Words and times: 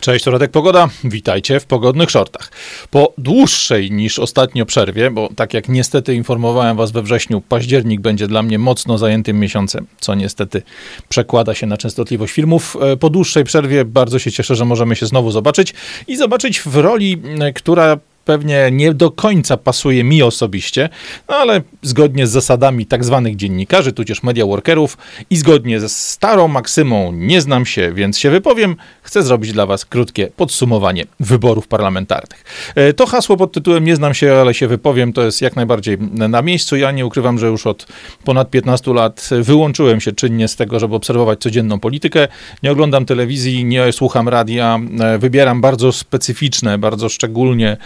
Cześć, 0.00 0.24
to 0.24 0.30
Radek 0.30 0.50
Pogoda. 0.50 0.88
Witajcie 1.04 1.60
w 1.60 1.66
pogodnych 1.66 2.10
shortach. 2.10 2.50
Po 2.90 3.12
dłuższej 3.18 3.90
niż 3.90 4.18
ostatnio 4.18 4.66
przerwie, 4.66 5.10
bo 5.10 5.28
tak 5.36 5.54
jak 5.54 5.68
niestety 5.68 6.14
informowałem 6.14 6.76
was 6.76 6.90
we 6.90 7.02
wrześniu, 7.02 7.40
październik 7.40 8.00
będzie 8.00 8.26
dla 8.26 8.42
mnie 8.42 8.58
mocno 8.58 8.98
zajętym 8.98 9.40
miesiącem, 9.40 9.86
co 10.00 10.14
niestety 10.14 10.62
przekłada 11.08 11.54
się 11.54 11.66
na 11.66 11.76
częstotliwość 11.76 12.32
filmów. 12.32 12.76
E, 12.80 12.96
po 12.96 13.10
dłuższej 13.10 13.44
przerwie 13.44 13.84
bardzo 13.84 14.18
się 14.18 14.32
cieszę, 14.32 14.54
że 14.54 14.64
możemy 14.64 14.96
się 14.96 15.06
znowu 15.06 15.30
zobaczyć 15.30 15.74
i 16.08 16.16
zobaczyć 16.16 16.60
w 16.60 16.76
roli, 16.76 17.22
e, 17.40 17.52
która 17.52 17.98
pewnie 18.30 18.68
nie 18.72 18.94
do 18.94 19.10
końca 19.10 19.56
pasuje 19.56 20.04
mi 20.04 20.22
osobiście, 20.22 20.88
no 21.28 21.36
ale 21.36 21.62
zgodnie 21.82 22.26
z 22.26 22.30
zasadami 22.30 22.86
tak 22.86 23.04
zwanych 23.04 23.36
dziennikarzy, 23.36 23.92
tudzież 23.92 24.22
media 24.22 24.46
workerów 24.46 24.98
i 25.30 25.36
zgodnie 25.36 25.80
ze 25.80 25.88
starą 25.88 26.48
maksymą 26.48 27.12
nie 27.12 27.40
znam 27.40 27.66
się, 27.66 27.92
więc 27.92 28.18
się 28.18 28.30
wypowiem, 28.30 28.76
chcę 29.02 29.22
zrobić 29.22 29.52
dla 29.52 29.66
was 29.66 29.84
krótkie 29.84 30.26
podsumowanie 30.36 31.04
wyborów 31.20 31.68
parlamentarnych. 31.68 32.44
E, 32.74 32.92
to 32.92 33.06
hasło 33.06 33.36
pod 33.36 33.52
tytułem 33.52 33.84
nie 33.84 33.96
znam 33.96 34.14
się, 34.14 34.34
ale 34.34 34.54
się 34.54 34.68
wypowiem, 34.68 35.12
to 35.12 35.22
jest 35.22 35.42
jak 35.42 35.56
najbardziej 35.56 35.98
na 36.12 36.42
miejscu. 36.42 36.76
Ja 36.76 36.90
nie 36.90 37.06
ukrywam, 37.06 37.38
że 37.38 37.46
już 37.46 37.66
od 37.66 37.86
ponad 38.24 38.50
15 38.50 38.94
lat 38.94 39.30
wyłączyłem 39.40 40.00
się 40.00 40.12
czynnie 40.12 40.48
z 40.48 40.56
tego, 40.56 40.80
żeby 40.80 40.94
obserwować 40.94 41.40
codzienną 41.40 41.80
politykę. 41.80 42.28
Nie 42.62 42.72
oglądam 42.72 43.06
telewizji, 43.06 43.64
nie 43.64 43.92
słucham 43.92 44.28
radia, 44.28 44.78
e, 45.00 45.18
wybieram 45.18 45.60
bardzo 45.60 45.92
specyficzne, 45.92 46.78
bardzo 46.78 47.08
szczególnie 47.08 47.76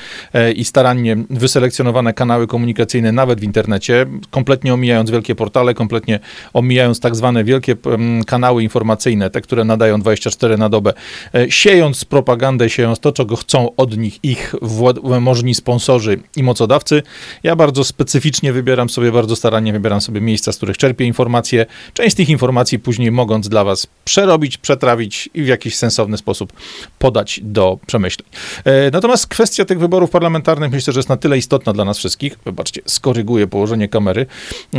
i 0.54 0.64
starannie 0.64 1.16
wyselekcjonowane 1.30 2.14
kanały 2.14 2.46
komunikacyjne, 2.46 3.12
nawet 3.12 3.40
w 3.40 3.42
internecie, 3.42 4.06
kompletnie 4.30 4.74
omijając 4.74 5.10
wielkie 5.10 5.34
portale, 5.34 5.74
kompletnie 5.74 6.20
omijając 6.52 7.00
tak 7.00 7.16
zwane 7.16 7.44
wielkie 7.44 7.76
kanały 8.26 8.62
informacyjne, 8.62 9.30
te, 9.30 9.40
które 9.40 9.64
nadają 9.64 10.00
24 10.00 10.56
na 10.56 10.68
dobę, 10.68 10.92
e, 11.34 11.50
siejąc 11.50 12.04
propagandę, 12.04 12.70
siejąc 12.70 13.00
to, 13.00 13.12
czego 13.12 13.36
chcą 13.36 13.68
od 13.76 13.96
nich 13.96 14.18
ich 14.22 14.54
możni 15.20 15.54
sponsorzy 15.54 16.20
i 16.36 16.42
mocodawcy. 16.42 17.02
Ja 17.42 17.56
bardzo 17.56 17.84
specyficznie 17.84 18.52
wybieram 18.52 18.90
sobie, 18.90 19.12
bardzo 19.12 19.36
starannie 19.36 19.72
wybieram 19.72 20.00
sobie 20.00 20.20
miejsca, 20.20 20.52
z 20.52 20.56
których 20.56 20.78
czerpię 20.78 21.04
informacje. 21.04 21.66
Część 21.94 22.12
z 22.12 22.14
tych 22.14 22.28
informacji 22.28 22.78
później 22.78 23.10
mogąc 23.10 23.48
dla 23.48 23.64
was 23.64 23.86
przerobić, 24.04 24.58
przetrawić 24.58 25.28
i 25.34 25.42
w 25.42 25.46
jakiś 25.46 25.76
sensowny 25.76 26.16
sposób 26.16 26.52
podać 26.98 27.40
do 27.42 27.78
przemyśleń. 27.86 28.28
E, 28.64 28.90
natomiast 28.90 29.26
kwestia 29.26 29.64
tych 29.64 29.78
wyborów 29.78 30.10
parlamentarnych 30.10 30.23
parlamentarnych 30.24 30.72
myślę, 30.72 30.92
że 30.92 30.98
jest 30.98 31.08
na 31.08 31.16
tyle 31.16 31.38
istotna 31.38 31.72
dla 31.72 31.84
nas 31.84 31.98
wszystkich, 31.98 32.38
wybaczcie, 32.44 32.80
skoryguję 32.86 33.46
położenie 33.46 33.88
kamery, 33.88 34.26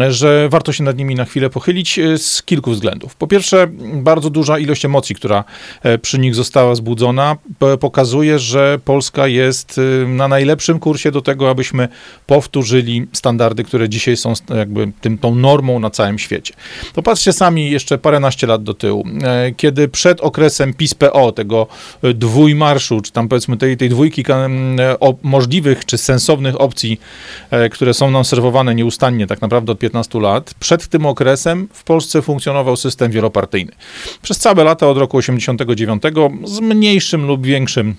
że 0.09 0.49
warto 0.49 0.71
się 0.71 0.83
nad 0.83 0.97
nimi 0.97 1.15
na 1.15 1.25
chwilę 1.25 1.49
pochylić 1.49 1.99
e, 1.99 2.17
z 2.17 2.43
kilku 2.43 2.71
względów. 2.71 3.15
Po 3.15 3.27
pierwsze, 3.27 3.67
bardzo 3.93 4.29
duża 4.29 4.59
ilość 4.59 4.85
emocji, 4.85 5.15
która 5.15 5.43
e, 5.83 5.97
przy 5.97 6.19
nich 6.19 6.35
została 6.35 6.73
wzbudzona, 6.73 7.37
pokazuje, 7.79 8.39
że 8.39 8.79
Polska 8.85 9.27
jest 9.27 9.79
e, 10.03 10.07
na 10.07 10.27
najlepszym 10.27 10.79
kursie 10.79 11.11
do 11.11 11.21
tego, 11.21 11.49
abyśmy 11.49 11.87
powtórzyli 12.27 13.07
standardy, 13.13 13.63
które 13.63 13.89
dzisiaj 13.89 14.17
są 14.17 14.33
jakby 14.55 14.91
tym, 15.01 15.17
tą 15.17 15.35
normą 15.35 15.79
na 15.79 15.89
całym 15.89 16.19
świecie. 16.19 16.53
To 16.93 17.03
patrzcie 17.03 17.33
sami 17.33 17.71
jeszcze 17.71 17.97
paręnaście 17.97 18.47
lat 18.47 18.63
do 18.63 18.73
tyłu, 18.73 19.03
kiedy 19.57 19.87
przed 19.87 20.21
okresem 20.21 20.73
PiS-PO, 20.73 21.31
tego 21.31 21.67
dwójmarszu, 22.13 23.01
czy 23.01 23.11
tam 23.11 23.27
powiedzmy 23.27 23.57
tej, 23.57 23.77
tej 23.77 23.89
dwójki 23.89 24.23
możliwych 25.35 25.85
czy 25.85 25.97
sensownych 25.97 26.61
opcji, 26.61 26.99
e, 27.51 27.69
które 27.69 27.93
są 27.93 28.11
nam 28.11 28.25
serwowane 28.25 28.75
nieustannie 28.75 29.27
tak 29.27 29.41
naprawdę 29.41 29.71
od 29.71 29.79
15 29.79 30.19
lat, 30.19 30.53
przed 30.59 30.87
tym 30.87 31.05
okresem 31.05 31.67
w 31.73 31.83
Polsce 31.83 32.21
funkcjonował 32.21 32.75
system 32.75 33.11
wielopartyjny. 33.11 33.71
Przez 34.21 34.37
całe 34.37 34.63
lata 34.63 34.87
od 34.87 34.97
roku 34.97 35.17
89 35.17 36.03
z 36.43 36.59
mniejszym 36.59 37.25
lub 37.25 37.45
większym 37.45 37.95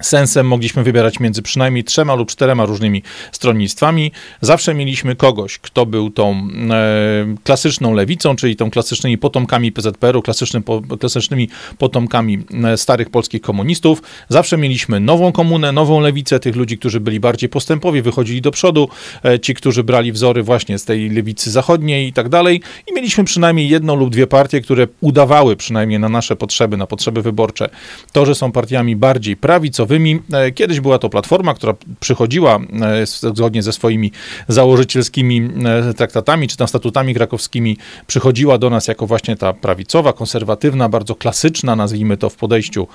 sensem 0.00 0.46
mogliśmy 0.46 0.82
wybierać 0.82 1.20
między 1.20 1.42
przynajmniej 1.42 1.84
trzema 1.84 2.14
lub 2.14 2.28
czterema 2.28 2.64
różnymi 2.64 3.02
stronnictwami. 3.32 4.12
Zawsze 4.40 4.74
mieliśmy 4.74 5.16
kogoś, 5.16 5.58
kto 5.58 5.86
był 5.86 6.10
tą 6.10 6.48
e, 6.70 7.34
klasyczną 7.44 7.94
lewicą, 7.94 8.36
czyli 8.36 8.56
tą 8.56 8.70
klasycznymi 8.70 9.18
potomkami 9.18 9.72
PZPR-u, 9.72 10.22
klasycznym, 10.22 10.62
po, 10.62 10.82
klasycznymi 11.00 11.48
potomkami 11.78 12.38
e, 12.64 12.76
starych 12.76 13.10
polskich 13.10 13.42
komunistów. 13.42 14.02
Zawsze 14.28 14.56
mieliśmy 14.56 15.00
nową 15.00 15.32
komunę, 15.32 15.72
nową 15.72 16.00
lewicę, 16.00 16.40
tych 16.40 16.56
ludzi, 16.56 16.78
którzy 16.78 17.00
byli 17.00 17.20
bardziej 17.20 17.48
postępowi, 17.48 18.02
wychodzili 18.02 18.42
do 18.42 18.50
przodu, 18.50 18.88
e, 19.24 19.40
ci, 19.40 19.54
którzy 19.54 19.84
brali 19.84 20.12
wzory 20.12 20.42
właśnie 20.42 20.78
z 20.78 20.84
tej 20.84 21.10
lewicy 21.10 21.50
zachodniej 21.50 22.08
i 22.08 22.12
tak 22.12 22.28
dalej. 22.28 22.60
I 22.86 22.94
mieliśmy 22.94 23.24
przynajmniej 23.24 23.68
jedną 23.68 23.96
lub 23.96 24.10
dwie 24.10 24.26
partie, 24.26 24.60
które 24.60 24.88
udawały 25.00 25.56
przynajmniej 25.56 26.00
na 26.00 26.08
nasze 26.08 26.36
potrzeby, 26.36 26.76
na 26.76 26.86
potrzeby 26.86 27.22
wyborcze, 27.22 27.68
to, 28.12 28.26
że 28.26 28.34
są 28.34 28.52
partiami 28.52 28.96
bardziej 28.96 29.36
prawicowymi, 29.36 29.85
E, 30.32 30.52
kiedyś 30.52 30.80
była 30.80 30.98
to 30.98 31.08
platforma, 31.08 31.54
która 31.54 31.74
przychodziła 32.00 32.58
e, 32.82 33.06
zgodnie 33.06 33.62
ze 33.62 33.72
swoimi 33.72 34.12
założycielskimi 34.48 35.48
e, 35.88 35.94
traktatami 35.94 36.48
czy 36.48 36.56
tam 36.56 36.68
statutami 36.68 37.14
krakowskimi, 37.14 37.78
przychodziła 38.06 38.58
do 38.58 38.70
nas 38.70 38.88
jako 38.88 39.06
właśnie 39.06 39.36
ta 39.36 39.52
prawicowa, 39.52 40.12
konserwatywna, 40.12 40.88
bardzo 40.88 41.14
klasyczna, 41.14 41.76
nazwijmy 41.76 42.16
to 42.16 42.30
w 42.30 42.36
podejściu, 42.36 42.86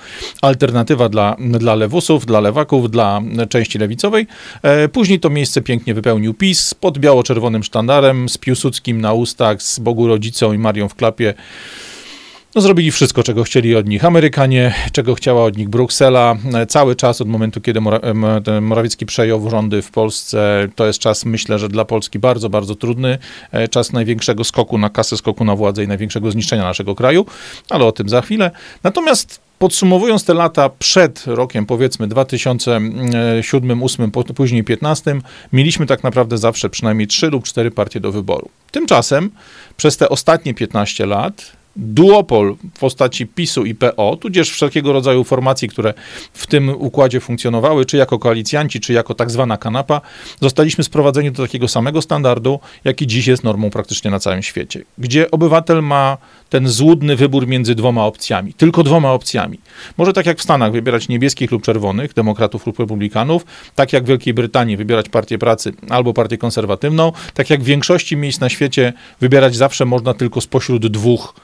alternatywa 0.42 1.08
dla, 1.08 1.36
dla 1.38 1.74
lewusów, 1.74 2.26
dla 2.26 2.40
lewaków, 2.40 2.90
dla 2.90 3.20
części 3.48 3.78
lewicowej. 3.78 4.26
Później 4.92 5.20
to 5.20 5.30
miejsce 5.30 5.60
pięknie 5.60 5.94
wypełnił 5.94 6.34
PiS 6.34 6.74
pod 6.74 6.98
biało-czerwonym 6.98 7.64
sztandarem, 7.64 8.28
z 8.28 8.38
Piłsudskim 8.38 9.00
na 9.00 9.12
ustach, 9.12 9.62
z 9.62 9.78
Bogu 9.78 10.08
Rodzicą 10.08 10.52
i 10.52 10.58
Marią 10.58 10.88
w 10.88 10.94
klapie 10.94 11.34
no, 12.54 12.60
zrobili 12.60 12.90
wszystko, 12.90 13.22
czego 13.22 13.44
chcieli 13.44 13.76
od 13.76 13.88
nich 13.88 14.04
Amerykanie, 14.04 14.74
czego 14.92 15.14
chciała 15.14 15.44
od 15.44 15.56
nich 15.56 15.68
Bruksela. 15.68 16.36
Cały 16.68 16.96
czas 16.96 17.20
od 17.20 17.28
momentu, 17.28 17.60
kiedy 17.60 17.80
Morawiecki 18.60 19.06
przejął 19.06 19.50
rządy 19.50 19.82
w 19.82 19.90
Polsce, 19.90 20.68
to 20.76 20.86
jest 20.86 20.98
czas, 20.98 21.24
myślę, 21.24 21.58
że 21.58 21.68
dla 21.68 21.84
Polski 21.84 22.18
bardzo, 22.18 22.50
bardzo 22.50 22.74
trudny. 22.74 23.18
E, 23.52 23.68
czas 23.68 23.92
największego 23.92 24.44
skoku 24.44 24.78
na 24.78 24.90
kasę, 24.90 25.16
skoku 25.16 25.44
na 25.44 25.56
władzę 25.56 25.84
i 25.84 25.88
największego 25.88 26.30
zniszczenia 26.30 26.62
naszego 26.62 26.94
kraju, 26.94 27.26
ale 27.70 27.84
o 27.84 27.92
tym 27.92 28.08
za 28.08 28.22
chwilę. 28.22 28.50
Natomiast 28.82 29.40
Podsumowując 29.58 30.24
te 30.24 30.34
lata 30.34 30.70
przed 30.78 31.26
rokiem, 31.26 31.66
powiedzmy 31.66 32.08
2007, 32.08 33.70
2008, 33.70 34.10
później 34.10 34.62
2015, 34.62 35.14
mieliśmy 35.52 35.86
tak 35.86 36.02
naprawdę 36.02 36.38
zawsze 36.38 36.70
przynajmniej 36.70 37.06
3 37.06 37.26
lub 37.26 37.44
4 37.44 37.70
partie 37.70 38.00
do 38.00 38.12
wyboru. 38.12 38.48
Tymczasem 38.70 39.30
przez 39.76 39.96
te 39.96 40.08
ostatnie 40.08 40.54
15 40.54 41.06
lat 41.06 41.52
duopol 41.76 42.56
w 42.74 42.78
postaci 42.78 43.26
PiSu 43.26 43.64
i 43.64 43.74
PO, 43.74 44.16
tudzież 44.16 44.50
wszelkiego 44.50 44.92
rodzaju 44.92 45.24
formacji, 45.24 45.68
które 45.68 45.94
w 46.32 46.46
tym 46.46 46.68
układzie 46.68 47.20
funkcjonowały, 47.20 47.84
czy 47.84 47.96
jako 47.96 48.18
koalicjanci, 48.18 48.80
czy 48.80 48.92
jako 48.92 49.14
tak 49.14 49.30
zwana 49.30 49.56
kanapa, 49.56 50.00
zostaliśmy 50.40 50.84
sprowadzeni 50.84 51.32
do 51.32 51.42
takiego 51.42 51.68
samego 51.68 52.02
standardu, 52.02 52.60
jaki 52.84 53.06
dziś 53.06 53.26
jest 53.26 53.44
normą 53.44 53.70
praktycznie 53.70 54.10
na 54.10 54.18
całym 54.18 54.42
świecie, 54.42 54.84
gdzie 54.98 55.30
obywatel 55.30 55.82
ma 55.82 56.16
ten 56.48 56.68
złudny 56.68 57.16
wybór 57.16 57.46
między 57.46 57.74
dwoma 57.74 58.04
opcjami, 58.04 58.54
tylko 58.54 58.82
dwoma 58.82 59.12
opcjami. 59.12 59.58
Może 59.98 60.12
tak 60.12 60.26
jak 60.26 60.38
w 60.38 60.42
Stanach 60.42 60.72
wybierać 60.72 61.08
niebieskich 61.08 61.50
lub 61.50 61.62
czerwonych, 61.62 62.14
demokratów 62.14 62.66
lub 62.66 62.78
republikanów, 62.78 63.44
tak 63.74 63.92
jak 63.92 64.04
w 64.04 64.06
Wielkiej 64.06 64.34
Brytanii 64.34 64.76
wybierać 64.76 65.08
partię 65.08 65.38
pracy 65.38 65.72
albo 65.88 66.12
partię 66.12 66.38
konserwatywną, 66.38 67.12
tak 67.34 67.50
jak 67.50 67.62
w 67.62 67.64
większości 67.64 68.16
miejsc 68.16 68.40
na 68.40 68.48
świecie 68.48 68.92
wybierać 69.20 69.56
zawsze 69.56 69.84
można 69.84 70.14
tylko 70.14 70.40
spośród 70.40 70.86
dwóch 70.86 71.34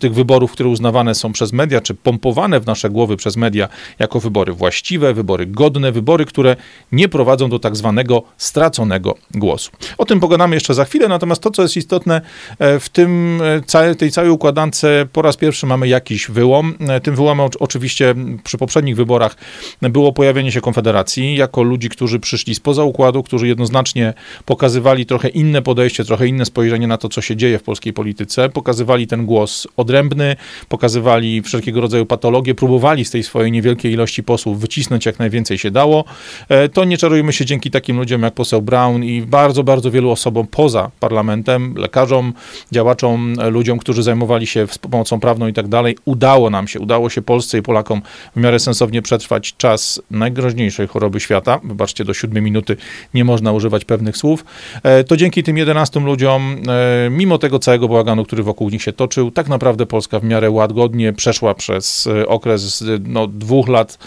tych 0.00 0.14
wyborów, 0.14 0.52
które 0.52 0.68
uznawane 0.68 1.14
są 1.14 1.32
przez 1.32 1.52
media, 1.52 1.80
czy 1.80 1.94
pompowane 1.94 2.60
w 2.60 2.66
nasze 2.66 2.90
głowy 2.90 3.16
przez 3.16 3.36
media 3.36 3.68
jako 3.98 4.20
wybory 4.20 4.52
właściwe, 4.52 5.14
wybory 5.14 5.46
godne, 5.46 5.92
wybory, 5.92 6.24
które 6.24 6.56
nie 6.92 7.08
prowadzą 7.08 7.50
do 7.50 7.58
tak 7.58 7.76
zwanego 7.76 8.22
straconego 8.36 9.14
głosu. 9.34 9.70
O 9.98 10.04
tym 10.04 10.20
pogadamy 10.20 10.56
jeszcze 10.56 10.74
za 10.74 10.84
chwilę, 10.84 11.08
natomiast 11.08 11.42
to, 11.42 11.50
co 11.50 11.62
jest 11.62 11.76
istotne 11.76 12.20
e, 12.58 12.80
w 12.80 12.88
tym, 12.88 13.40
e, 13.74 13.94
tej 13.94 14.10
całej 14.10 14.30
układance, 14.30 14.86
po 15.12 15.22
raz 15.22 15.36
pierwszy 15.36 15.66
mamy 15.66 15.88
jakiś 15.88 16.30
wyłom. 16.30 16.74
E, 16.88 17.00
tym 17.00 17.16
wyłomem 17.16 17.48
oczywiście 17.60 18.14
przy 18.44 18.58
poprzednich 18.58 18.96
wyborach 18.96 19.36
było 19.82 20.12
pojawienie 20.12 20.52
się 20.52 20.60
Konfederacji 20.60 21.36
jako 21.36 21.62
ludzi, 21.62 21.88
którzy 21.88 22.20
przyszli 22.20 22.54
spoza 22.54 22.84
układu, 22.84 23.22
którzy 23.22 23.48
jednoznacznie 23.48 24.14
pokazywali 24.44 25.06
trochę 25.06 25.28
inne 25.28 25.62
podejście, 25.62 26.04
trochę 26.04 26.26
inne 26.26 26.44
spojrzenie 26.44 26.86
na 26.86 26.98
to, 26.98 27.08
co 27.08 27.20
się 27.20 27.36
dzieje 27.36 27.58
w 27.58 27.62
polskiej 27.62 27.92
polityce, 27.92 28.48
pokazywali 28.48 29.06
ten 29.06 29.26
głos 29.26 29.66
odrębny, 29.76 30.36
pokazywali 30.68 31.42
wszelkiego 31.42 31.80
rodzaju 31.80 32.06
patologie, 32.06 32.54
próbowali 32.54 33.04
z 33.04 33.10
tej 33.10 33.22
swojej 33.22 33.52
niewielkiej 33.52 33.92
ilości 33.92 34.22
posłów 34.22 34.60
wycisnąć 34.60 35.06
jak 35.06 35.18
najwięcej 35.18 35.58
się 35.58 35.70
dało. 35.70 36.04
E, 36.48 36.68
to 36.68 36.84
nie 36.84 36.98
czarujmy 36.98 37.32
się 37.32 37.44
dzięki 37.44 37.70
takim 37.70 37.96
ludziom 37.96 38.22
jak 38.22 38.34
poseł 38.34 38.62
Brown 38.62 39.04
i 39.04 39.22
bardzo, 39.22 39.64
bardzo 39.64 39.90
wielu 39.90 40.10
osobom 40.10 40.46
poza 40.46 40.90
parlamentem, 41.00 41.74
lekarzom, 41.76 42.32
działaczom, 42.72 43.34
ludziom, 43.50 43.78
którzy 43.78 44.02
zajmowali 44.02 44.46
się 44.46 44.66
pomocą 44.90 45.20
prawną 45.20 45.46
i 45.46 45.52
tak 45.52 45.68
dalej. 45.68 45.96
Udało 46.04 46.50
nam 46.50 46.68
się, 46.68 46.80
udało 46.80 47.10
się 47.10 47.22
Polsce 47.22 47.58
i 47.58 47.62
Polakom 47.62 48.02
w 48.36 48.40
miarę 48.40 48.58
sensownie 48.58 49.02
przetrwać 49.02 49.56
czas 49.56 50.02
najgroźniejszej 50.10 50.86
choroby 50.86 51.20
świata. 51.20 51.60
Wybaczcie, 51.64 52.04
do 52.04 52.14
siódmej 52.14 52.42
minuty 52.42 52.76
nie 53.14 53.24
można 53.24 53.52
używać 53.52 53.84
pewnych 53.84 54.16
słów. 54.16 54.44
E, 54.82 55.04
to 55.04 55.16
dzięki 55.16 55.42
tym 55.42 55.56
11 55.56 56.00
ludziom, 56.00 56.62
e, 56.68 57.10
mimo 57.10 57.38
tego 57.38 57.58
całego 57.58 57.88
bałaganu, 57.88 58.24
który 58.24 58.42
wokół 58.42 58.70
nich 58.70 58.82
się 58.82 58.92
toczył, 58.92 59.30
tak 59.30 59.48
naprawdę 59.48 59.59
naprawdę 59.60 59.86
Polska 59.86 60.20
w 60.20 60.24
miarę 60.24 60.50
łagodnie 60.50 61.12
przeszła 61.12 61.54
przez 61.54 62.08
okres 62.26 62.84
no, 63.00 63.26
dwóch 63.26 63.68
lat 63.68 63.98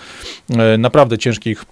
naprawdę 0.77 1.17
ciężkich 1.17 1.65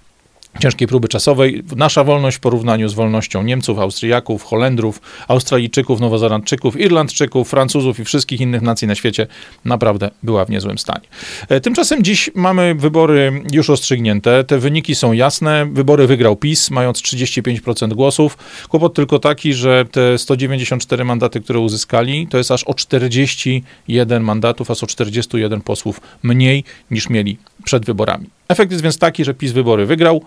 ciężkiej 0.59 0.88
próby 0.88 1.07
czasowej. 1.07 1.63
Nasza 1.75 2.03
wolność 2.03 2.38
w 2.38 2.39
porównaniu 2.39 2.89
z 2.89 2.94
wolnością 2.94 3.44
Niemców, 3.44 3.80
Austriaków, 3.80 4.44
Holendrów, 4.44 5.01
Australijczyków, 5.27 6.00
Nowozelandczyków, 6.00 6.80
Irlandczyków, 6.80 7.50
Francuzów 7.50 8.00
i 8.00 8.06
wszystkich 8.06 8.42
innych 8.42 8.62
nacji 8.62 8.88
na 8.88 8.95
świecie 8.95 9.27
naprawdę 9.65 10.09
była 10.24 10.45
w 10.45 10.50
niezłym 10.50 10.77
stanie. 10.77 11.07
E, 11.50 11.62
tymczasem 11.62 12.03
dziś 12.03 12.30
mamy 12.36 12.75
wybory 12.75 13.44
już 13.51 13.68
rozstrzygnięte. 13.68 14.44
Te 14.44 14.59
wyniki 14.59 14.95
są 14.95 15.13
jasne. 15.13 15.69
Wybory 15.71 16.07
wygrał 16.07 16.36
PiS, 16.36 16.71
mając 16.71 17.01
35% 17.01 17.94
głosów. 17.94 18.38
Kłopot 18.69 18.94
tylko 18.94 19.19
taki, 19.19 19.54
że 19.54 19.86
te 19.92 20.18
194 20.18 21.06
mandaty, 21.06 21.42
które 21.42 21.59
uzyskali, 21.59 22.27
to 22.27 22.38
jest 22.38 22.51
aż 22.51 22.63
o 22.63 22.74
41 22.74 24.24
mandatów, 24.24 24.71
aż 24.71 24.83
o 24.83 24.88
41 24.88 25.62
posłów 25.62 26.01
mniej 26.24 26.63
niż 26.92 27.09
mieli 27.09 27.38
przed 27.63 27.86
wyborami. 27.86 28.40
Efekt 28.51 28.71
jest 28.71 28.83
więc 28.83 28.98
taki, 28.98 29.25
że 29.25 29.33
PiS 29.33 29.51
wybory 29.51 29.86
wygrał, 29.86 30.21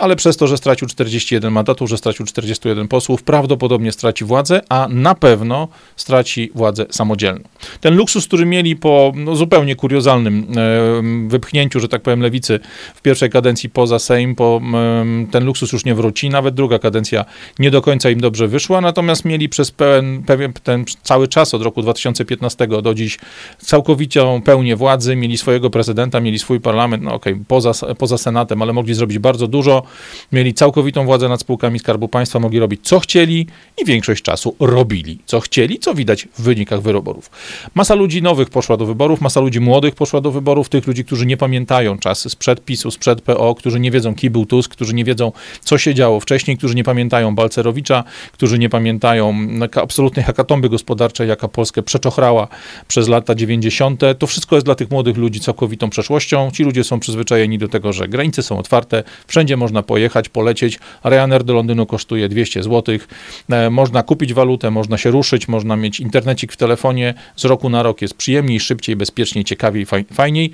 ale 0.00 0.16
przez 0.16 0.36
to, 0.36 0.46
że 0.46 0.56
stracił 0.56 0.88
41 0.88 1.52
mandatów, 1.52 1.90
że 1.90 1.98
stracił 1.98 2.26
41 2.26 2.88
posłów, 2.88 3.22
prawdopodobnie 3.22 3.92
straci 3.92 4.24
władzę, 4.24 4.60
a 4.68 4.86
na 4.90 5.14
pewno 5.14 5.68
straci 5.96 6.50
władzę 6.54 6.86
samodzielną. 6.90 7.44
Ten 7.80 7.96
luksus, 7.96 8.26
który 8.26 8.46
mieli 8.46 8.76
po 8.76 9.12
no, 9.16 9.36
zupełnie 9.36 9.76
kuriozalnym 9.76 10.46
e, 10.56 11.28
wypchnięciu, 11.28 11.80
że 11.80 11.88
tak 11.88 12.02
powiem, 12.02 12.20
lewicy 12.20 12.60
w 12.94 13.02
pierwszej 13.02 13.30
kadencji 13.30 13.70
poza 13.70 13.98
Sejm, 13.98 14.34
po, 14.34 14.60
e, 14.74 15.04
ten 15.30 15.44
luksus 15.44 15.72
już 15.72 15.84
nie 15.84 15.94
wróci, 15.94 16.30
nawet 16.30 16.54
druga 16.54 16.78
kadencja 16.78 17.24
nie 17.58 17.70
do 17.70 17.82
końca 17.82 18.10
im 18.10 18.20
dobrze 18.20 18.48
wyszła, 18.48 18.80
natomiast 18.80 19.24
mieli 19.24 19.48
przez 19.48 19.70
pełen, 19.70 20.22
pewien 20.22 20.52
ten 20.52 20.84
cały 21.02 21.28
czas 21.28 21.54
od 21.54 21.62
roku 21.62 21.82
2015 21.82 22.66
do 22.66 22.94
dziś 22.94 23.18
całkowitą 23.58 24.42
pełnię 24.42 24.76
władzy, 24.76 25.16
mieli 25.16 25.38
swojego 25.38 25.70
prezydenta, 25.70 26.20
mieli 26.20 26.38
swój 26.38 26.60
parlament, 26.60 27.02
no 27.02 27.14
okej, 27.14 27.32
okay, 27.32 27.44
poza, 27.48 27.72
poza 27.98 28.18
Senatem, 28.18 28.62
ale 28.62 28.72
mogli 28.72 28.94
zrobić 28.94 29.18
bardzo 29.18 29.46
dużo 29.46 29.82
mieli 30.32 30.54
całkowitą 30.54 31.04
władzę 31.04 31.28
nad 31.28 31.40
spółkami 31.40 31.78
Skarbu 31.78 32.08
Państwa, 32.08 32.38
mogli 32.38 32.58
robić 32.58 32.80
co 32.82 33.00
chcieli 33.00 33.46
i 33.82 33.84
większość 33.84 34.22
czasu 34.22 34.56
robili 34.60 35.18
co 35.26 35.40
chcieli, 35.40 35.78
co 35.78 35.94
widać 35.94 36.28
w 36.38 36.42
wynikach 36.42 36.82
wyborów. 36.82 37.30
Masa 37.74 37.94
ludzi 37.94 38.22
nowych 38.22 38.50
poszła 38.50 38.76
do 38.76 38.86
wyborów, 38.86 39.20
masa 39.20 39.40
ludzi 39.40 39.60
młodych 39.60 39.94
poszła 39.94 40.20
do 40.20 40.30
wyborów, 40.30 40.68
tych 40.68 40.86
ludzi, 40.86 41.04
którzy 41.04 41.26
nie 41.26 41.36
pamiętają 41.36 41.98
czasy 41.98 42.30
sprzed 42.30 42.64
PiSu, 42.64 42.90
sprzed 42.90 43.20
PO, 43.20 43.54
którzy 43.54 43.80
nie 43.80 43.90
wiedzą, 43.90 44.14
kim 44.14 44.32
był 44.32 44.46
Tusk, 44.46 44.72
którzy 44.72 44.94
nie 44.94 45.04
wiedzą, 45.04 45.32
co 45.60 45.78
się 45.78 45.94
działo 45.94 46.20
wcześniej, 46.20 46.56
którzy 46.58 46.74
nie 46.74 46.84
pamiętają 46.84 47.34
Balcerowicza, 47.34 48.04
którzy 48.32 48.58
nie 48.58 48.68
pamiętają 48.68 49.34
absolutnej 49.82 50.24
hakatomby 50.24 50.68
gospodarczej, 50.68 51.28
jaka 51.28 51.48
Polskę 51.48 51.82
przeczochrała 51.82 52.48
przez 52.88 53.08
lata 53.08 53.34
90. 53.34 54.00
To 54.18 54.26
wszystko 54.26 54.56
jest 54.56 54.66
dla 54.66 54.74
tych 54.74 54.90
młodych 54.90 55.16
ludzi 55.16 55.40
całkowitą 55.40 55.90
przeszłością. 55.90 56.50
Ci 56.50 56.64
ludzie 56.64 56.84
są 56.84 57.00
przyzwyczajeni 57.00 57.58
do 57.58 57.68
tego, 57.68 57.92
że 57.92 58.08
granice 58.08 58.42
są 58.42 58.58
otwarte, 58.58 59.02
wszędzie 59.26 59.56
można 59.56 59.77
pojechać, 59.82 60.28
polecieć. 60.28 60.78
Ryanair 61.04 61.44
do 61.44 61.54
Londynu 61.54 61.86
kosztuje 61.86 62.28
200 62.28 62.62
zł. 62.62 62.98
E, 63.50 63.70
można 63.70 64.02
kupić 64.02 64.34
walutę, 64.34 64.70
można 64.70 64.98
się 64.98 65.10
ruszyć, 65.10 65.48
można 65.48 65.76
mieć 65.76 66.00
internecik 66.00 66.52
w 66.52 66.56
telefonie. 66.56 67.14
Z 67.36 67.44
roku 67.44 67.68
na 67.68 67.82
rok 67.82 68.02
jest 68.02 68.14
przyjemniej, 68.14 68.60
szybciej, 68.60 68.96
bezpieczniej, 68.96 69.44
ciekawiej, 69.44 69.86
fajniej. 70.14 70.52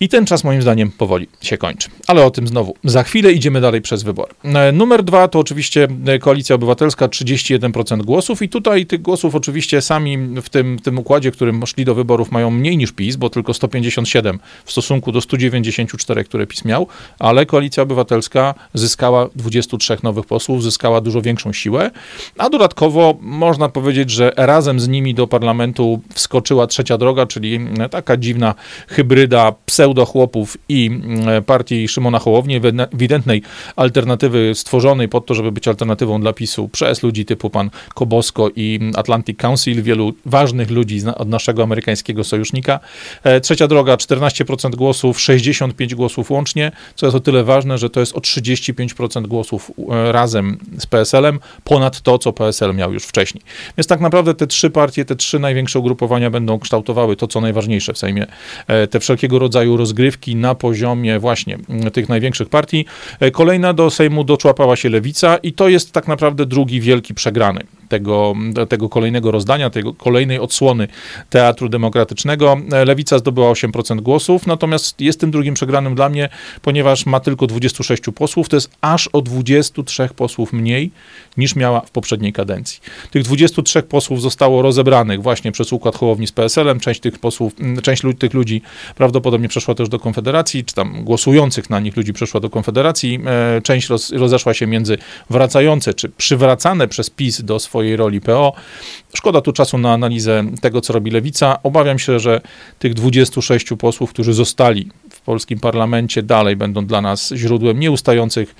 I 0.00 0.08
ten 0.08 0.26
czas 0.26 0.44
moim 0.44 0.62
zdaniem 0.62 0.90
powoli 0.90 1.28
się 1.40 1.58
kończy. 1.58 1.88
Ale 2.06 2.24
o 2.24 2.30
tym 2.30 2.48
znowu 2.48 2.74
za 2.84 3.02
chwilę 3.02 3.32
idziemy 3.32 3.60
dalej 3.60 3.82
przez 3.82 4.02
wybory. 4.02 4.34
E, 4.44 4.72
numer 4.72 5.02
dwa 5.02 5.28
to 5.28 5.38
oczywiście 5.38 5.88
e, 6.06 6.18
Koalicja 6.18 6.56
Obywatelska, 6.56 7.08
31% 7.08 8.02
głosów 8.02 8.42
i 8.42 8.48
tutaj 8.48 8.86
tych 8.86 9.02
głosów 9.02 9.34
oczywiście 9.34 9.80
sami 9.80 10.18
w 10.18 10.48
tym, 10.48 10.78
tym 10.78 10.98
układzie, 10.98 11.30
którym 11.30 11.66
szli 11.66 11.84
do 11.84 11.94
wyborów 11.94 12.32
mają 12.32 12.50
mniej 12.50 12.76
niż 12.76 12.92
PiS, 12.92 13.16
bo 13.16 13.30
tylko 13.30 13.54
157 13.54 14.38
w 14.64 14.72
stosunku 14.72 15.12
do 15.12 15.20
194, 15.20 16.24
które 16.24 16.46
PiS 16.46 16.64
miał, 16.64 16.86
ale 17.18 17.46
Koalicja 17.46 17.82
Obywatelska 17.82 18.54
zyskała 18.74 19.28
23 19.36 19.96
nowych 20.02 20.26
posłów, 20.26 20.62
zyskała 20.62 21.00
dużo 21.00 21.22
większą 21.22 21.52
siłę, 21.52 21.90
a 22.38 22.50
dodatkowo 22.50 23.18
można 23.20 23.68
powiedzieć, 23.68 24.10
że 24.10 24.32
razem 24.36 24.80
z 24.80 24.88
nimi 24.88 25.14
do 25.14 25.26
parlamentu 25.26 26.00
wskoczyła 26.14 26.66
trzecia 26.66 26.98
droga, 26.98 27.26
czyli 27.26 27.60
taka 27.90 28.16
dziwna 28.16 28.54
hybryda 28.88 29.52
pseudo 29.66 29.83
do 29.92 30.04
chłopów 30.04 30.56
i 30.68 30.86
mm, 30.86 31.44
partii 31.44 31.88
Szymona 31.88 32.18
Hołowni, 32.18 32.60
ewidentnej 32.92 33.42
alternatywy 33.76 34.54
stworzonej 34.54 35.08
pod 35.08 35.26
to, 35.26 35.34
żeby 35.34 35.52
być 35.52 35.68
alternatywą 35.68 36.20
dla 36.20 36.32
PiSu 36.32 36.68
przez 36.68 37.02
ludzi 37.02 37.24
typu 37.24 37.50
pan 37.50 37.70
Kobosko 37.94 38.50
i 38.56 38.80
Atlantic 38.96 39.38
Council, 39.38 39.82
wielu 39.82 40.12
ważnych 40.26 40.70
ludzi 40.70 41.00
od 41.16 41.28
naszego 41.28 41.62
amerykańskiego 41.62 42.24
sojusznika. 42.24 42.80
E, 43.22 43.40
trzecia 43.40 43.68
droga, 43.68 43.96
14% 43.96 44.74
głosów, 44.74 45.20
65 45.20 45.94
głosów 45.94 46.30
łącznie, 46.30 46.72
co 46.94 47.06
jest 47.06 47.16
o 47.16 47.20
tyle 47.20 47.44
ważne, 47.44 47.78
że 47.78 47.90
to 47.90 48.00
jest 48.00 48.16
o 48.16 48.20
35% 48.20 49.26
głosów 49.26 49.72
e, 49.90 50.12
razem 50.12 50.58
z 50.78 50.86
PSL-em, 50.86 51.40
ponad 51.64 52.00
to, 52.00 52.18
co 52.18 52.32
PSL 52.32 52.74
miał 52.74 52.92
już 52.92 53.04
wcześniej. 53.04 53.44
Więc 53.78 53.86
tak 53.86 54.00
naprawdę 54.00 54.34
te 54.34 54.46
trzy 54.46 54.70
partie, 54.70 55.04
te 55.04 55.16
trzy 55.16 55.38
największe 55.38 55.78
ugrupowania 55.78 56.30
będą 56.30 56.58
kształtowały 56.58 57.16
to, 57.16 57.26
co 57.26 57.40
najważniejsze 57.40 57.92
w 57.92 57.98
Sejmie. 57.98 58.26
E, 58.66 58.86
te 58.86 59.00
wszelkiego 59.00 59.38
rodzaju 59.38 59.73
rozgrywki 59.76 60.36
na 60.36 60.54
poziomie 60.54 61.18
właśnie 61.18 61.58
tych 61.92 62.08
największych 62.08 62.48
partii. 62.48 62.84
E, 63.20 63.30
kolejna 63.30 63.72
do 63.72 63.90
Sejmu 63.90 64.24
doczłapała 64.24 64.76
się 64.76 64.88
Lewica 64.88 65.36
i 65.36 65.52
to 65.52 65.68
jest 65.68 65.92
tak 65.92 66.08
naprawdę 66.08 66.46
drugi 66.46 66.80
wielki 66.80 67.14
przegrany 67.14 67.60
tego, 67.88 68.34
tego 68.68 68.88
kolejnego 68.88 69.30
rozdania, 69.30 69.70
tej 69.70 69.82
kolejnej 69.98 70.38
odsłony 70.38 70.88
Teatru 71.30 71.68
Demokratycznego. 71.68 72.56
Lewica 72.86 73.18
zdobyła 73.18 73.52
8% 73.52 74.00
głosów, 74.00 74.46
natomiast 74.46 75.00
jest 75.00 75.20
tym 75.20 75.30
drugim 75.30 75.54
przegranym 75.54 75.94
dla 75.94 76.08
mnie, 76.08 76.28
ponieważ 76.62 77.06
ma 77.06 77.20
tylko 77.20 77.46
26 77.46 78.02
posłów, 78.14 78.48
to 78.48 78.56
jest 78.56 78.70
aż 78.80 79.08
o 79.12 79.22
23 79.22 80.08
posłów 80.16 80.52
mniej 80.52 80.90
niż 81.36 81.56
miała 81.56 81.80
w 81.80 81.90
poprzedniej 81.90 82.32
kadencji. 82.32 82.80
Tych 83.10 83.22
23 83.22 83.82
posłów 83.82 84.22
zostało 84.22 84.62
rozebranych 84.62 85.22
właśnie 85.22 85.52
przez 85.52 85.72
układ 85.72 85.96
Hołowni 85.96 86.26
z 86.26 86.32
PSL-em, 86.32 86.80
część 86.80 87.00
tych 87.00 87.18
posłów, 87.18 87.52
część 87.82 88.02
tych 88.18 88.34
ludzi 88.34 88.62
prawdopodobnie 88.94 89.48
przeszła 89.48 89.74
też 89.74 89.88
do 89.88 89.98
Konfederacji, 89.98 90.64
czy 90.64 90.74
tam 90.74 91.04
głosujących 91.04 91.70
na 91.70 91.80
nich 91.80 91.96
ludzi 91.96 92.12
przeszła 92.12 92.40
do 92.40 92.50
Konfederacji, 92.50 93.20
e, 93.26 93.60
część 93.62 93.88
roz, 93.88 94.12
rozeszła 94.12 94.54
się 94.54 94.66
między 94.66 94.98
wracające, 95.30 95.94
czy 95.94 96.08
przywracane 96.08 96.88
przez 96.88 97.10
PiS 97.10 97.42
do 97.42 97.58
swojej 97.58 97.73
swojej 97.74 97.96
roli 97.96 98.20
PO. 98.20 98.52
Szkoda 99.14 99.40
tu 99.40 99.52
czasu 99.52 99.78
na 99.78 99.92
analizę 99.92 100.44
tego, 100.60 100.80
co 100.80 100.92
robi 100.92 101.10
Lewica. 101.10 101.62
Obawiam 101.62 101.98
się, 101.98 102.18
że 102.18 102.40
tych 102.78 102.94
26 102.94 103.66
posłów, 103.78 104.10
którzy 104.10 104.32
zostali 104.32 104.88
w 105.10 105.20
polskim 105.20 105.58
parlamencie, 105.58 106.22
dalej 106.22 106.56
będą 106.56 106.86
dla 106.86 107.00
nas 107.00 107.32
źródłem 107.36 107.80
nieustających 107.80 108.54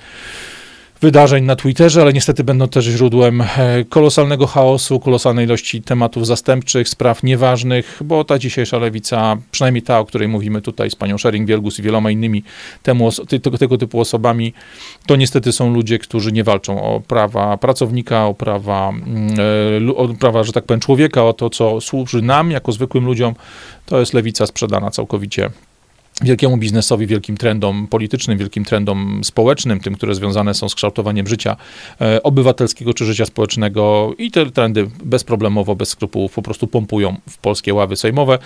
wydarzeń 1.04 1.44
na 1.44 1.56
Twitterze, 1.56 2.02
ale 2.02 2.12
niestety 2.12 2.44
będą 2.44 2.68
też 2.68 2.84
źródłem 2.84 3.40
e, 3.40 3.46
kolosalnego 3.88 4.46
chaosu, 4.46 5.00
kolosalnej 5.00 5.46
ilości 5.46 5.82
tematów 5.82 6.26
zastępczych, 6.26 6.88
spraw 6.88 7.22
nieważnych, 7.22 8.00
bo 8.04 8.24
ta 8.24 8.38
dzisiejsza 8.38 8.78
lewica, 8.78 9.36
przynajmniej 9.50 9.82
ta, 9.82 9.98
o 9.98 10.04
której 10.04 10.28
mówimy 10.28 10.62
tutaj 10.62 10.90
z 10.90 10.96
panią 10.96 11.16
Schering-Wielgus 11.16 11.80
i 11.80 11.82
wieloma 11.82 12.10
innymi 12.10 12.42
temu, 12.82 13.10
tego, 13.42 13.58
tego 13.58 13.78
typu 13.78 14.00
osobami, 14.00 14.54
to 15.06 15.16
niestety 15.16 15.52
są 15.52 15.74
ludzie, 15.74 15.98
którzy 15.98 16.32
nie 16.32 16.44
walczą 16.44 16.82
o 16.82 17.00
prawa 17.00 17.56
pracownika, 17.56 18.26
o 18.26 18.34
prawa, 18.34 18.88
mm, 18.88 19.34
e, 19.88 19.94
o 19.96 20.08
prawa, 20.08 20.44
że 20.44 20.52
tak 20.52 20.64
powiem, 20.64 20.80
człowieka, 20.80 21.24
o 21.24 21.32
to, 21.32 21.50
co 21.50 21.80
służy 21.80 22.22
nam 22.22 22.50
jako 22.50 22.72
zwykłym 22.72 23.04
ludziom. 23.04 23.34
To 23.86 24.00
jest 24.00 24.14
lewica 24.14 24.46
sprzedana 24.46 24.90
całkowicie 24.90 25.50
wielkiemu 26.22 26.56
biznesowi, 26.56 27.06
wielkim 27.06 27.36
trendom 27.36 27.86
politycznym, 27.86 28.38
wielkim 28.38 28.64
trendom 28.64 29.20
społecznym, 29.24 29.80
tym, 29.80 29.94
które 29.94 30.14
związane 30.14 30.54
są 30.54 30.68
z 30.68 30.74
kształtowaniem 30.74 31.26
życia 31.26 31.56
e, 32.00 32.22
obywatelskiego 32.22 32.94
czy 32.94 33.04
życia 33.04 33.26
społecznego 33.26 34.12
i 34.18 34.30
te 34.30 34.46
trendy 34.46 34.90
bezproblemowo, 35.04 35.76
bez 35.76 35.88
skrupułów 35.88 36.32
po 36.32 36.42
prostu 36.42 36.66
pompują 36.66 37.16
w 37.30 37.38
polskie 37.38 37.74
ławy 37.74 37.96
sejmowe. 37.96 38.38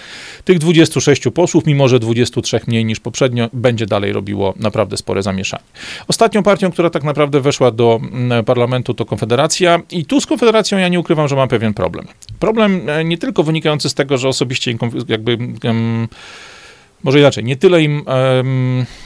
Tych 0.44 0.58
26 0.58 1.22
posłów, 1.34 1.66
mimo 1.66 1.88
że 1.88 1.98
23 1.98 2.60
mniej 2.66 2.84
niż 2.84 3.00
poprzednio, 3.00 3.48
będzie 3.52 3.87
dalej 3.87 4.12
robiło 4.12 4.54
naprawdę 4.56 4.96
spore 4.96 5.22
zamieszanie. 5.22 5.64
Ostatnią 6.08 6.42
partią, 6.42 6.70
która 6.70 6.90
tak 6.90 7.04
naprawdę 7.04 7.40
weszła 7.40 7.70
do 7.70 8.00
mm, 8.12 8.44
parlamentu 8.44 8.94
to 8.94 9.04
Konfederacja 9.04 9.80
i 9.90 10.04
tu 10.04 10.20
z 10.20 10.26
Konfederacją 10.26 10.78
ja 10.78 10.88
nie 10.88 11.00
ukrywam, 11.00 11.28
że 11.28 11.37
mam 11.37 11.48
pewien 11.48 11.75
problem. 11.75 12.06
Problem 12.38 12.90
e, 12.90 13.04
nie 13.04 13.18
tylko 13.18 13.42
wynikający 13.42 13.88
z 13.88 13.94
tego, 13.94 14.18
że 14.18 14.28
osobiście 14.28 14.75
jakby 15.08 15.38
um, 15.64 16.08
może 17.02 17.19
inaczej, 17.19 17.45
nie 17.45 17.57
tyle 17.57 17.83
im 17.83 18.05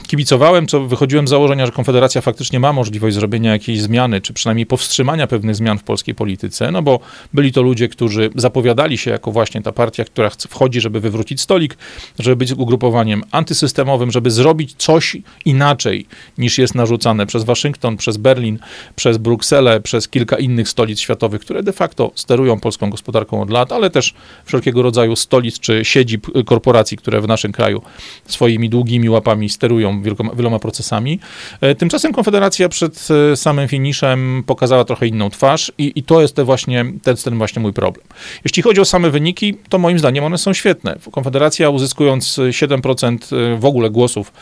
kibicowałem, 0.07 0.67
co 0.67 0.79
wychodziłem 0.79 1.27
z 1.27 1.29
założenia, 1.29 1.65
że 1.65 1.71
Konfederacja 1.71 2.21
faktycznie 2.21 2.59
ma 2.59 2.73
możliwość 2.73 3.15
zrobienia 3.15 3.51
jakiejś 3.51 3.81
zmiany, 3.81 4.21
czy 4.21 4.33
przynajmniej 4.33 4.65
powstrzymania 4.65 5.27
pewnych 5.27 5.55
zmian 5.55 5.77
w 5.77 5.83
polskiej 5.83 6.15
polityce, 6.15 6.71
no 6.71 6.81
bo 6.81 6.99
byli 7.33 7.51
to 7.51 7.61
ludzie, 7.61 7.89
którzy 7.89 8.29
zapowiadali 8.35 8.97
się 8.97 9.11
jako 9.11 9.31
właśnie 9.31 9.61
ta 9.61 9.71
partia, 9.71 10.05
która 10.05 10.29
wchodzi, 10.29 10.81
żeby 10.81 10.99
wywrócić 10.99 11.41
stolik, 11.41 11.77
żeby 12.19 12.35
być 12.35 12.51
ugrupowaniem 12.51 13.23
antysystemowym, 13.31 14.11
żeby 14.11 14.31
zrobić 14.31 14.75
coś 14.77 15.17
inaczej 15.45 16.05
niż 16.37 16.57
jest 16.57 16.75
narzucane 16.75 17.25
przez 17.25 17.43
Waszyngton, 17.43 17.97
przez 17.97 18.17
Berlin, 18.17 18.59
przez 18.95 19.17
Brukselę, 19.17 19.81
przez 19.81 20.07
kilka 20.07 20.37
innych 20.37 20.69
stolic 20.69 20.99
światowych, 20.99 21.41
które 21.41 21.63
de 21.63 21.73
facto 21.73 22.11
sterują 22.15 22.59
polską 22.59 22.89
gospodarką 22.89 23.41
od 23.41 23.49
lat, 23.49 23.71
ale 23.71 23.89
też 23.89 24.13
wszelkiego 24.45 24.81
rodzaju 24.81 25.15
stolic 25.15 25.59
czy 25.59 25.85
siedzib 25.85 26.27
korporacji, 26.45 26.97
które 26.97 27.21
w 27.21 27.27
naszym 27.27 27.51
kraju 27.51 27.82
swoimi 28.25 28.69
długimi 28.69 29.09
łapami 29.09 29.49
sterują 29.49 30.01
wielkoma, 30.01 30.35
wieloma 30.35 30.59
procesami. 30.59 31.19
E, 31.61 31.75
tymczasem 31.75 32.13
Konfederacja 32.13 32.69
przed 32.69 33.07
e, 33.31 33.35
samym 33.35 33.67
finiszem 33.67 34.43
pokazała 34.45 34.85
trochę 34.85 35.07
inną 35.07 35.29
twarz 35.29 35.71
i, 35.77 35.91
i 35.95 36.03
to 36.03 36.21
jest 36.21 36.35
te 36.35 36.43
właśnie, 36.43 36.85
ten, 37.03 37.15
ten 37.17 37.37
właśnie 37.37 37.61
mój 37.61 37.73
problem. 37.73 38.05
Jeśli 38.45 38.63
chodzi 38.63 38.81
o 38.81 38.85
same 38.85 39.09
wyniki, 39.09 39.57
to 39.69 39.77
moim 39.77 39.99
zdaniem 39.99 40.23
one 40.23 40.37
są 40.37 40.53
świetne. 40.53 40.99
Konfederacja 41.11 41.69
uzyskując 41.69 42.39
7% 42.49 43.35
e, 43.35 43.57
w 43.57 43.65
ogóle 43.65 43.89
głosów 43.89 44.33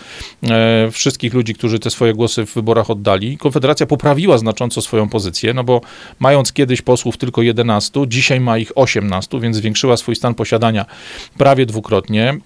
wszystkich 0.91 1.33
ludzi, 1.33 1.53
którzy 1.53 1.79
te 1.79 1.89
swoje 1.89 2.13
głosy 2.13 2.45
w 2.45 2.53
wyborach 2.53 2.89
oddali, 2.89 3.37
Konfederacja 3.37 3.85
poprawiła 3.85 4.37
znacząco 4.37 4.81
swoją 4.81 5.09
pozycję, 5.09 5.53
no 5.53 5.63
bo 5.63 5.81
mając 6.19 6.53
kiedyś 6.53 6.81
posłów 6.81 7.17
tylko 7.17 7.41
11, 7.41 8.01
dzisiaj 8.07 8.39
ma 8.39 8.57
ich 8.57 8.71
18, 8.75 9.39
więc 9.39 9.55
zwiększyła 9.55 9.97
swój 9.97 10.15
stan 10.15 10.35
posiadania 10.35 10.85
prawie 11.37 11.65
dwukrotnie. 11.65 12.37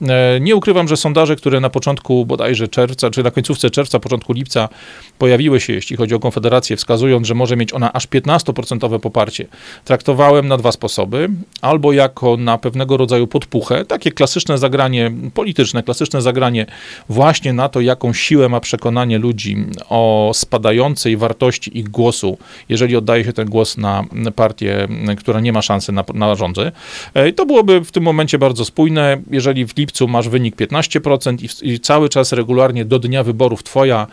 Nie 0.42 0.56
ukrywam, 0.56 0.85
że 0.90 0.98
sondaże, 0.98 1.36
które 1.36 1.60
na 1.60 1.70
początku 1.70 2.26
bodajże 2.26 2.68
czerwca, 2.68 3.10
czy 3.10 3.24
na 3.24 3.32
końcówce 3.32 3.70
czerwca, 3.70 4.00
początku 4.00 4.34
lipca 4.34 4.70
pojawiły 5.18 5.62
się, 5.62 5.74
jeśli 5.74 5.98
chodzi 5.98 6.16
o 6.16 6.20
Konfederację, 6.20 6.76
wskazując, 6.76 7.28
że 7.28 7.34
może 7.34 7.58
mieć 7.58 7.74
ona 7.74 7.94
aż 7.94 8.08
15% 8.08 9.00
poparcie, 9.00 9.48
traktowałem 9.86 10.48
na 10.48 10.58
dwa 10.58 10.72
sposoby. 10.72 11.30
Albo 11.62 11.94
jako 11.94 12.38
na 12.38 12.58
pewnego 12.58 12.98
rodzaju 12.98 13.28
podpuchę, 13.28 13.86
takie 13.86 14.12
klasyczne 14.12 14.58
zagranie 14.58 15.12
polityczne, 15.34 15.84
klasyczne 15.84 16.22
zagranie 16.22 16.66
właśnie 17.10 17.54
na 17.54 17.70
to, 17.70 17.82
jaką 17.82 18.14
siłę 18.14 18.50
ma 18.50 18.60
przekonanie 18.60 19.18
ludzi 19.18 19.58
o 19.90 20.32
spadającej 20.34 21.18
wartości 21.18 21.78
ich 21.80 21.90
głosu, 21.90 22.38
jeżeli 22.70 22.96
oddaje 22.96 23.24
się 23.24 23.34
ten 23.34 23.50
głos 23.50 23.78
na 23.78 24.04
partię, 24.36 24.88
która 25.18 25.40
nie 25.40 25.54
ma 25.54 25.62
szansy 25.62 25.92
na, 25.92 26.04
na 26.14 26.36
rządy. 26.36 26.72
E, 27.14 27.32
to 27.32 27.46
byłoby 27.46 27.82
w 27.82 27.92
tym 27.92 28.04
momencie 28.04 28.38
bardzo 28.38 28.66
spójne. 28.66 29.22
Jeżeli 29.32 29.68
w 29.68 29.78
lipcu 29.78 30.08
masz 30.08 30.30
wynik 30.30 30.56
15, 30.56 30.75
15% 30.82 31.64
i, 31.64 31.74
i, 31.74 31.80
cały 31.80 32.10
czas 32.10 32.32
regularnie 32.32 32.86
do 32.86 33.00
dnia 33.00 33.24
wyborów 33.24 33.64
twoja, 33.64 34.08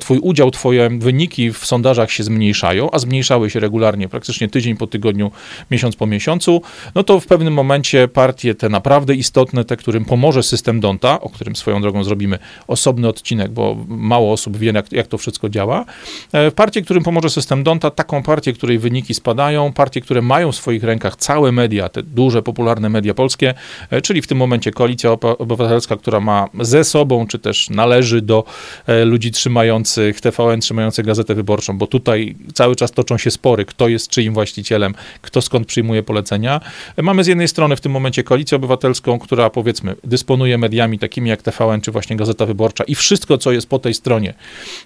twój 0.00 0.18
udział, 0.18 0.50
twoje 0.50 0.90
wyniki 0.98 1.52
w 1.52 1.66
sondażach 1.66 2.10
się 2.10 2.24
zmniejszają, 2.24 2.90
a 2.90 2.98
zmniejszały 2.98 3.50
się 3.50 3.60
regularnie, 3.60 4.08
praktycznie 4.08 4.48
tydzień 4.48 4.76
po 4.76 4.86
tygodniu, 4.86 5.30
miesiąc 5.70 5.96
po 5.96 6.06
miesiącu, 6.06 6.62
no 6.94 7.02
to 7.02 7.20
w 7.20 7.26
pewnym 7.26 7.54
momencie 7.54 8.08
partie 8.08 8.54
te 8.54 8.68
naprawdę 8.68 9.14
istotne, 9.14 9.64
te, 9.64 9.76
którym 9.76 10.04
pomoże 10.04 10.42
system 10.42 10.80
Donta, 10.80 11.20
o 11.20 11.28
którym 11.28 11.56
swoją 11.56 11.82
drogą 11.82 12.04
zrobimy 12.04 12.38
osobny 12.66 13.08
odcinek, 13.08 13.50
bo 13.50 13.76
mało 13.88 14.32
osób 14.32 14.56
wie, 14.56 14.72
jak, 14.72 14.92
jak 14.92 15.06
to 15.06 15.18
wszystko 15.18 15.48
działa, 15.48 15.84
e, 16.32 16.50
partie, 16.50 16.82
którym 16.82 17.02
pomoże 17.02 17.30
system 17.30 17.62
Donta, 17.62 17.90
taką 17.90 18.22
partię, 18.22 18.52
której 18.52 18.78
wyniki 18.78 19.14
spadają, 19.14 19.72
partie, 19.72 20.00
które 20.00 20.22
mają 20.22 20.52
w 20.52 20.56
swoich 20.56 20.84
rękach 20.84 21.16
całe 21.16 21.52
media, 21.52 21.88
te 21.88 22.02
duże, 22.02 22.42
popularne 22.42 22.88
media 22.88 23.14
polskie, 23.14 23.54
e, 23.90 24.02
czyli 24.02 24.22
w 24.22 24.26
tym 24.26 24.38
momencie 24.38 24.70
Koalicja 24.70 25.10
Obywatelska, 25.38 25.96
która 26.00 26.20
ma 26.20 26.48
ze 26.60 26.84
sobą, 26.84 27.26
czy 27.26 27.38
też 27.38 27.70
należy 27.70 28.22
do 28.22 28.44
e, 28.86 29.04
ludzi 29.04 29.30
trzymających 29.30 30.20
TVN, 30.20 30.60
trzymających 30.60 31.06
Gazetę 31.06 31.34
Wyborczą, 31.34 31.78
bo 31.78 31.86
tutaj 31.86 32.36
cały 32.54 32.76
czas 32.76 32.92
toczą 32.92 33.18
się 33.18 33.30
spory, 33.30 33.64
kto 33.64 33.88
jest 33.88 34.08
czyim 34.08 34.34
właścicielem, 34.34 34.94
kto 35.20 35.42
skąd 35.42 35.66
przyjmuje 35.66 36.02
polecenia. 36.02 36.60
E, 36.96 37.02
mamy 37.02 37.24
z 37.24 37.26
jednej 37.26 37.48
strony 37.48 37.76
w 37.76 37.80
tym 37.80 37.92
momencie 37.92 38.22
Koalicję 38.22 38.56
Obywatelską, 38.56 39.18
która 39.18 39.50
powiedzmy 39.50 39.96
dysponuje 40.04 40.58
mediami 40.58 40.98
takimi 40.98 41.30
jak 41.30 41.42
TVN, 41.42 41.80
czy 41.80 41.92
właśnie 41.92 42.16
Gazeta 42.16 42.46
Wyborcza 42.46 42.84
i 42.84 42.94
wszystko, 42.94 43.38
co 43.38 43.52
jest 43.52 43.68
po 43.68 43.78
tej 43.78 43.94
stronie. 43.94 44.34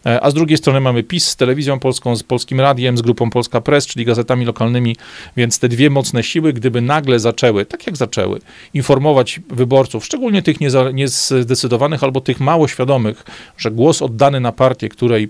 E, 0.06 0.21
a 0.21 0.30
z 0.30 0.35
drugiej 0.35 0.59
strony 0.59 0.80
mamy 0.80 1.02
PiS 1.02 1.28
z 1.28 1.37
Telewizją 1.37 1.78
Polską, 1.78 2.16
z 2.16 2.23
Polskim 2.23 2.61
Radiem, 2.61 2.99
z 2.99 3.02
Grupą 3.02 3.30
Polska 3.30 3.61
Press, 3.61 3.87
czyli 3.87 4.04
gazetami 4.04 4.44
lokalnymi, 4.44 4.97
więc 5.37 5.59
te 5.59 5.68
dwie 5.68 5.90
mocne 5.90 6.23
siły, 6.23 6.52
gdyby 6.52 6.80
nagle 6.80 7.18
zaczęły, 7.18 7.66
tak 7.66 7.87
jak 7.87 7.97
zaczęły, 7.97 8.40
informować 8.75 9.40
wyborców, 9.49 10.04
szczególnie 10.04 10.42
tych 10.42 10.61
nieza, 10.61 10.90
niezdecydowanych 11.05 12.05
albo 12.05 12.21
tych 12.21 12.41
mało 12.41 12.69
świadomych, 12.69 13.25
że 13.57 13.71
głos 13.71 14.03
oddany 14.03 14.41
na 14.41 14.53
partię, 14.53 14.89
której 14.89 15.29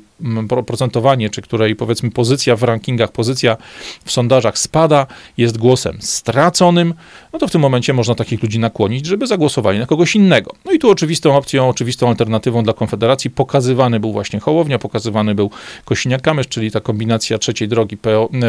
procentowanie, 0.67 1.31
czy 1.31 1.43
której 1.43 1.77
powiedzmy 1.77 2.11
pozycja 2.11 2.57
w 2.57 2.63
rankingach, 2.63 3.13
pozycja 3.13 3.57
w 4.05 4.13
sondażach 4.13 4.59
spada, 4.59 5.07
jest 5.37 5.59
głosem 5.59 5.99
straconym, 6.01 6.95
no 7.33 7.39
to 7.39 7.49
w 7.49 7.51
tym 7.51 7.61
momencie 7.61 7.93
można 7.93 8.15
takich 8.15 8.43
ludzi 8.43 8.59
nakłonić, 8.59 9.07
żeby 9.07 9.27
zagłosowali 9.27 9.79
na 9.79 9.87
kogoś 9.87 10.17
innego. 10.17 10.53
No 10.65 10.73
i 10.73 10.79
tu 10.79 10.91
oczywistą 10.91 11.37
opcją, 11.37 11.69
oczywistą 11.69 12.09
alternatywą 12.09 12.63
dla 12.63 12.73
Konfederacji 12.73 13.31
pokazywany 13.31 14.01
był 14.01 14.13
właśnie 14.13 14.41
Hołownia, 14.41 14.79
pokazywany 14.79 15.35
był 15.35 15.51
Kosiniak-Kamysz, 15.87 16.49
czyli 16.49 16.71
ta 16.71 16.81
kombinacja 16.81 17.39
trzeciej 17.39 17.69
drogi 17.69 17.97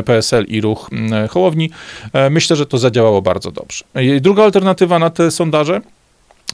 PSL 0.05 0.45
i 0.47 0.61
ruch 0.61 0.89
Hołowni. 1.29 1.69
E, 2.13 2.29
myślę, 2.29 2.55
że 2.55 2.65
to 2.65 2.77
zadziałało 2.77 3.21
bardzo 3.21 3.51
dobrze. 3.51 3.85
Druga 4.21 4.43
alternatywa 4.43 4.99
na 4.99 5.09
te 5.09 5.31
sondaże 5.31 5.81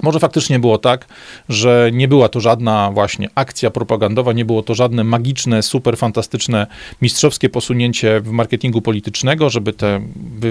może 0.02 0.20
faktycznie 0.20 0.60
było 0.60 0.78
tak, 0.78 1.08
że 1.50 1.90
nie 1.94 2.08
była 2.08 2.30
to 2.30 2.40
żadna 2.40 2.92
właśnie 2.94 3.30
akcja 3.36 3.72
propagandowa, 3.72 4.34
nie 4.34 4.46
było 4.46 4.64
to 4.64 4.76
żadne 4.76 5.04
magiczne, 5.04 5.64
super 5.64 5.98
fantastyczne, 5.98 6.68
mistrzowskie 7.02 7.50
posunięcie 7.50 8.22
w 8.22 8.32
marketingu 8.32 8.82
politycznego, 8.82 9.50
żeby 9.50 9.74
te 9.74 10.02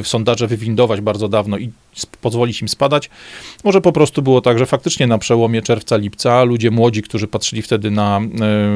sondaże 0.03 0.47
wywindować 0.47 1.01
bardzo 1.01 1.29
dawno 1.29 1.59
i 1.59 1.71
pozwolić 2.21 2.63
im 2.63 2.69
spadać. 2.69 3.11
Może 3.65 3.81
po 3.81 3.93
prostu 3.93 4.23
było 4.23 4.41
tak, 4.41 4.59
że 4.59 4.67
faktycznie 4.67 5.07
na 5.07 5.19
przełomie 5.19 5.63
czerwca, 5.63 5.97
lipca 5.97 6.45
ludzie 6.45 6.71
młodzi, 6.71 7.03
którzy 7.03 7.27
patrzyli 7.29 7.63
wtedy 7.63 7.91
na 7.91 8.21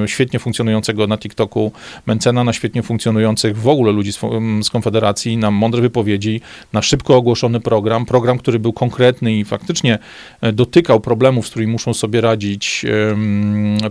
e, 0.05 0.09
świetnie 0.09 0.39
funkcjonującego 0.39 1.07
na 1.07 1.19
TikToku 1.19 1.73
Mencena, 2.07 2.45
na 2.45 2.53
świetnie 2.53 2.83
funkcjonujących 2.83 3.59
w 3.59 3.69
ogóle 3.69 3.93
ludzi 3.93 4.13
z, 4.13 4.21
z 4.63 4.71
Konfederacji, 4.71 5.37
na 5.37 5.51
mądre 5.51 5.83
wypowiedzi, 5.83 6.41
na 6.73 6.83
szybko 6.83 7.17
ogłoszony 7.17 7.61
program, 7.61 8.07
program, 8.07 8.39
który 8.39 8.59
był 8.59 8.73
konkretny 8.73 9.33
i 9.37 9.45
faktycznie 9.45 9.99
e, 10.41 10.53
dotykał 10.65 11.01
problemów, 11.01 11.47
z 11.47 11.51
którymi 11.51 11.73
muszą 11.73 11.95
sobie 11.95 12.21
radzić 12.21 12.87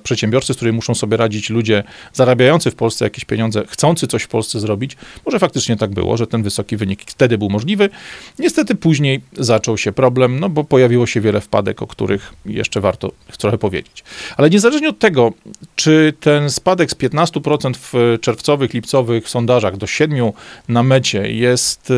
przedsiębiorcy, 0.03 0.53
z 0.53 0.55
którymi 0.55 0.75
muszą 0.75 0.95
sobie 0.95 1.17
radzić 1.17 1.49
ludzie 1.49 1.83
zarabiający 2.13 2.71
w 2.71 2.75
Polsce 2.75 3.05
jakieś 3.05 3.25
pieniądze, 3.25 3.63
chcący 3.67 4.07
coś 4.07 4.23
w 4.23 4.27
Polsce 4.27 4.59
zrobić. 4.59 4.97
Może 5.25 5.39
faktycznie 5.39 5.77
tak 5.77 5.91
było, 5.91 6.17
że 6.17 6.27
ten 6.27 6.43
wysoki 6.43 6.77
wynik 6.77 7.03
wtedy 7.07 7.37
był 7.37 7.49
możliwy. 7.49 7.89
Niestety 8.39 8.75
później 8.75 9.21
zaczął 9.33 9.77
się 9.77 9.91
problem, 9.91 10.39
no 10.39 10.49
bo 10.49 10.63
pojawiło 10.63 11.07
się 11.07 11.21
wiele 11.21 11.41
wpadek, 11.41 11.81
o 11.81 11.87
których 11.87 12.33
jeszcze 12.45 12.81
warto 12.81 13.11
trochę 13.37 13.57
powiedzieć. 13.57 14.03
Ale 14.37 14.49
niezależnie 14.49 14.89
od 14.89 14.99
tego, 14.99 15.33
czy 15.75 16.13
ten 16.19 16.49
spadek 16.49 16.91
z 16.91 16.95
15% 16.95 17.73
w 17.75 18.17
czerwcowych, 18.21 18.73
lipcowych 18.73 19.29
sondażach 19.29 19.77
do 19.77 19.85
7% 19.85 20.33
na 20.69 20.83
mecie 20.83 21.31
jest 21.31 21.93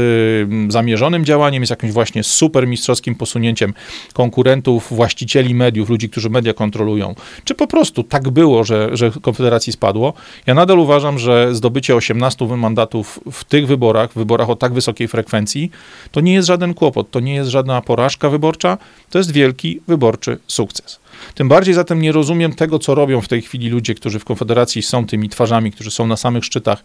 zamierzonym 0.70 1.26
działaniem, 1.26 1.62
jest 1.64 1.70
jakimś 1.70 1.92
właśnie 1.92 2.24
super 2.24 2.68
mistrzowskim 2.68 3.16
posunięciem 3.16 3.74
konkurencji, 4.14 4.55
producentów, 4.56 4.98
właścicieli 4.98 5.56
mediów, 5.56 5.90
ludzi, 5.90 6.10
którzy 6.10 6.30
media 6.30 6.54
kontrolują, 6.54 7.16
czy 7.44 7.56
po 7.56 7.68
prostu 7.68 8.04
tak 8.04 8.30
było, 8.30 8.64
że, 8.64 8.90
że 8.94 9.12
Konfederacji 9.22 9.74
spadło, 9.74 10.14
ja 10.48 10.54
nadal 10.54 10.80
uważam, 10.80 11.20
że 11.20 11.56
zdobycie 11.56 11.96
18 11.96 12.46
mandatów 12.46 13.20
w 13.32 13.44
tych 13.44 13.68
wyborach, 13.68 14.12
w 14.12 14.16
wyborach 14.16 14.50
o 14.50 14.56
tak 14.56 14.74
wysokiej 14.74 15.08
frekwencji, 15.08 15.72
to 16.12 16.22
nie 16.22 16.34
jest 16.34 16.48
żaden 16.48 16.74
kłopot, 16.74 17.12
to 17.12 17.20
nie 17.20 17.36
jest 17.36 17.50
żadna 17.50 17.82
porażka 17.82 18.30
wyborcza, 18.30 18.78
to 19.10 19.18
jest 19.18 19.32
wielki 19.32 19.82
wyborczy 19.88 20.38
sukces. 20.48 21.00
Tym 21.36 21.48
bardziej 21.48 21.74
zatem 21.74 22.02
nie 22.02 22.12
rozumiem 22.12 22.54
tego, 22.54 22.80
co 22.80 22.96
robią 22.96 23.22
w 23.22 23.28
tej 23.28 23.42
chwili 23.42 23.70
ludzie, 23.70 23.96
którzy 23.96 24.20
w 24.20 24.26
Konfederacji 24.26 24.82
są 24.82 25.06
tymi 25.06 25.30
twarzami, 25.30 25.72
którzy 25.72 25.92
są 25.92 26.08
na 26.08 26.18
samych 26.18 26.46
szczytach 26.46 26.84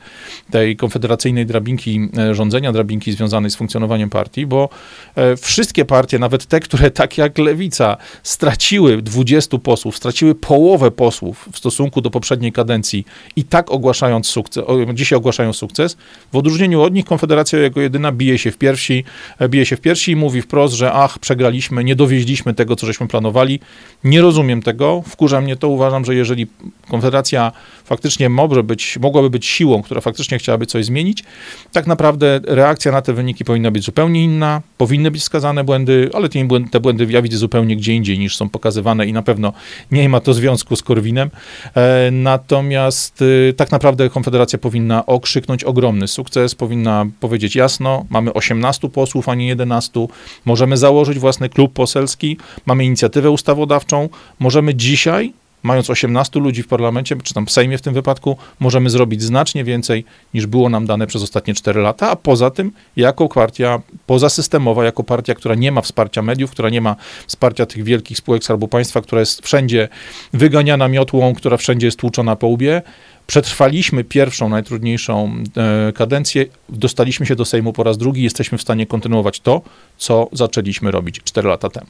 tej 0.51 0.77
konfederacyjnej 0.77 1.47
drabinki 1.47 2.09
e, 2.19 2.35
rządzenia, 2.35 2.73
drabinki 2.73 3.13
związanej 3.13 3.51
z 3.51 3.57
funkcjonowaniem 3.57 4.11
partii, 4.11 4.47
bo 4.47 4.69
e, 5.17 5.37
wszystkie 5.37 5.85
partie, 5.85 6.19
nawet 6.19 6.47
te, 6.47 6.61
które 6.61 6.91
tak 7.01 7.19
jak 7.19 7.39
Lewica 7.39 7.97
straciły 8.23 9.03
20 9.03 9.59
posłów, 9.59 9.97
straciły 9.97 10.35
połowę 10.35 10.91
posłów 10.91 11.49
w 11.53 11.59
stosunku 11.59 12.01
do 12.01 12.11
poprzedniej 12.11 12.53
kadencji 12.53 13.05
i 13.37 13.45
tak 13.45 13.71
ogłaszając 13.71 14.27
sukces, 14.27 14.65
dzisiaj 14.95 15.17
ogłaszają 15.17 15.53
sukces, 15.53 15.97
w 16.33 16.37
odróżnieniu 16.37 16.83
od 16.83 16.95
nich 16.95 17.05
Konfederacja 17.05 17.59
jako 17.59 17.81
jedyna 17.81 18.13
bije 18.13 18.39
się 18.39 18.51
w 18.51 18.59
piersi, 18.59 19.05
e, 19.39 19.49
bije 19.49 19.67
się 19.67 19.77
w 19.77 19.81
piersi 19.81 20.13
i 20.13 20.17
mówi 20.17 20.43
wprost, 20.43 20.75
że 20.75 20.93
ach, 20.93 21.19
przegraliśmy, 21.19 21.85
nie 21.85 21.97
dowieźliśmy 21.97 22.55
tego, 22.55 22.77
co 22.77 22.87
żeśmy 22.87 23.09
planowali, 23.09 23.61
nie 24.05 24.20
Nie 24.21 24.25
rozumiem 24.25 24.63
tego, 24.63 25.03
wkurza 25.07 25.41
mnie 25.41 25.57
to. 25.57 25.69
Uważam, 25.69 26.05
że 26.05 26.15
jeżeli 26.15 26.47
Konfederacja 26.91 27.53
faktycznie 27.85 28.29
może 28.29 28.63
być, 28.63 28.99
mogłaby 28.99 29.31
być 29.31 29.47
siłą, 29.47 29.83
która 29.83 30.01
faktycznie 30.01 30.39
chciałaby 30.39 30.67
coś 30.67 30.85
zmienić, 30.85 31.25
tak 31.73 31.87
naprawdę 31.87 32.41
reakcja 32.45 32.93
na 32.93 33.03
te 33.03 33.13
wyniki 33.13 33.45
powinna 33.45 33.71
być 33.71 33.85
zupełnie 33.85 34.25
inna, 34.25 34.63
powinny 34.79 35.11
być 35.11 35.23
wskazane 35.23 35.65
błędy, 35.65 36.11
ale 36.15 36.29
te 36.29 36.45
błędy, 36.45 36.71
te 36.71 36.81
błędy 36.81 37.07
ja 37.11 37.23
widzę 37.23 37.37
zupełnie 37.37 37.77
gdzie 37.77 37.95
indziej 37.95 38.19
niż 38.19 38.37
są 38.37 38.49
pokazywane 38.49 39.07
i 39.07 39.13
na 39.13 39.23
pewno 39.23 39.53
nie 39.91 40.09
ma 40.09 40.21
to 40.21 40.35
związku 40.35 40.77
z 40.77 40.83
Korwinem. 40.83 41.31
E, 41.75 42.11
natomiast 42.11 43.23
y, 43.23 43.55
tak 43.57 43.71
naprawdę 43.71 44.11
Konfederacja 44.11 44.59
powinna 44.59 45.07
okrzyknąć 45.07 45.65
ogromny 45.65 46.09
sukces, 46.09 46.55
powinna 46.55 47.07
powiedzieć 47.21 47.57
jasno, 47.57 48.07
mamy 48.11 48.33
18 48.33 48.89
posłów, 48.89 49.29
a 49.29 49.35
nie 49.35 49.47
11, 49.47 50.07
możemy 50.45 50.77
założyć 50.77 51.19
własny 51.19 51.49
klub 51.49 51.73
poselski, 51.73 52.37
mamy 52.67 52.85
inicjatywę 52.85 53.31
ustawodawczą, 53.31 54.09
możemy 54.39 54.75
dzisiaj 54.75 55.33
mając 55.63 55.91
18 55.91 56.41
ludzi 56.41 56.63
w 56.63 56.69
parlamencie, 56.69 57.17
czy 57.23 57.35
tam 57.35 57.47
w 57.47 57.51
Sejmie 57.51 57.79
w 57.79 57.83
tym 57.83 57.95
wypadku, 57.95 58.37
możemy 58.61 58.91
zrobić 58.91 59.23
znacznie 59.23 59.65
więcej 59.65 60.05
niż 60.35 60.47
było 60.47 60.69
nam 60.69 60.87
dane 60.87 61.07
przez 61.07 61.23
ostatnie 61.23 61.55
4 61.55 61.81
lata, 61.81 62.11
a 62.11 62.17
poza 62.17 62.51
tym, 62.51 62.73
jako 62.97 63.29
partia 63.29 63.81
pozasystemowa, 64.07 64.85
jako 64.85 65.05
partia, 65.05 65.35
która 65.35 65.55
nie 65.55 65.73
ma 65.73 65.81
wsparcia 65.81 66.23
mediów, 66.23 66.51
która 66.51 66.71
nie 66.71 66.81
ma 66.81 66.97
wsparcia 67.27 67.67
tych 67.67 67.85
wielkich 67.85 68.19
spółek 68.19 68.45
Skarbu 68.45 68.69
Państwa, 68.69 69.01
która 69.01 69.21
jest 69.21 69.43
wszędzie 69.43 69.89
wyganiana 70.33 70.89
miotłą, 70.89 71.35
która 71.35 71.57
wszędzie 71.57 71.87
jest 71.87 71.99
tłuczona 71.99 72.37
po 72.37 72.47
łbie, 72.47 72.83
Przetrwaliśmy 73.27 74.05
pierwszą, 74.05 74.49
najtrudniejszą 74.49 75.35
e, 75.57 75.93
kadencję, 75.93 76.47
dostaliśmy 76.69 77.27
się 77.27 77.37
do 77.37 77.45
Sejmu 77.45 77.73
po 77.73 77.83
raz 77.83 77.99
drugi, 77.99 78.23
jesteśmy 78.23 78.59
w 78.59 78.63
stanie 78.63 78.87
kontynuować 78.87 79.41
to, 79.41 79.63
co 79.99 80.29
zaczęliśmy 80.33 80.91
robić 80.91 81.21
4 81.25 81.49
lata 81.49 81.69
temu. 81.71 81.87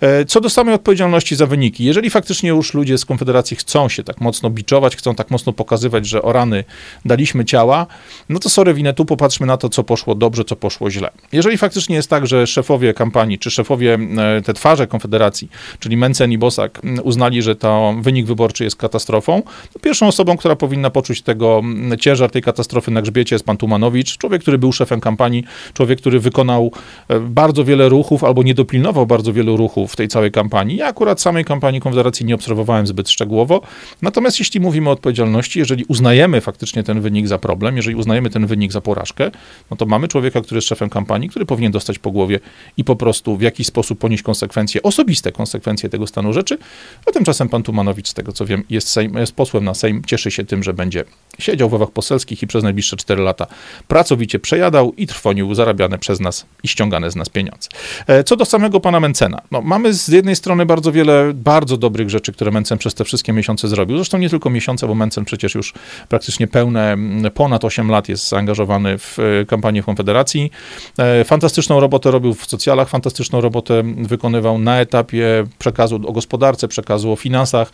E, 0.00 0.24
co 0.24 0.40
do 0.40 0.50
samej 0.50 0.74
odpowiedzialności 0.74 1.36
za 1.36 1.46
wyniki, 1.46 1.84
jeżeli 1.84 2.10
faktycznie 2.10 2.48
już 2.48 2.74
ludzie 2.74 2.98
z 2.98 3.04
Konfederacji 3.04 3.56
chcą 3.56 3.88
się 3.88 4.04
tak 4.04 4.20
mocno 4.20 4.50
biczować, 4.50 4.96
chcą 4.96 5.14
tak 5.14 5.30
mocno 5.30 5.52
pokazywać, 5.52 6.06
że 6.06 6.22
o 6.22 6.32
rany 6.32 6.64
daliśmy 7.04 7.44
ciała, 7.44 7.86
no 8.28 8.38
to 8.38 8.48
sorry 8.48 8.74
winę 8.74 8.94
tu, 8.94 9.04
popatrzmy 9.04 9.46
na 9.46 9.56
to, 9.56 9.68
co 9.68 9.84
poszło 9.84 10.14
dobrze, 10.14 10.44
co 10.44 10.56
poszło 10.56 10.90
źle. 10.90 11.10
Jeżeli 11.32 11.58
faktycznie 11.58 11.96
jest 11.96 12.10
tak, 12.10 12.26
że 12.26 12.46
szefowie 12.46 12.94
kampanii, 12.94 13.38
czy 13.38 13.50
szefowie, 13.50 13.98
e, 14.38 14.42
te 14.42 14.54
twarze 14.54 14.86
Konfederacji, 14.86 15.48
czyli 15.78 15.96
Mencen 15.96 16.32
i 16.32 16.38
Bosak, 16.38 16.80
uznali, 17.02 17.42
że 17.42 17.56
to 17.56 17.94
wynik 18.00 18.26
wyborczy 18.26 18.64
jest 18.64 18.76
katastrofą, 18.76 19.42
to 19.72 19.78
pierwszą 19.78 20.08
osobą, 20.08 20.36
która 20.36 20.56
powinna 20.56 20.73
powinna 20.74 20.90
poczuć 20.90 21.22
tego 21.22 21.58
mm, 21.58 21.98
ciężar 21.98 22.30
tej 22.30 22.42
katastrofy 22.42 22.90
na 22.90 23.02
grzbiecie 23.02 23.34
jest 23.34 23.44
pan 23.44 23.56
Tumanowicz, 23.56 24.18
człowiek, 24.18 24.42
który 24.42 24.58
był 24.58 24.72
szefem 24.72 25.00
kampanii, 25.00 25.44
człowiek, 25.74 25.98
który 26.00 26.20
wykonał 26.20 26.72
e, 27.08 27.20
bardzo 27.20 27.64
wiele 27.64 27.88
ruchów 27.88 28.24
albo 28.24 28.42
nie 28.42 28.54
dopilnował 28.54 29.06
bardzo 29.06 29.32
wielu 29.32 29.56
ruchów 29.56 29.92
w 29.92 29.96
tej 29.96 30.08
całej 30.08 30.30
kampanii. 30.30 30.76
Ja 30.76 30.86
akurat 30.86 31.20
samej 31.20 31.44
kampanii 31.44 31.80
Konfederacji 31.80 32.26
nie 32.26 32.34
obserwowałem 32.34 32.86
zbyt 32.86 33.10
szczegółowo. 33.10 33.60
Natomiast 34.02 34.38
jeśli 34.38 34.60
mówimy 34.60 34.88
o 34.88 34.92
odpowiedzialności, 34.92 35.58
jeżeli 35.58 35.84
uznajemy 35.88 36.40
faktycznie 36.40 36.82
ten 36.82 37.00
wynik 37.00 37.28
za 37.28 37.38
problem, 37.38 37.76
jeżeli 37.76 37.96
uznajemy 37.96 38.30
ten 38.30 38.46
wynik 38.46 38.72
za 38.72 38.80
porażkę, 38.80 39.30
no 39.70 39.76
to 39.76 39.86
mamy 39.86 40.08
człowieka, 40.08 40.40
który 40.40 40.56
jest 40.58 40.68
szefem 40.68 40.90
kampanii, 40.90 41.28
który 41.28 41.46
powinien 41.46 41.72
dostać 41.72 41.98
po 41.98 42.10
głowie 42.10 42.40
i 42.76 42.84
po 42.84 42.96
prostu 42.96 43.36
w 43.36 43.42
jakiś 43.42 43.66
sposób 43.66 43.98
ponieść 43.98 44.22
konsekwencje, 44.22 44.82
osobiste 44.82 45.32
konsekwencje 45.32 45.88
tego 45.88 46.06
stanu 46.06 46.32
rzeczy. 46.32 46.58
A 47.06 47.12
tymczasem 47.12 47.48
pan 47.48 47.62
Tumanowicz, 47.62 48.08
z 48.08 48.14
tego 48.14 48.32
co 48.32 48.46
wiem, 48.46 48.62
jest, 48.70 48.88
Sejm, 48.88 49.14
jest 49.18 49.32
posłem 49.32 49.64
na 49.64 49.74
Sejm, 49.74 50.02
cieszy 50.06 50.30
się 50.30 50.44
tym, 50.44 50.62
że 50.64 50.74
będzie 50.74 51.04
siedział 51.38 51.68
w 51.68 51.72
ławach 51.72 51.90
poselskich 51.90 52.42
i 52.42 52.46
przez 52.46 52.64
najbliższe 52.64 52.96
4 52.96 53.22
lata 53.22 53.46
pracowicie 53.88 54.38
przejadał 54.38 54.92
i 54.92 55.06
trwonił 55.06 55.54
zarabiane 55.54 55.98
przez 55.98 56.20
nas 56.20 56.46
i 56.62 56.68
ściągane 56.68 57.10
z 57.10 57.16
nas 57.16 57.28
pieniądze. 57.28 57.68
E, 58.06 58.24
co 58.24 58.36
do 58.36 58.44
samego 58.44 58.80
pana 58.80 59.00
Mencena, 59.00 59.40
no, 59.50 59.62
mamy 59.62 59.94
z 59.94 60.08
jednej 60.08 60.36
strony 60.36 60.66
bardzo 60.66 60.92
wiele 60.92 61.32
bardzo 61.34 61.76
dobrych 61.76 62.10
rzeczy, 62.10 62.32
które 62.32 62.50
Mencen 62.50 62.78
przez 62.78 62.94
te 62.94 63.04
wszystkie 63.04 63.32
miesiące 63.32 63.68
zrobił. 63.68 63.96
Zresztą 63.96 64.18
nie 64.18 64.30
tylko 64.30 64.50
miesiące, 64.50 64.86
bo 64.86 64.94
Mencen 64.94 65.24
przecież 65.24 65.54
już 65.54 65.72
praktycznie 66.08 66.46
pełne 66.46 66.96
ponad 67.34 67.64
8 67.64 67.90
lat 67.90 68.08
jest 68.08 68.28
zaangażowany 68.28 68.98
w 68.98 69.18
e, 69.18 69.44
kampanię 69.46 69.82
Konfederacji. 69.82 70.50
E, 70.98 71.24
fantastyczną 71.24 71.80
robotę 71.80 72.10
robił 72.10 72.34
w 72.34 72.46
socjalach, 72.46 72.88
fantastyczną 72.88 73.40
robotę 73.40 73.82
wykonywał 73.96 74.58
na 74.58 74.80
etapie 74.80 75.46
przekazu 75.58 76.00
o 76.06 76.12
gospodarce, 76.12 76.68
przekazu 76.68 77.12
o 77.12 77.16
finansach, 77.16 77.72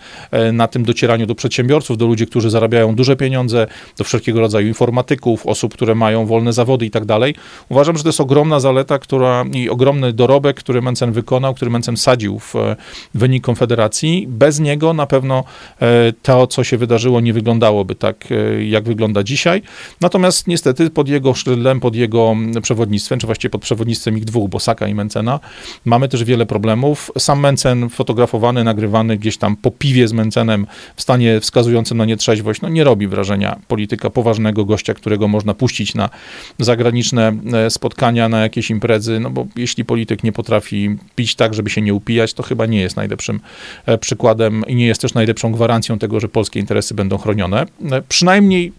na 0.53 0.69
tym 0.69 0.85
docieraniu 0.85 1.27
do 1.27 1.35
przedsiębiorców, 1.35 1.99
do 1.99 2.07
ludzi, 2.07 2.27
którzy 2.27 2.51
zarabiają 2.51 2.80
duże 2.89 3.17
pieniądze, 3.17 3.67
do 3.99 4.05
wszelkiego 4.05 4.41
rodzaju 4.41 4.69
informatyków, 4.69 5.47
osób, 5.47 5.75
które 5.75 5.95
mają 5.95 6.27
wolne 6.27 6.53
zawody 6.53 6.87
i 6.87 6.91
tak 6.91 7.05
dalej. 7.05 7.35
Uważam, 7.69 7.97
że 7.97 8.03
to 8.03 8.09
jest 8.09 8.21
ogromna 8.21 8.61
zaleta, 8.61 8.99
która 8.99 9.45
i 9.53 9.69
ogromny 9.69 10.13
dorobek, 10.13 10.57
który 10.57 10.83
Mencen 10.83 11.13
wykonał, 11.13 11.55
który 11.55 11.71
Mencen 11.71 11.97
sadził 11.97 12.39
w 12.39 12.57
e, 12.57 12.77
wynik 13.15 13.45
Konfederacji. 13.45 14.27
Bez 14.29 14.61
niego 14.61 14.93
na 14.93 15.07
pewno 15.07 15.45
e, 15.81 16.13
to, 16.23 16.47
co 16.47 16.65
się 16.65 16.79
wydarzyło, 16.79 17.21
nie 17.21 17.33
wyglądałoby 17.33 17.95
tak, 17.95 18.29
e, 18.31 18.65
jak 18.65 18.85
wygląda 18.85 19.23
dzisiaj. 19.23 19.63
Natomiast 20.01 20.47
niestety 20.47 20.91
pod 20.91 21.09
jego 21.09 21.35
szydlem, 21.35 21.81
pod 21.81 21.97
jego 21.97 22.37
przewodnictwem, 22.63 23.19
czy 23.19 23.27
właściwie 23.27 23.51
pod 23.51 23.61
przewodnictwem 23.61 24.19
ich 24.19 24.25
dwóch, 24.25 24.51
Bosaka 24.51 24.89
i 24.89 24.95
Mencena, 24.95 25.41
mamy 25.85 26.09
też 26.09 26.25
wiele 26.25 26.47
problemów. 26.47 27.11
Sam 27.19 27.41
Mencen 27.41 27.89
fotografowany, 27.89 28.65
nagrywany 28.65 29.17
gdzieś 29.17 29.37
tam 29.37 29.57
po 29.57 29.71
piwie 29.71 30.09
z 30.09 30.13
Mencenem 30.13 30.67
w 30.97 31.03
stanie 31.03 31.41
wskazującym 31.41 31.99
na 31.99 32.05
nietrzeźwość, 32.05 32.61
no 32.61 32.69
nie 32.71 32.85
robi 32.85 33.09
wrażenia 33.09 33.59
polityka 33.69 34.11
poważnego 34.11 34.65
gościa, 34.65 34.95
którego 34.95 35.29
można 35.29 35.55
puścić 35.55 35.95
na 35.95 36.11
zagraniczne 36.59 37.33
e, 37.53 37.71
spotkania, 37.71 38.29
na 38.29 38.41
jakieś 38.41 38.71
imprezy, 38.71 39.21
no 39.21 39.31
bo 39.31 39.47
jeśli 39.57 39.85
polityk 39.85 40.25
nie 40.25 40.33
potrafi 40.33 40.97
pić 41.17 41.35
tak, 41.35 41.55
żeby 41.55 41.71
się 41.71 41.81
nie 41.81 41.95
upijać, 41.95 42.35
to 42.35 42.43
chyba 42.43 42.67
nie 42.67 42.81
jest 42.81 42.97
najlepszym 42.97 43.41
e, 43.87 43.99
przykładem 43.99 44.65
i 44.67 44.75
nie 44.75 44.87
jest 44.87 45.01
też 45.01 45.15
najlepszą 45.15 45.53
gwarancją 45.53 45.99
tego, 45.99 46.21
że 46.21 46.29
polskie 46.29 46.61
interesy 46.61 46.95
będą 46.95 47.19
chronione. 47.19 47.67
E, 47.91 48.03
przynajmniej 48.03 48.73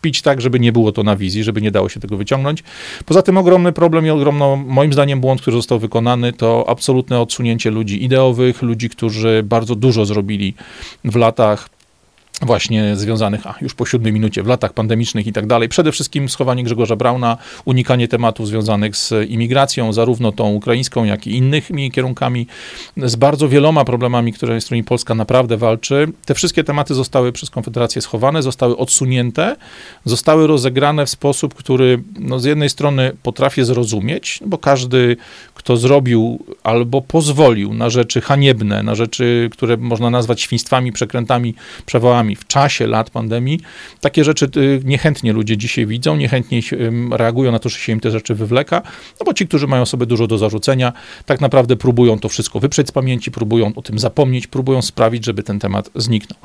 pić 0.00 0.22
tak, 0.22 0.40
żeby 0.40 0.60
nie 0.60 0.72
było 0.72 0.92
to 0.92 1.02
na 1.02 1.16
wizji, 1.16 1.44
żeby 1.44 1.62
nie 1.62 1.70
dało 1.70 1.88
się 1.88 2.00
tego 2.00 2.16
wyciągnąć. 2.16 2.62
Poza 3.06 3.22
tym 3.22 3.36
ogromny 3.38 3.72
problem 3.72 4.06
i 4.06 4.10
ogromny, 4.10 4.44
moim 4.66 4.92
zdaniem, 4.92 5.20
błąd, 5.20 5.40
który 5.40 5.56
został 5.56 5.78
wykonany, 5.78 6.32
to 6.32 6.64
absolutne 6.68 7.20
odsunięcie 7.20 7.70
ludzi 7.70 8.04
ideowych, 8.04 8.62
ludzi, 8.62 8.88
którzy 8.90 9.42
bardzo 9.44 9.74
dużo 9.74 10.04
zrobili 10.04 10.54
w 11.04 11.16
latach 11.16 11.68
właśnie 12.42 12.96
związanych, 12.96 13.46
a 13.46 13.54
już 13.60 13.74
po 13.74 13.86
siódmej 13.86 14.12
minucie, 14.12 14.42
w 14.42 14.46
latach 14.46 14.72
pandemicznych 14.72 15.26
i 15.26 15.32
tak 15.32 15.46
dalej. 15.46 15.68
Przede 15.68 15.92
wszystkim 15.92 16.28
schowanie 16.28 16.64
Grzegorza 16.64 16.96
Brauna, 16.96 17.36
unikanie 17.64 18.08
tematów 18.08 18.48
związanych 18.48 18.96
z 18.96 19.12
imigracją, 19.28 19.92
zarówno 19.92 20.32
tą 20.32 20.52
ukraińską, 20.52 21.04
jak 21.04 21.26
i 21.26 21.36
innymi 21.36 21.90
kierunkami, 21.90 22.46
z 22.96 23.16
bardzo 23.16 23.48
wieloma 23.48 23.84
problemami, 23.84 24.32
które, 24.32 24.60
z 24.60 24.64
którymi 24.64 24.84
Polska 24.84 25.14
naprawdę 25.14 25.56
walczy. 25.56 26.12
Te 26.24 26.34
wszystkie 26.34 26.64
tematy 26.64 26.94
zostały 26.94 27.32
przez 27.32 27.50
Konfederację 27.50 28.02
schowane, 28.02 28.42
zostały 28.42 28.76
odsunięte, 28.76 29.56
zostały 30.04 30.46
rozegrane 30.46 31.06
w 31.06 31.10
sposób, 31.10 31.54
który 31.54 32.02
no, 32.18 32.40
z 32.40 32.44
jednej 32.44 32.70
strony 32.70 33.12
potrafię 33.22 33.64
zrozumieć, 33.64 34.40
bo 34.46 34.58
każdy, 34.58 35.16
kto 35.54 35.76
zrobił 35.76 36.44
albo 36.62 37.02
pozwolił 37.02 37.74
na 37.74 37.90
rzeczy 37.90 38.20
haniebne, 38.20 38.82
na 38.82 38.94
rzeczy, 38.94 39.50
które 39.52 39.76
można 39.76 40.10
nazwać 40.10 40.40
świństwami, 40.40 40.92
przekrętami, 40.92 41.54
przewołami, 41.86 42.25
w 42.34 42.46
czasie 42.46 42.86
lat 42.86 43.10
pandemii, 43.10 43.60
takie 44.00 44.24
rzeczy 44.24 44.48
y, 44.56 44.80
niechętnie 44.84 45.32
ludzie 45.32 45.56
dzisiaj 45.56 45.86
widzą, 45.86 46.16
niechętnie 46.16 46.60
reagują 47.10 47.52
na 47.52 47.58
to, 47.58 47.68
że 47.68 47.78
się 47.78 47.92
im 47.92 48.00
te 48.00 48.10
rzeczy 48.10 48.34
wywleka, 48.34 48.82
no 49.20 49.24
bo 49.24 49.34
ci, 49.34 49.48
którzy 49.48 49.66
mają 49.66 49.86
sobie 49.86 50.06
dużo 50.06 50.26
do 50.26 50.38
zarzucenia, 50.38 50.92
tak 51.26 51.40
naprawdę 51.40 51.76
próbują 51.76 52.18
to 52.18 52.28
wszystko 52.28 52.60
wyprzeć 52.60 52.88
z 52.88 52.92
pamięci, 52.92 53.30
próbują 53.30 53.72
o 53.76 53.82
tym 53.82 53.98
zapomnieć, 53.98 54.46
próbują 54.46 54.82
sprawić, 54.82 55.24
żeby 55.24 55.42
ten 55.42 55.58
temat 55.58 55.90
zniknął. 55.94 56.38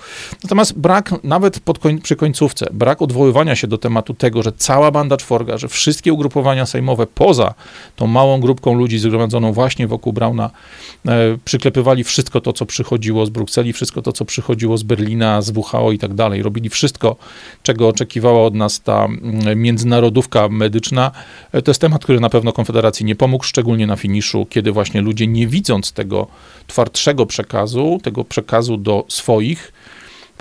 Natomiast 0.44 0.80
brak, 0.80 1.24
nawet 1.24 1.60
koń, 1.80 2.02
przy 2.02 2.16
końcówce, 2.16 2.68
brak 2.74 3.02
odwoływania 3.02 3.56
się 3.56 3.68
do 3.68 3.78
tematu 3.78 4.14
tego, 4.14 4.44
że 4.44 4.52
cała 4.52 4.92
banda 4.92 5.18
czworga, 5.18 5.58
że 5.58 5.68
wszystkie 5.68 6.14
ugrupowania 6.14 6.66
sejmowe 6.66 7.08
poza 7.08 7.54
tą 7.96 8.08
małą 8.08 8.40
grupką 8.40 8.74
ludzi 8.74 9.00
zgromadzoną 9.00 9.54
właśnie 9.54 9.88
wokół 9.88 10.14
Brauna 10.14 10.50
e, 11.08 11.38
przyklepywali 11.46 12.04
wszystko 12.04 12.42
to, 12.42 12.54
co 12.54 12.66
przychodziło 12.66 13.26
z 13.26 13.30
Brukseli, 13.30 13.74
wszystko 13.74 14.02
to, 14.02 14.12
co 14.12 14.26
przychodziło 14.26 14.78
z 14.78 14.84
Berlina, 14.84 15.42
z 15.42 15.50
WHO, 15.58 15.71
WHO 15.74 15.92
i 15.92 15.98
tak 15.98 16.14
dalej, 16.14 16.44
robili 16.44 16.70
wszystko, 16.70 17.16
czego 17.64 17.88
oczekiwała 17.88 18.46
od 18.46 18.56
nas 18.56 18.82
ta 18.82 19.06
mm, 19.06 19.62
międzynarodówka 19.62 20.50
medyczna, 20.50 21.12
e, 21.52 21.62
to 21.62 21.72
jest 21.72 21.82
temat, 21.82 22.04
który 22.04 22.20
na 22.20 22.30
pewno 22.30 22.54
Konfederacji 22.54 23.06
nie 23.06 23.16
pomógł, 23.16 23.44
szczególnie 23.44 23.88
na 23.88 23.96
finiszu, 23.96 24.46
kiedy 24.50 24.72
właśnie 24.72 25.02
ludzie 25.02 25.28
nie 25.28 25.48
widząc 25.48 25.92
tego 25.94 26.28
twardszego 26.68 27.26
przekazu, 27.26 28.00
tego 28.04 28.26
przekazu 28.26 28.78
do 28.78 29.06
swoich, 29.08 29.74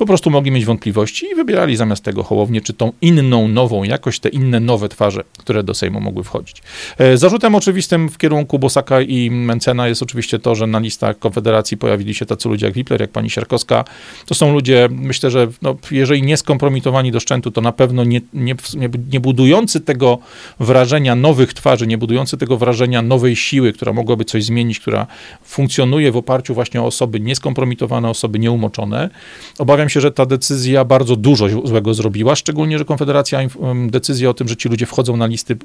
po 0.00 0.06
prostu 0.06 0.30
mogli 0.30 0.50
mieć 0.50 0.64
wątpliwości 0.64 1.26
i 1.32 1.34
wybierali 1.34 1.76
zamiast 1.76 2.04
tego 2.04 2.22
Hołownię, 2.22 2.60
czy 2.60 2.72
tą 2.72 2.92
inną, 3.00 3.48
nową 3.48 3.84
jakość, 3.84 4.20
te 4.20 4.28
inne 4.28 4.60
nowe 4.60 4.88
twarze, 4.88 5.24
które 5.38 5.62
do 5.62 5.74
Sejmu 5.74 6.00
mogły 6.00 6.24
wchodzić. 6.24 6.62
E, 6.98 7.16
zarzutem 7.16 7.54
oczywistym 7.54 8.08
w 8.08 8.18
kierunku 8.18 8.58
Bosaka 8.58 9.00
i 9.00 9.30
Mencena 9.30 9.88
jest 9.88 10.02
oczywiście 10.02 10.38
to, 10.38 10.54
że 10.54 10.66
na 10.66 10.78
listach 10.78 11.18
Konfederacji 11.18 11.76
pojawili 11.76 12.14
się 12.14 12.26
tacy 12.26 12.48
ludzie 12.48 12.66
jak 12.66 12.74
Wipler, 12.74 13.00
jak 13.00 13.10
pani 13.10 13.30
Sierkowska. 13.30 13.84
To 14.26 14.34
są 14.34 14.52
ludzie, 14.52 14.88
myślę, 14.92 15.30
że 15.30 15.48
no, 15.62 15.76
jeżeli 15.90 16.22
nie 16.22 16.36
skompromitowani 16.36 17.12
do 17.12 17.20
szczętu, 17.20 17.50
to 17.50 17.60
na 17.60 17.72
pewno 17.72 18.04
nie, 18.04 18.20
nie, 18.34 18.54
nie 19.12 19.20
budujący 19.20 19.80
tego 19.80 20.18
wrażenia 20.60 21.14
nowych 21.14 21.54
twarzy, 21.54 21.86
nie 21.86 21.98
budujący 21.98 22.36
tego 22.36 22.56
wrażenia 22.56 23.02
nowej 23.02 23.36
siły, 23.36 23.72
która 23.72 23.92
mogłaby 23.92 24.24
coś 24.24 24.44
zmienić, 24.44 24.80
która 24.80 25.06
funkcjonuje 25.44 26.12
w 26.12 26.16
oparciu 26.16 26.54
właśnie 26.54 26.82
o 26.82 26.86
osoby 26.86 27.20
nieskompromitowane, 27.20 28.08
osoby 28.08 28.38
nieumoczone. 28.38 29.10
Obawiam 29.58 29.89
się, 29.90 30.00
że 30.00 30.12
ta 30.12 30.26
decyzja 30.26 30.84
bardzo 30.84 31.16
dużo 31.16 31.46
złego 31.64 31.94
zrobiła, 31.94 32.36
szczególnie, 32.36 32.78
że 32.78 32.84
Konfederacja 32.84 33.40
decyzja 33.86 34.30
o 34.30 34.34
tym, 34.34 34.48
że 34.48 34.56
ci 34.56 34.68
ludzie 34.68 34.86
wchodzą 34.86 35.16
na 35.16 35.26
listy 35.26 35.56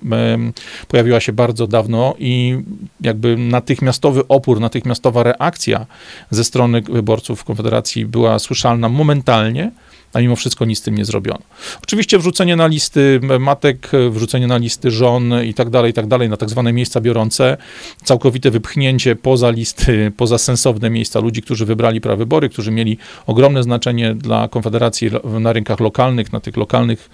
pojawiła 0.88 1.20
się 1.20 1.34
bardzo 1.34 1.68
dawno 1.68 2.14
i 2.20 2.58
jakby 3.02 3.38
natychmiastowy 3.38 4.28
opór, 4.28 4.60
natychmiastowa 4.60 5.24
reakcja 5.24 5.86
ze 6.30 6.44
strony 6.44 6.82
wyborców 6.82 7.44
Konfederacji 7.44 8.06
była 8.06 8.40
słyszalna 8.40 8.90
momentalnie 8.90 9.72
a 10.16 10.20
mimo 10.20 10.36
wszystko 10.36 10.66
nic 10.66 10.80
z 10.80 10.82
tym 10.82 10.96
nie 10.96 11.06
zrobiono. 11.06 11.40
Oczywiście 11.84 12.20
wrzucenie 12.20 12.56
na 12.56 12.68
listy 12.68 13.20
matek, 13.40 13.92
wrzucenie 14.12 14.48
na 14.48 14.58
listy 14.58 14.92
żon 14.92 15.34
i 15.46 15.54
tak 15.54 15.70
dalej, 15.70 15.92
i 15.92 15.94
tak 15.94 16.08
dalej, 16.08 16.30
na 16.30 16.38
tak 16.38 16.50
zwane 16.50 16.74
miejsca 16.74 17.02
biorące, 17.02 17.58
całkowite 18.04 18.52
wypchnięcie 18.52 19.16
poza 19.16 19.50
listy, 19.50 20.12
poza 20.18 20.38
sensowne 20.38 20.90
miejsca 20.90 21.20
ludzi, 21.20 21.42
którzy 21.42 21.66
wybrali 21.66 22.02
prawybory, 22.02 22.50
którzy 22.50 22.72
mieli 22.72 22.98
ogromne 23.28 23.64
znaczenie 23.64 24.16
dla 24.16 24.48
Konfederacji 24.48 25.10
na 25.40 25.54
rynkach 25.54 25.80
lokalnych, 25.80 26.34
na 26.34 26.40
tych 26.40 26.58
lokalnych, 26.58 27.10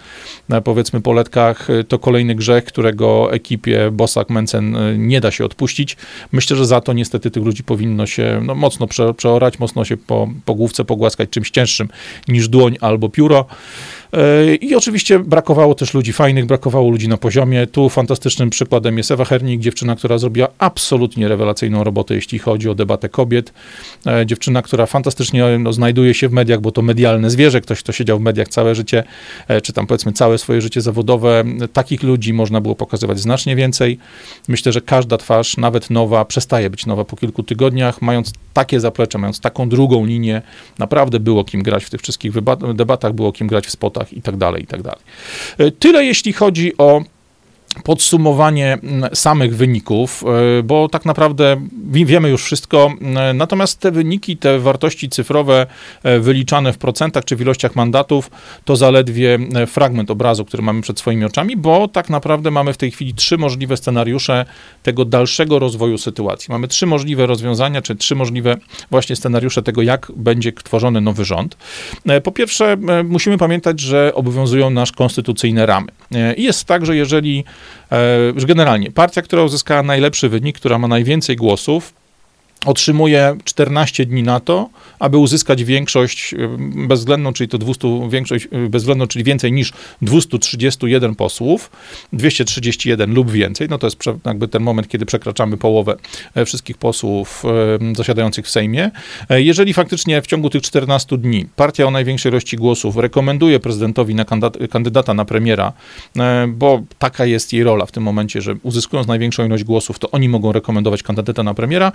powiedzmy, 0.63 1.01
poletkach, 1.01 1.67
to 1.87 1.99
kolejny 1.99 2.35
grzech, 2.35 2.63
którego 2.63 3.33
ekipie 3.33 3.91
Bosak, 3.91 4.29
Mencen 4.29 4.77
nie 5.07 5.21
da 5.21 5.31
się 5.31 5.45
odpuścić. 5.45 5.97
Myślę, 6.31 6.57
że 6.57 6.65
za 6.65 6.81
to 6.81 6.93
niestety 6.93 7.31
tych 7.31 7.43
ludzi 7.43 7.63
powinno 7.63 8.05
się 8.05 8.41
no, 8.45 8.55
mocno 8.55 8.87
prze, 8.87 9.13
przeorać, 9.13 9.59
mocno 9.59 9.85
się 9.85 9.97
po, 9.97 10.29
po 10.45 10.55
główce 10.55 10.85
pogłaskać 10.85 11.29
czymś 11.29 11.49
cięższym 11.49 11.89
niż 12.27 12.49
dłoń, 12.49 12.77
a 12.81 12.90
albo 12.91 13.09
pióro. 13.09 13.47
E, 14.13 14.55
I 14.55 14.75
oczywiście 14.75 15.19
brakowało 15.19 15.75
też 15.75 15.93
ludzi 15.93 16.13
fajnych, 16.13 16.45
brakowało 16.45 16.89
ludzi 16.89 17.07
na 17.07 17.17
poziomie. 17.17 17.67
Tu 17.67 17.89
fantastycznym 17.89 18.49
przykładem 18.49 18.97
jest 18.97 19.11
Ewa 19.11 19.25
Hernik, 19.25 19.61
dziewczyna, 19.61 19.95
która 19.95 20.17
zrobiła 20.17 20.47
absolutnie 20.57 21.27
rewelacyjną 21.27 21.83
robotę, 21.83 22.15
jeśli 22.15 22.39
chodzi 22.39 22.69
o 22.69 22.75
debatę 22.75 23.09
kobiet. 23.09 23.53
E, 24.07 24.25
dziewczyna, 24.25 24.61
która 24.61 24.85
fantastycznie 24.85 25.59
no, 25.59 25.73
znajduje 25.73 26.13
się 26.13 26.29
w 26.29 26.31
mediach, 26.31 26.61
bo 26.61 26.71
to 26.71 26.81
medialne 26.81 27.29
zwierzę, 27.29 27.61
ktoś, 27.61 27.79
kto 27.79 27.91
siedział 27.91 28.19
w 28.19 28.21
mediach 28.21 28.47
całe 28.47 28.75
życie, 28.75 29.03
e, 29.47 29.61
czy 29.61 29.73
tam 29.73 29.87
powiedzmy 29.87 30.13
całe 30.13 30.37
swoje 30.37 30.61
życie 30.61 30.81
zawodowe. 30.81 31.43
Takich 31.73 32.03
ludzi 32.03 32.33
można 32.33 32.61
było 32.61 32.75
pokazywać 32.75 33.19
znacznie 33.19 33.55
więcej. 33.55 33.97
Myślę, 34.47 34.71
że 34.71 34.81
każda 34.81 35.17
twarz, 35.17 35.57
nawet 35.57 35.89
nowa, 35.89 36.25
przestaje 36.25 36.69
być 36.69 36.85
nowa 36.85 37.05
po 37.05 37.15
kilku 37.15 37.43
tygodniach, 37.43 38.01
mając 38.01 38.33
takie 38.53 38.79
zaplecze, 38.79 39.17
mając 39.17 39.39
taką 39.39 39.69
drugą 39.69 40.05
linię, 40.05 40.41
naprawdę 40.79 41.19
było 41.19 41.43
kim 41.43 41.63
grać 41.63 41.85
w 41.85 41.89
tych 41.89 42.01
wszystkich 42.01 42.31
debatach, 42.73 43.13
było 43.13 43.31
kim 43.31 43.47
grać 43.47 43.67
w 43.67 43.71
spotach 43.71 44.00
i 44.13 44.21
tak 44.21 44.37
dalej, 44.37 44.63
i 44.63 44.67
tak 44.67 44.81
dalej. 44.81 45.01
E, 45.57 45.71
tyle 45.71 46.05
jeśli 46.05 46.33
chodzi 46.33 46.77
o 46.77 47.03
podsumowanie 47.83 48.73
mm, 48.73 49.15
samych 49.15 49.55
wyników, 49.55 50.23
e, 50.59 50.63
bo 50.63 50.89
tak 50.89 51.05
naprawdę 51.05 51.61
wiemy 51.91 52.29
już 52.29 52.43
wszystko, 52.43 52.93
e, 53.01 53.33
natomiast 53.33 53.79
te 53.79 53.91
wyniki, 53.91 54.37
te 54.37 54.59
wartości 54.59 55.09
cyfrowe 55.09 55.65
e, 56.03 56.19
wyliczane 56.19 56.73
w 56.73 56.77
procentach 56.77 57.25
czy 57.25 57.35
w 57.35 57.41
ilościach 57.41 57.75
mandatów, 57.75 58.31
to 58.65 58.75
zaledwie 58.75 59.39
fragment 59.67 60.11
obrazu, 60.11 60.45
który 60.45 60.63
mamy 60.63 60.81
przed 60.81 60.99
swoimi 60.99 61.25
oczami, 61.25 61.57
bo 61.57 61.87
tak 61.87 62.09
naprawdę 62.09 62.51
mamy 62.51 62.73
w 62.73 62.77
tej 62.77 62.91
chwili 62.91 63.13
trzy 63.13 63.37
możliwe 63.37 63.77
scenariusze 63.77 64.45
tego 64.83 65.05
dalszego 65.05 65.59
rozwoju 65.59 65.97
sytuacji. 65.97 66.47
Mamy 66.51 66.67
trzy 66.67 66.85
możliwe 66.85 67.25
rozwiązania, 67.25 67.81
czy 67.81 67.95
trzy 67.95 68.15
możliwe 68.15 68.57
właśnie 68.91 69.15
scenariusze 69.15 69.63
tego, 69.63 69.81
jak 69.81 70.11
będzie 70.15 70.53
tworzony 70.53 71.01
nowy 71.01 71.25
rząd. 71.25 71.57
Po 72.23 72.31
pierwsze, 72.31 72.77
musimy 73.03 73.37
pamiętać, 73.37 73.79
że 73.79 74.11
obowiązują 74.15 74.69
nasz 74.69 74.91
konstytucyjne 74.91 75.65
ramy. 75.65 75.87
Jest 76.37 76.65
tak, 76.65 76.85
że 76.85 76.95
jeżeli 76.95 77.43
że 78.35 78.47
generalnie 78.47 78.91
partia, 78.91 79.21
która 79.21 79.43
uzyskała 79.43 79.83
najlepszy 79.83 80.29
wynik, 80.29 80.55
która 80.55 80.77
ma 80.77 80.87
najwięcej 80.87 81.35
głosów, 81.35 81.93
otrzymuje 82.65 83.35
14 83.43 84.05
dni 84.05 84.23
na 84.23 84.39
to, 84.39 84.69
aby 84.99 85.17
uzyskać 85.17 85.63
większość 85.63 86.33
y, 86.33 86.37
bezwzględną, 86.87 87.33
czyli 87.33 87.47
to 87.47 87.57
200, 87.57 88.09
większość 88.09 88.47
y, 88.53 88.69
bezwzględną, 88.69 89.07
czyli 89.07 89.23
więcej 89.23 89.51
niż 89.51 89.73
231 90.01 91.15
posłów, 91.15 91.71
231 92.13 93.13
lub 93.13 93.31
więcej, 93.31 93.67
no 93.69 93.77
to 93.77 93.87
jest 93.87 93.97
jakby 94.25 94.47
ten 94.47 94.63
moment, 94.63 94.87
kiedy 94.87 95.05
przekraczamy 95.05 95.57
połowę 95.57 95.95
e, 96.35 96.45
wszystkich 96.45 96.77
posłów 96.77 97.43
e, 97.91 97.95
zasiadających 97.95 98.45
w 98.45 98.49
Sejmie. 98.49 98.91
E, 99.29 99.41
jeżeli 99.41 99.73
faktycznie 99.73 100.21
w 100.21 100.27
ciągu 100.27 100.49
tych 100.49 100.61
14 100.61 101.17
dni 101.17 101.45
partia 101.55 101.85
o 101.85 101.91
największej 101.91 102.31
ilości 102.31 102.57
głosów 102.57 102.97
rekomenduje 102.97 103.59
prezydentowi 103.59 104.15
na 104.15 104.25
kandydata 104.69 105.13
na 105.13 105.25
premiera, 105.25 105.73
bo 106.47 106.81
taka 106.99 107.25
jest 107.25 107.53
jej 107.53 107.63
rola 107.63 107.85
w 107.85 107.91
tym 107.91 108.03
momencie, 108.03 108.41
że 108.41 108.55
uzyskując 108.63 109.07
największą 109.07 109.45
ilość 109.45 109.63
głosów, 109.63 109.99
to 109.99 110.11
oni 110.11 110.29
mogą 110.29 110.51
rekomendować 110.51 111.03
kandydata 111.03 111.43
na 111.43 111.53
premiera, 111.53 111.91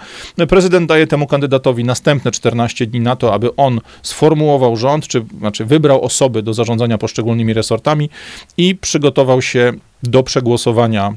prezydent 0.57 0.89
daje 0.89 1.07
temu 1.07 1.27
kandydatowi 1.27 1.85
następne 1.85 2.31
14 2.31 2.87
dni 2.87 3.01
na 3.01 3.17
to, 3.17 3.35
aby 3.35 3.57
on 3.57 3.81
sformułował 4.03 4.77
rząd, 4.77 5.07
czy 5.09 5.25
znaczy 5.39 5.65
wybrał 5.65 6.03
osoby 6.03 6.43
do 6.43 6.55
zarządzania 6.55 6.99
poszczególnymi 6.99 7.55
resortami 7.55 8.11
i 8.57 8.75
przygotował 8.75 9.43
się 9.43 9.73
do 10.03 10.23
przegłosowania 10.23 11.15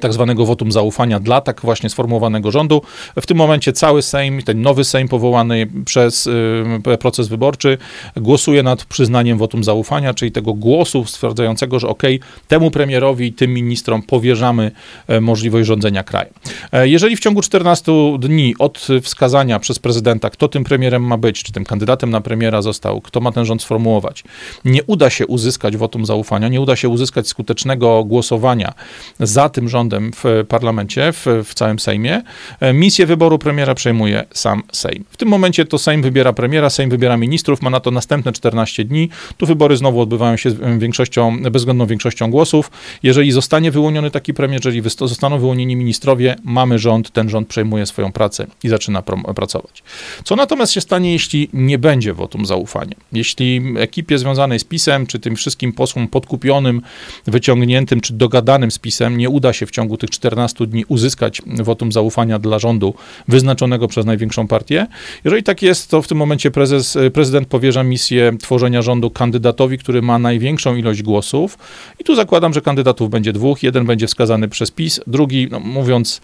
tak 0.00 0.12
zwanego 0.12 0.46
wotum 0.46 0.72
zaufania 0.72 1.20
dla 1.20 1.40
tak 1.40 1.60
właśnie 1.60 1.90
sformułowanego 1.90 2.50
rządu. 2.50 2.82
W 3.20 3.26
tym 3.26 3.36
momencie 3.36 3.72
cały 3.72 4.02
Sejm, 4.02 4.42
ten 4.42 4.62
nowy 4.62 4.84
Sejm 4.84 5.08
powołany 5.08 5.66
przez 5.84 6.26
y, 6.26 6.98
proces 7.00 7.28
wyborczy 7.28 7.78
głosuje 8.16 8.62
nad 8.62 8.84
przyznaniem 8.84 9.38
wotum 9.38 9.64
zaufania, 9.64 10.14
czyli 10.14 10.32
tego 10.32 10.54
głosu 10.54 11.04
stwierdzającego, 11.04 11.78
że 11.78 11.88
ok, 11.88 12.02
temu 12.48 12.70
premierowi 12.70 13.26
i 13.26 13.32
tym 13.32 13.54
ministrom 13.54 14.02
powierzamy 14.02 14.70
e, 15.08 15.20
możliwość 15.20 15.66
rządzenia 15.66 16.04
krajem. 16.04 16.34
E, 16.72 16.88
jeżeli 16.88 17.16
w 17.16 17.20
ciągu 17.20 17.42
14 17.42 17.92
dni 18.18 18.54
od 18.58 18.86
wskazania 19.02 19.58
przez 19.58 19.78
prezydenta, 19.78 20.30
kto 20.30 20.48
tym 20.48 20.64
premierem 20.64 21.02
ma 21.02 21.16
być, 21.16 21.42
czy 21.42 21.52
tym 21.52 21.64
kandydatem 21.64 22.10
na 22.10 22.20
premiera 22.20 22.62
został, 22.62 23.00
kto 23.00 23.20
ma 23.20 23.32
ten 23.32 23.44
rząd 23.44 23.62
sformułować, 23.62 24.24
nie 24.64 24.82
uda 24.84 25.10
się 25.10 25.26
uzyskać 25.26 25.76
wotum 25.76 26.06
zaufania, 26.06 26.48
nie 26.48 26.60
uda 26.60 26.76
się 26.76 26.88
uzyskać 26.88 27.28
skutecznego 27.28 28.04
głosowania 28.04 28.74
za 29.20 29.48
tym 29.48 29.68
rządem 29.70 30.10
w 30.12 30.24
parlamencie, 30.48 31.12
w, 31.12 31.26
w 31.44 31.54
całym 31.54 31.78
Sejmie. 31.78 32.22
E, 32.60 32.72
misję 32.72 33.06
wyboru 33.06 33.38
premiera 33.38 33.74
przejmuje 33.74 34.24
sam 34.34 34.62
Sejm. 34.72 35.04
W 35.10 35.16
tym 35.16 35.28
momencie 35.28 35.64
to 35.64 35.78
Sejm 35.78 36.02
wybiera 36.02 36.32
premiera, 36.32 36.70
Sejm 36.70 36.90
wybiera 36.90 37.16
ministrów, 37.16 37.62
ma 37.62 37.70
na 37.70 37.80
to 37.80 37.90
następne 37.90 38.32
14 38.32 38.84
dni. 38.84 39.08
Tu 39.36 39.46
wybory 39.46 39.76
znowu 39.76 40.00
odbywają 40.00 40.36
się 40.36 40.50
większością, 40.78 41.42
bezwzględną 41.42 41.86
większością 41.86 42.30
głosów. 42.30 42.70
Jeżeli 43.02 43.32
zostanie 43.32 43.70
wyłoniony 43.70 44.10
taki 44.10 44.34
premier, 44.34 44.60
jeżeli 44.64 44.82
zostaną 44.98 45.38
wyłonieni 45.38 45.76
ministrowie, 45.76 46.36
mamy 46.44 46.78
rząd, 46.78 47.10
ten 47.10 47.28
rząd 47.28 47.48
przejmuje 47.48 47.86
swoją 47.86 48.12
pracę 48.12 48.46
i 48.64 48.68
zaczyna 48.68 49.02
pracować. 49.36 49.82
Co 50.24 50.36
natomiast 50.36 50.72
się 50.72 50.80
stanie, 50.80 51.12
jeśli 51.12 51.48
nie 51.52 51.78
będzie 51.78 52.14
wotum 52.14 52.46
zaufania? 52.46 52.94
Jeśli 53.12 53.62
ekipie 53.78 54.18
związanej 54.18 54.58
z 54.58 54.64
PiSem, 54.64 55.06
czy 55.06 55.18
tym 55.18 55.36
wszystkim 55.36 55.72
posłom 55.72 56.08
podkupionym, 56.08 56.82
wyciągniętym, 57.26 58.00
czy 58.00 58.12
dogadanym 58.12 58.70
z 58.70 58.78
PiSem 58.78 59.18
nie 59.18 59.30
uda 59.30 59.52
się 59.52 59.59
się 59.60 59.66
w 59.66 59.70
ciągu 59.70 59.96
tych 59.96 60.10
14 60.10 60.66
dni 60.66 60.84
uzyskać 60.88 61.42
wotum 61.46 61.92
zaufania 61.92 62.38
dla 62.38 62.58
rządu 62.58 62.94
wyznaczonego 63.28 63.88
przez 63.88 64.06
największą 64.06 64.48
partię. 64.48 64.86
Jeżeli 65.24 65.42
tak 65.42 65.62
jest, 65.62 65.90
to 65.90 66.02
w 66.02 66.08
tym 66.08 66.18
momencie 66.18 66.50
prezes, 66.50 66.98
prezydent 67.12 67.48
powierza 67.48 67.82
misję 67.82 68.32
tworzenia 68.40 68.82
rządu 68.82 69.10
kandydatowi, 69.10 69.78
który 69.78 70.02
ma 70.02 70.18
największą 70.18 70.76
ilość 70.76 71.02
głosów. 71.02 71.58
I 71.98 72.04
tu 72.04 72.14
zakładam, 72.14 72.54
że 72.54 72.60
kandydatów 72.60 73.10
będzie 73.10 73.32
dwóch. 73.32 73.62
Jeden 73.62 73.86
będzie 73.86 74.06
wskazany 74.06 74.48
przez 74.48 74.70
PiS, 74.70 75.00
drugi, 75.06 75.48
no, 75.50 75.60
mówiąc 75.60 76.20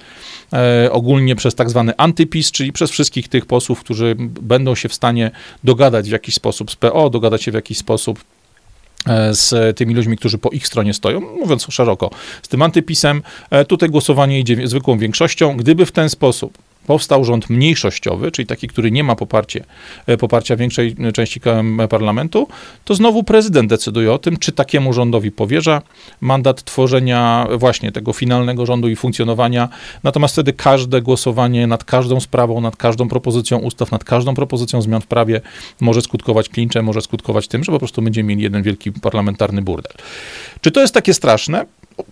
e, 0.52 0.92
ogólnie, 0.92 1.36
przez 1.36 1.54
tak 1.54 1.70
zwany 1.70 1.96
antypis, 1.96 2.50
czyli 2.52 2.72
przez 2.72 2.90
wszystkich 2.90 3.28
tych 3.28 3.46
posłów, 3.46 3.80
którzy 3.80 4.14
będą 4.18 4.74
się 4.74 4.88
w 4.88 4.94
stanie 4.94 5.30
dogadać 5.64 6.08
w 6.08 6.12
jakiś 6.12 6.34
sposób 6.34 6.70
z 6.70 6.76
PO, 6.76 7.10
dogadać 7.10 7.42
się 7.42 7.50
w 7.50 7.54
jakiś 7.54 7.78
sposób 7.78 8.24
z 9.32 9.76
tymi 9.76 9.94
ludźmi, 9.94 10.16
którzy 10.16 10.38
po 10.38 10.50
ich 10.50 10.66
stronie 10.66 10.94
stoją, 10.94 11.20
mówiąc 11.20 11.66
szeroko, 11.70 12.10
z 12.42 12.48
tym 12.48 12.62
antypisem. 12.62 13.22
E, 13.50 13.64
tutaj 13.64 13.88
głosowanie 13.88 14.40
idzie 14.40 14.68
zwykłą 14.68 14.98
większością. 14.98 15.56
Gdyby 15.56 15.86
w 15.86 15.92
ten 15.92 16.10
sposób 16.10 16.58
powstał 16.86 17.24
rząd 17.24 17.50
mniejszościowy, 17.50 18.32
czyli 18.32 18.46
taki, 18.46 18.68
który 18.68 18.90
nie 18.90 19.04
ma 19.04 19.16
poparcie, 19.16 19.64
e, 20.06 20.16
poparcia 20.16 20.56
większej 20.56 20.96
części 21.14 21.40
parlamentu, 21.90 22.48
to 22.84 22.94
znowu 22.94 23.22
prezydent 23.22 23.70
decyduje 23.70 24.12
o 24.12 24.18
tym, 24.18 24.36
czy 24.36 24.52
takiemu 24.52 24.92
rządowi 24.92 25.30
powierza 25.32 25.82
mandat 26.20 26.64
tworzenia 26.64 27.46
właśnie 27.58 27.92
tego 27.92 28.12
finalnego 28.12 28.66
rządu 28.66 28.88
i 28.88 28.96
funkcjonowania. 28.96 29.68
Natomiast 30.02 30.34
wtedy 30.34 30.52
każde 30.52 31.02
głosowanie 31.02 31.66
nad 31.66 31.84
każdą 31.84 32.20
sprawą, 32.20 32.60
nad 32.60 32.76
każdą 32.76 33.08
propozycją 33.08 33.58
ustaw, 33.58 33.92
nad 33.92 34.04
każdą 34.04 34.34
propozycją 34.34 34.82
zmian 34.82 35.00
w 35.00 35.06
prawie 35.06 35.40
może 35.80 36.02
skutkować 36.02 36.48
klinczem, 36.48 36.84
może 36.84 37.00
skutkować 37.00 37.48
tym, 37.48 37.64
że 37.64 37.72
po 37.72 37.78
prostu 37.78 38.02
będziemy 38.02 38.28
mieli 38.28 38.42
jeden 38.42 38.62
wielki 38.62 38.92
parlamentarny 38.92 39.62
burdel. 39.62 39.92
Czy 40.60 40.70
to 40.70 40.80
jest 40.80 40.94
takie 40.94 41.14
straszne? 41.14 41.66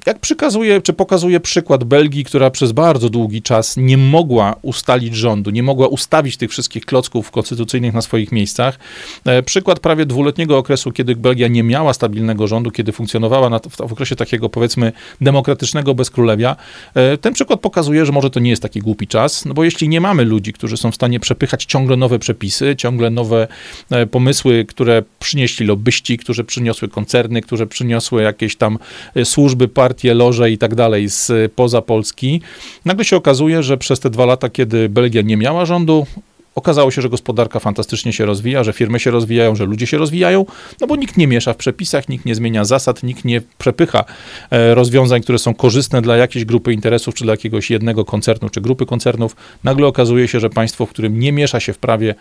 Jak 0.06 0.18
przykazuje, 0.18 0.82
czy 0.82 0.92
pokazuje 0.92 1.40
przykład 1.40 1.84
Belgii, 1.84 2.24
która 2.24 2.50
przez 2.50 2.72
bardzo 2.72 3.10
długi 3.10 3.42
czas 3.42 3.76
nie 3.76 3.98
mogła 3.98 4.56
ustalić 4.62 5.14
rządu, 5.14 5.50
nie 5.50 5.62
mogła 5.62 5.88
ustawić 5.88 6.36
tych 6.36 6.50
wszystkich 6.50 6.84
klocków 6.84 7.30
konstytucyjnych 7.30 7.94
na 7.94 8.02
swoich 8.02 8.32
miejscach. 8.32 8.78
E, 9.24 9.42
przykład 9.42 9.80
prawie 9.80 10.06
dwuletniego 10.06 10.58
okresu, 10.58 10.92
kiedy 10.92 11.16
Belgia 11.16 11.48
nie 11.48 11.62
miała 11.62 11.92
stabilnego 11.92 12.46
rządu, 12.46 12.70
kiedy 12.70 12.92
funkcjonowała 12.92 13.50
na, 13.50 13.58
w, 13.58 13.76
w 13.88 13.92
okresie 13.92 14.16
takiego 14.16 14.48
powiedzmy 14.48 14.92
demokratycznego 15.20 15.94
bezkrólewia. 15.94 16.56
E, 16.94 17.18
ten 17.18 17.34
przykład 17.34 17.60
pokazuje, 17.60 18.06
że 18.06 18.12
może 18.12 18.30
to 18.30 18.40
nie 18.40 18.50
jest 18.50 18.62
taki 18.62 18.80
głupi 18.80 19.06
czas, 19.06 19.44
no 19.44 19.54
bo 19.54 19.64
jeśli 19.64 19.88
nie 19.88 20.00
mamy 20.00 20.24
ludzi, 20.24 20.52
którzy 20.52 20.76
są 20.76 20.90
w 20.90 20.94
stanie 20.94 21.20
przepychać 21.20 21.64
ciągle 21.64 21.96
nowe 21.96 22.18
przepisy, 22.18 22.76
ciągle 22.76 23.10
nowe 23.10 23.48
e, 23.90 24.06
pomysły, 24.06 24.64
które 24.68 25.02
przynieśli 25.18 25.66
lobbyści, 25.66 26.18
które 26.18 26.44
przyniosły 26.44 26.88
koncerny, 26.88 27.40
które 27.40 27.66
przyniosły 27.66 28.22
jakieś 28.22 28.56
tam 28.56 28.78
służby 29.24 29.68
partie, 29.74 30.14
loże 30.14 30.50
i 30.50 30.58
tak 30.58 30.74
dalej 30.74 31.08
z 31.08 31.52
poza 31.52 31.82
Polski. 31.82 32.40
Nagle 32.84 33.04
się 33.04 33.16
okazuje, 33.16 33.62
że 33.62 33.78
przez 33.78 34.00
te 34.00 34.10
dwa 34.10 34.26
lata, 34.26 34.48
kiedy 34.48 34.88
Belgia 34.88 35.22
nie 35.22 35.36
miała 35.36 35.66
rządu, 35.66 36.06
Okazało 36.54 36.90
się, 36.90 37.02
że 37.02 37.08
gospodarka 37.08 37.60
fantastycznie 37.60 38.12
się 38.12 38.26
rozwija, 38.26 38.64
że 38.64 38.72
firmy 38.72 39.00
się 39.00 39.10
rozwijają, 39.10 39.54
że 39.54 39.64
ludzie 39.64 39.86
się 39.86 39.98
rozwijają, 39.98 40.46
no 40.80 40.86
bo 40.86 40.96
nikt 40.96 41.16
nie 41.16 41.26
miesza 41.26 41.52
w 41.52 41.56
przepisach, 41.56 42.08
nikt 42.08 42.24
nie 42.24 42.34
zmienia 42.34 42.64
zasad, 42.64 43.02
nikt 43.02 43.24
nie 43.24 43.40
przepycha 43.58 44.04
e, 44.50 44.74
rozwiązań, 44.74 45.22
które 45.22 45.38
są 45.38 45.54
korzystne 45.54 46.02
dla 46.02 46.16
jakiejś 46.16 46.44
grupy 46.44 46.72
interesów, 46.72 47.14
czy 47.14 47.24
dla 47.24 47.32
jakiegoś 47.32 47.70
jednego 47.70 48.04
koncernu, 48.04 48.48
czy 48.50 48.60
grupy 48.60 48.86
koncernów. 48.86 49.36
Nagle 49.64 49.86
okazuje 49.86 50.28
się, 50.28 50.40
że 50.40 50.50
państwo, 50.50 50.86
w 50.86 50.90
którym 50.90 51.20
nie 51.20 51.32
miesza 51.32 51.60
się 51.60 51.72
w 51.72 51.78
prawie, 51.78 52.14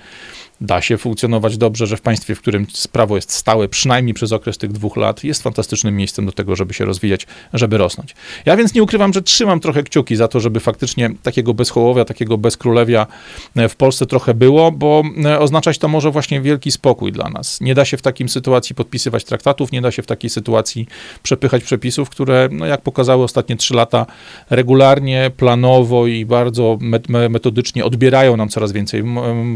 da 0.62 0.82
się 0.82 0.98
funkcjonować 0.98 1.58
dobrze, 1.58 1.88
że 1.88 1.98
w 1.98 2.02
państwie, 2.02 2.36
w 2.36 2.42
którym 2.42 2.68
prawo 2.92 3.16
jest 3.16 3.32
stałe, 3.32 3.68
przynajmniej 3.68 4.14
przez 4.14 4.32
okres 4.32 4.58
tych 4.58 4.72
dwóch 4.72 4.98
lat, 4.98 5.24
jest 5.24 5.44
fantastycznym 5.44 5.96
miejscem 5.96 6.26
do 6.26 6.32
tego, 6.32 6.56
żeby 6.56 6.74
się 6.74 6.86
rozwijać, 6.86 7.28
żeby 7.54 7.78
rosnąć. 7.78 8.16
Ja 8.46 8.58
więc 8.58 8.74
nie 8.74 8.84
ukrywam, 8.84 9.14
że 9.14 9.22
trzymam 9.22 9.60
trochę 9.60 9.84
kciuki 9.84 10.16
za 10.16 10.28
to, 10.28 10.40
żeby 10.40 10.60
faktycznie 10.60 11.10
takiego 11.24 11.54
bezchołowia, 11.54 12.06
takiego 12.06 12.38
bezkrólewia 12.38 13.08
e, 13.56 13.70
w 13.70 13.76
Polsce 13.76 14.06
trochę 14.06 14.23
było, 14.34 14.72
bo 14.72 15.04
e, 15.26 15.40
oznaczać 15.40 15.78
to 15.78 15.88
może 15.88 16.12
właśnie 16.12 16.42
wielki 16.42 16.72
spokój 16.72 17.12
dla 17.12 17.30
nas. 17.30 17.62
Nie 17.62 17.76
da 17.76 17.86
się 17.86 17.98
w 17.98 18.02
takim 18.02 18.30
sytuacji 18.30 18.76
podpisywać 18.76 19.24
traktatów, 19.24 19.72
nie 19.72 19.82
da 19.82 19.92
się 19.92 20.02
w 20.02 20.06
takiej 20.06 20.30
sytuacji 20.30 20.88
przepychać 21.24 21.64
przepisów, 21.64 22.10
które, 22.10 22.50
no 22.52 22.66
jak 22.66 22.82
pokazały 22.82 23.24
ostatnie 23.24 23.56
trzy 23.56 23.74
lata, 23.74 24.06
regularnie, 24.50 25.32
planowo 25.38 26.08
i 26.08 26.26
bardzo 26.26 26.78
metodycznie 27.30 27.86
odbierają 27.86 28.38
nam 28.38 28.50
coraz 28.50 28.72
więcej 28.72 29.04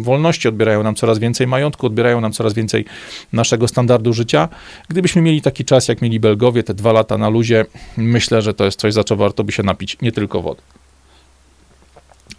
wolności, 0.01 0.47
odbierają 0.47 0.83
nam 0.83 0.95
coraz 0.95 1.19
więcej 1.19 1.47
majątku, 1.47 1.87
odbierają 1.87 2.21
nam 2.21 2.31
coraz 2.31 2.53
więcej 2.53 2.85
naszego 3.33 3.67
standardu 3.67 4.13
życia. 4.13 4.49
Gdybyśmy 4.89 5.21
mieli 5.21 5.41
taki 5.41 5.65
czas, 5.65 5.87
jak 5.87 6.01
mieli 6.01 6.19
Belgowie, 6.19 6.63
te 6.63 6.73
dwa 6.73 6.91
lata 6.91 7.17
na 7.17 7.29
luzie, 7.29 7.65
myślę, 7.97 8.41
że 8.41 8.53
to 8.53 8.65
jest 8.65 8.79
coś, 8.79 8.93
za 8.93 9.03
co 9.03 9.15
warto 9.15 9.43
by 9.43 9.51
się 9.51 9.63
napić, 9.63 9.97
nie 10.01 10.11
tylko 10.11 10.41
wody. 10.41 10.61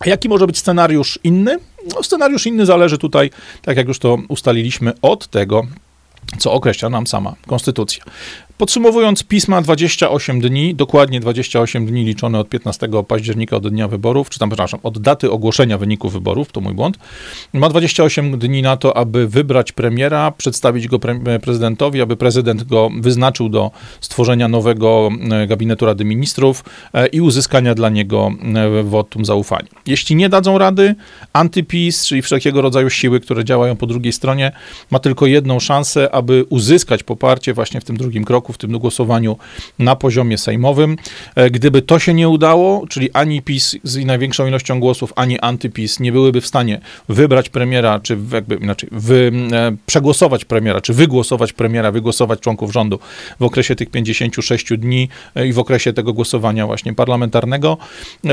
Jaki 0.07 0.29
może 0.29 0.47
być 0.47 0.59
scenariusz 0.59 1.19
inny? 1.25 1.59
No, 1.95 2.03
scenariusz 2.03 2.47
inny 2.47 2.67
zależy 2.67 2.99
tutaj, 2.99 3.31
tak 3.63 3.77
jak 3.77 3.89
już 3.89 3.99
to 3.99 4.19
ustaliliśmy, 4.29 4.93
od 5.03 5.27
tego, 5.27 5.63
co 6.39 6.53
określa 6.53 6.89
nam 6.89 7.07
sama 7.07 7.35
konstytucja. 7.47 8.05
Podsumowując, 8.59 9.25
pisma 9.25 9.63
28 9.63 10.41
dni, 10.41 10.75
dokładnie 10.75 11.21
28 11.21 11.87
dni 11.87 12.05
liczone 12.05 12.39
od 12.39 12.49
15 12.49 12.89
października 13.09 13.57
od 13.57 13.69
dnia 13.69 13.89
wyborów, 13.89 14.31
czy 14.31 14.39
tam, 14.39 14.49
przepraszam, 14.49 14.81
od 14.83 14.99
daty 14.99 15.31
ogłoszenia 15.31 15.79
wyników 15.79 16.13
wyborów, 16.13 16.53
to 16.53 16.61
mój 16.61 16.75
błąd, 16.75 16.99
ma 17.53 17.69
28 17.69 18.39
dni 18.39 18.63
na 18.63 18.77
to, 18.77 18.97
aby 18.97 19.29
wybrać 19.29 19.73
premiera, 19.73 20.31
przedstawić 20.31 20.89
go 20.89 20.99
pre 20.99 21.41
prezydentowi, 21.41 22.01
aby 22.01 22.17
prezydent 22.17 22.65
go 22.65 22.91
wyznaczył 23.01 23.49
do 23.49 23.71
stworzenia 24.01 24.49
nowego 24.49 25.11
e, 25.31 25.47
gabinetu 25.47 25.87
Rady 25.87 26.05
Ministrów 26.05 26.65
e, 26.95 27.07
i 27.07 27.21
uzyskania 27.21 27.75
dla 27.75 27.89
niego 27.89 28.31
e, 28.55 28.83
wotum 28.83 29.25
zaufania. 29.25 29.69
Jeśli 29.87 30.17
nie 30.17 30.29
dadzą 30.29 30.59
rady, 30.59 30.95
antypis, 31.33 32.07
czyli 32.07 32.23
wszelkiego 32.23 32.63
rodzaju 32.63 32.91
siły, 32.91 33.21
które 33.21 33.45
działają 33.45 33.77
po 33.77 33.87
drugiej 33.87 34.13
stronie, 34.13 34.53
ma 34.91 34.99
tylko 34.99 35.27
jedną 35.27 35.61
szansę, 35.61 36.15
aby 36.15 36.45
uzyskać 36.49 37.03
poparcie 37.03 37.55
właśnie 37.55 37.81
w 37.81 37.85
tym 37.85 37.97
drugim 37.97 38.25
kroku, 38.25 38.48
w 38.53 38.59
tym 38.59 38.79
głosowaniu 38.79 39.37
na 39.79 39.97
poziomie 39.97 40.39
sejmowym. 40.39 40.97
E, 41.35 41.51
gdyby 41.51 41.83
to 41.83 41.99
się 41.99 42.15
nie 42.15 42.29
udało, 42.29 42.87
czyli 42.87 43.13
ani 43.13 43.43
PiS 43.43 43.77
z 43.83 44.05
największą 44.05 44.47
ilością 44.47 44.81
głosów, 44.81 45.13
ani 45.17 45.41
antyPiS 45.41 46.01
nie 46.01 46.13
byłyby 46.13 46.41
w 46.41 46.47
stanie 46.47 46.81
wybrać 47.09 47.49
premiera, 47.49 48.01
czy 48.01 48.19
jakby 48.33 48.55
inaczej, 48.55 48.89
wy, 48.93 49.33
e, 49.53 49.77
przegłosować 49.87 50.45
premiera, 50.45 50.81
czy 50.81 50.95
wygłosować 50.95 51.53
premiera, 51.53 51.93
wygłosować 51.93 52.41
członków 52.41 52.73
rządu 52.73 52.99
w 53.41 53.43
okresie 53.43 53.77
tych 53.77 53.91
56 53.91 54.67
dni 54.79 55.09
e, 55.35 55.47
i 55.47 55.53
w 55.53 55.59
okresie 55.59 55.93
tego 55.93 56.13
głosowania 56.13 56.67
właśnie 56.67 56.95
parlamentarnego, 56.95 57.79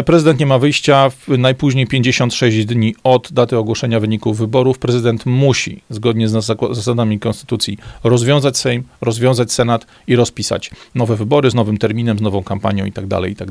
prezydent 0.06 0.40
nie 0.40 0.46
ma 0.46 0.60
wyjścia 0.60 1.12
najpóźniej 1.28 1.88
56 1.88 2.66
dni 2.66 2.96
od 3.04 3.34
daty 3.34 3.58
ogłoszenia 3.58 4.00
wyników 4.00 4.38
wyborów. 4.38 4.80
Prezydent 4.80 5.26
musi, 5.26 5.82
zgodnie 5.90 6.30
z 6.30 6.32
zasadami 6.72 7.20
konstytucji, 7.20 7.78
rozwiązać 8.04 8.58
Sejm, 8.58 8.84
rozwiązać 9.02 9.52
Senat 9.52 9.86
i 10.08 10.16
rozpisać 10.16 10.72
nowe 10.96 11.16
wybory 11.16 11.52
z 11.52 11.54
nowym 11.54 11.78
terminem, 11.78 12.20
z 12.20 12.22
nową 12.22 12.44
kampanią 12.44 12.86
i 12.86 12.92
tak 12.92 13.08
dalej, 13.08 13.32
i 13.32 13.36
tak. 13.36 13.46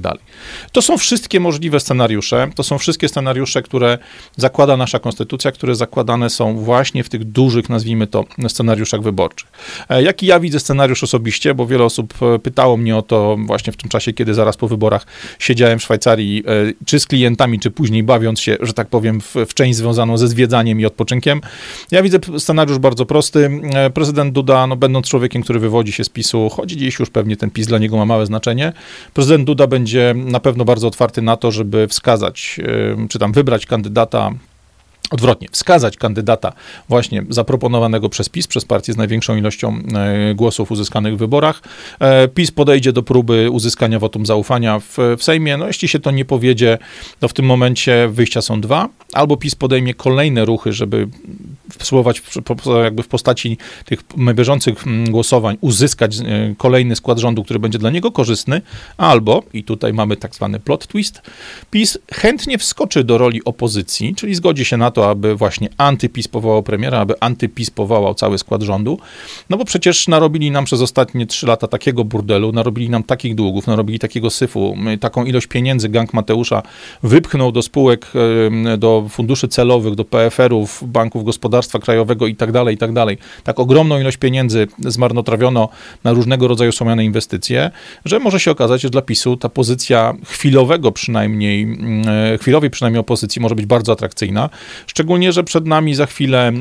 To 0.73 0.83
są 0.83 0.99
wszystkie 0.99 1.41
możliwe 1.41 1.81
scenariusze, 1.81 2.51
to 2.55 2.63
są 2.63 2.79
wszystkie 2.79 3.09
scenariusze, 3.09 3.63
które 3.63 3.99
zakłada 4.37 4.77
nasza 4.77 4.99
konstytucja, 4.99 5.53
które 5.53 5.75
zakładane 5.75 6.31
są 6.31 6.57
właśnie 6.59 7.05
w 7.05 7.09
tych 7.09 7.25
dużych, 7.25 7.69
nazwijmy 7.69 8.07
to, 8.07 8.25
scenariuszach 8.49 9.03
wyborczych. 9.03 9.49
E, 9.89 10.03
jaki 10.03 10.27
ja 10.27 10.41
widzę 10.41 10.61
scenariusz 10.61 11.03
osobiście, 11.03 11.55
bo 11.55 11.67
wiele 11.67 11.85
osób 11.85 12.15
e, 12.23 12.39
pytało 12.39 12.77
mnie 12.77 12.97
o 12.97 13.03
to 13.03 13.37
właśnie 13.47 13.73
w 13.73 13.77
tym 13.77 13.91
czasie, 13.91 14.13
kiedy 14.13 14.35
zaraz 14.35 14.57
po 14.57 14.69
wyborach 14.69 15.07
siedziałem 15.39 15.79
w 15.79 15.83
Szwajcarii, 15.83 16.43
e, 16.47 16.85
czy 16.87 17.01
z 17.01 17.07
klientami, 17.07 17.61
czy 17.61 17.71
później 17.71 18.03
bawiąc 18.03 18.41
się, 18.41 18.57
że 18.61 18.73
tak 18.73 18.89
powiem, 18.89 19.21
w, 19.21 19.35
w 19.49 19.55
część 19.55 19.79
związaną 19.79 20.19
ze 20.19 20.29
zwiedzaniem 20.29 20.81
i 20.81 20.87
odpoczynkiem. 20.87 21.41
Ja 21.91 22.03
widzę 22.03 22.19
scenariusz 22.39 22.79
bardzo 22.79 23.07
prosty. 23.07 23.51
Prezydent 23.95 24.33
Duda, 24.33 24.67
no, 24.67 24.77
będąc 24.77 25.09
człowiekiem, 25.09 25.43
który 25.43 25.59
wywodzi 25.59 25.93
się 25.93 26.05
z 26.05 26.09
PiSu, 26.09 26.44
choć 26.49 26.71
dziś 26.71 26.99
już 26.99 27.11
pewnie 27.11 27.37
ten 27.37 27.51
PiS 27.51 27.67
dla 27.67 27.79
niego 27.79 27.97
ma 27.97 28.05
małe 28.05 28.27
znaczenie. 28.27 28.73
Prezydent 29.15 29.47
Duda 29.47 29.67
będzie 29.67 30.15
na 30.17 30.41
pewno 30.41 30.65
bardzo 30.65 30.87
otwarty 30.87 31.23
na 31.23 31.37
to, 31.37 31.53
żeby 31.53 31.89
wskazać, 31.89 32.61
czy 33.09 33.19
tam 33.19 33.33
wybrać 33.33 33.67
kandydata 33.67 34.31
Odwrotnie, 35.15 35.49
wskazać 35.51 35.97
kandydata 35.97 36.53
właśnie 36.89 37.25
zaproponowanego 37.29 38.09
przez 38.09 38.29
PiS, 38.29 38.47
przez 38.47 38.65
partię 38.65 38.93
z 38.93 38.97
największą 38.97 39.37
ilością 39.37 39.79
e, 39.95 40.35
głosów 40.35 40.71
uzyskanych 40.71 41.15
w 41.15 41.19
wyborach. 41.19 41.63
E, 42.01 42.29
PiS 42.29 42.51
podejdzie 42.51 42.93
do 42.93 43.03
próby 43.03 43.51
uzyskania 43.51 43.99
wotum 43.99 44.27
zaufania 44.27 44.79
w, 44.79 44.97
w 45.19 45.25
Sejmie. 45.25 45.57
No 45.57 45.67
jeśli 45.67 45.89
się 45.89 45.99
to 45.99 46.11
nie 46.11 46.25
powiedzie, 46.25 46.79
to 47.21 47.29
w 47.29 47.33
tym 47.33 47.45
momencie 47.45 48.09
wyjścia 48.13 48.43
są 48.43 48.61
dwa. 48.61 48.89
Albo 49.13 49.37
PiS 49.37 49.55
podejmie 49.55 49.95
kolejne 49.95 50.45
ruchy, 50.45 50.73
żeby 50.73 51.09
spróbować 51.81 52.23
jakby 52.85 53.03
w 53.03 53.09
postaci 53.09 53.59
tych 53.85 54.01
bieżących 54.35 54.87
mm, 54.87 55.11
głosowań 55.11 55.57
uzyskać 55.61 56.17
e, 56.17 56.55
kolejny 56.59 56.97
skład 56.97 57.19
rządu, 57.19 57.45
który 57.45 57.59
będzie 57.59 57.79
dla 57.79 57.91
niego 57.91 58.13
korzystny, 58.13 58.63
albo, 58.97 59.43
i 59.53 59.65
tutaj 59.65 59.93
mamy 59.93 60.17
tak 60.17 60.35
zwany 60.35 60.61
plot 60.61 60.87
twist, 60.87 61.23
PiS 61.71 61.99
chętnie 62.13 62.59
wskoczy 62.59 63.05
do 63.05 63.19
roli 63.19 63.45
opozycji, 63.45 64.15
czyli 64.15 64.35
zgodzi 64.35 64.65
się 64.65 64.77
na 64.77 64.91
to, 64.91 65.04
aby 65.11 65.37
właśnie 65.37 65.69
antypis 65.79 66.29
powołał 66.29 66.63
premiera, 66.63 66.99
aby 66.99 67.15
antypis 67.21 67.71
powołał 67.71 68.15
cały 68.15 68.39
skład 68.39 68.63
rządu, 68.63 68.99
no 69.51 69.57
bo 69.57 69.65
przecież 69.65 70.09
narobili 70.09 70.51
nam 70.51 70.65
przez 70.65 70.81
ostatnie 70.81 71.27
trzy 71.27 71.47
lata 71.47 71.69
takiego 71.69 72.05
burdelu, 72.05 72.53
narobili 72.53 72.91
nam 72.91 73.03
takich 73.03 73.35
długów, 73.35 73.67
narobili 73.67 73.99
takiego 73.99 74.31
syfu, 74.31 74.77
taką 75.01 75.25
ilość 75.25 75.47
pieniędzy 75.47 75.89
gang 75.89 76.15
Mateusza 76.15 76.63
wypchnął 77.03 77.53
do 77.53 77.63
spółek, 77.63 78.13
do 78.79 79.07
funduszy 79.11 79.49
celowych, 79.49 79.95
do 79.95 80.05
PFR-ów, 80.05 80.85
banków 80.87 81.25
gospodarstwa 81.25 81.79
krajowego 81.79 82.27
i 82.27 82.37
tak 82.37 82.53
dalej, 82.53 82.75
i 82.75 82.79
tak 82.79 82.93
dalej, 82.93 83.19
tak 83.45 83.61
ogromną 83.61 84.01
ilość 84.01 84.17
pieniędzy 84.17 84.67
zmarnotrawiono 84.79 85.69
na 86.05 86.13
różnego 86.13 86.49
rodzaju 86.49 86.73
słomiane 86.73 87.05
inwestycje, 87.05 87.71
że 88.05 88.19
może 88.19 88.41
się 88.41 88.51
okazać, 88.51 88.81
że 88.81 88.91
dla 88.91 89.03
PiSu 89.03 89.37
ta 89.37 89.49
pozycja 89.49 90.15
chwilowego 90.27 90.93
przynajmniej, 90.93 91.63
mm, 91.63 92.09
e, 92.35 92.39
chwilowej 92.39 92.71
przynajmniej 92.71 93.01
opozycji 93.01 93.43
może 93.43 93.55
być 93.55 93.67
bardzo 93.67 93.93
atrakcyjna, 93.93 94.51
szczególnie, 94.87 95.33
że 95.33 95.45
przed 95.45 95.67
nami 95.67 95.95
za 95.95 96.07
chwilę 96.07 96.49
e, 96.49 96.53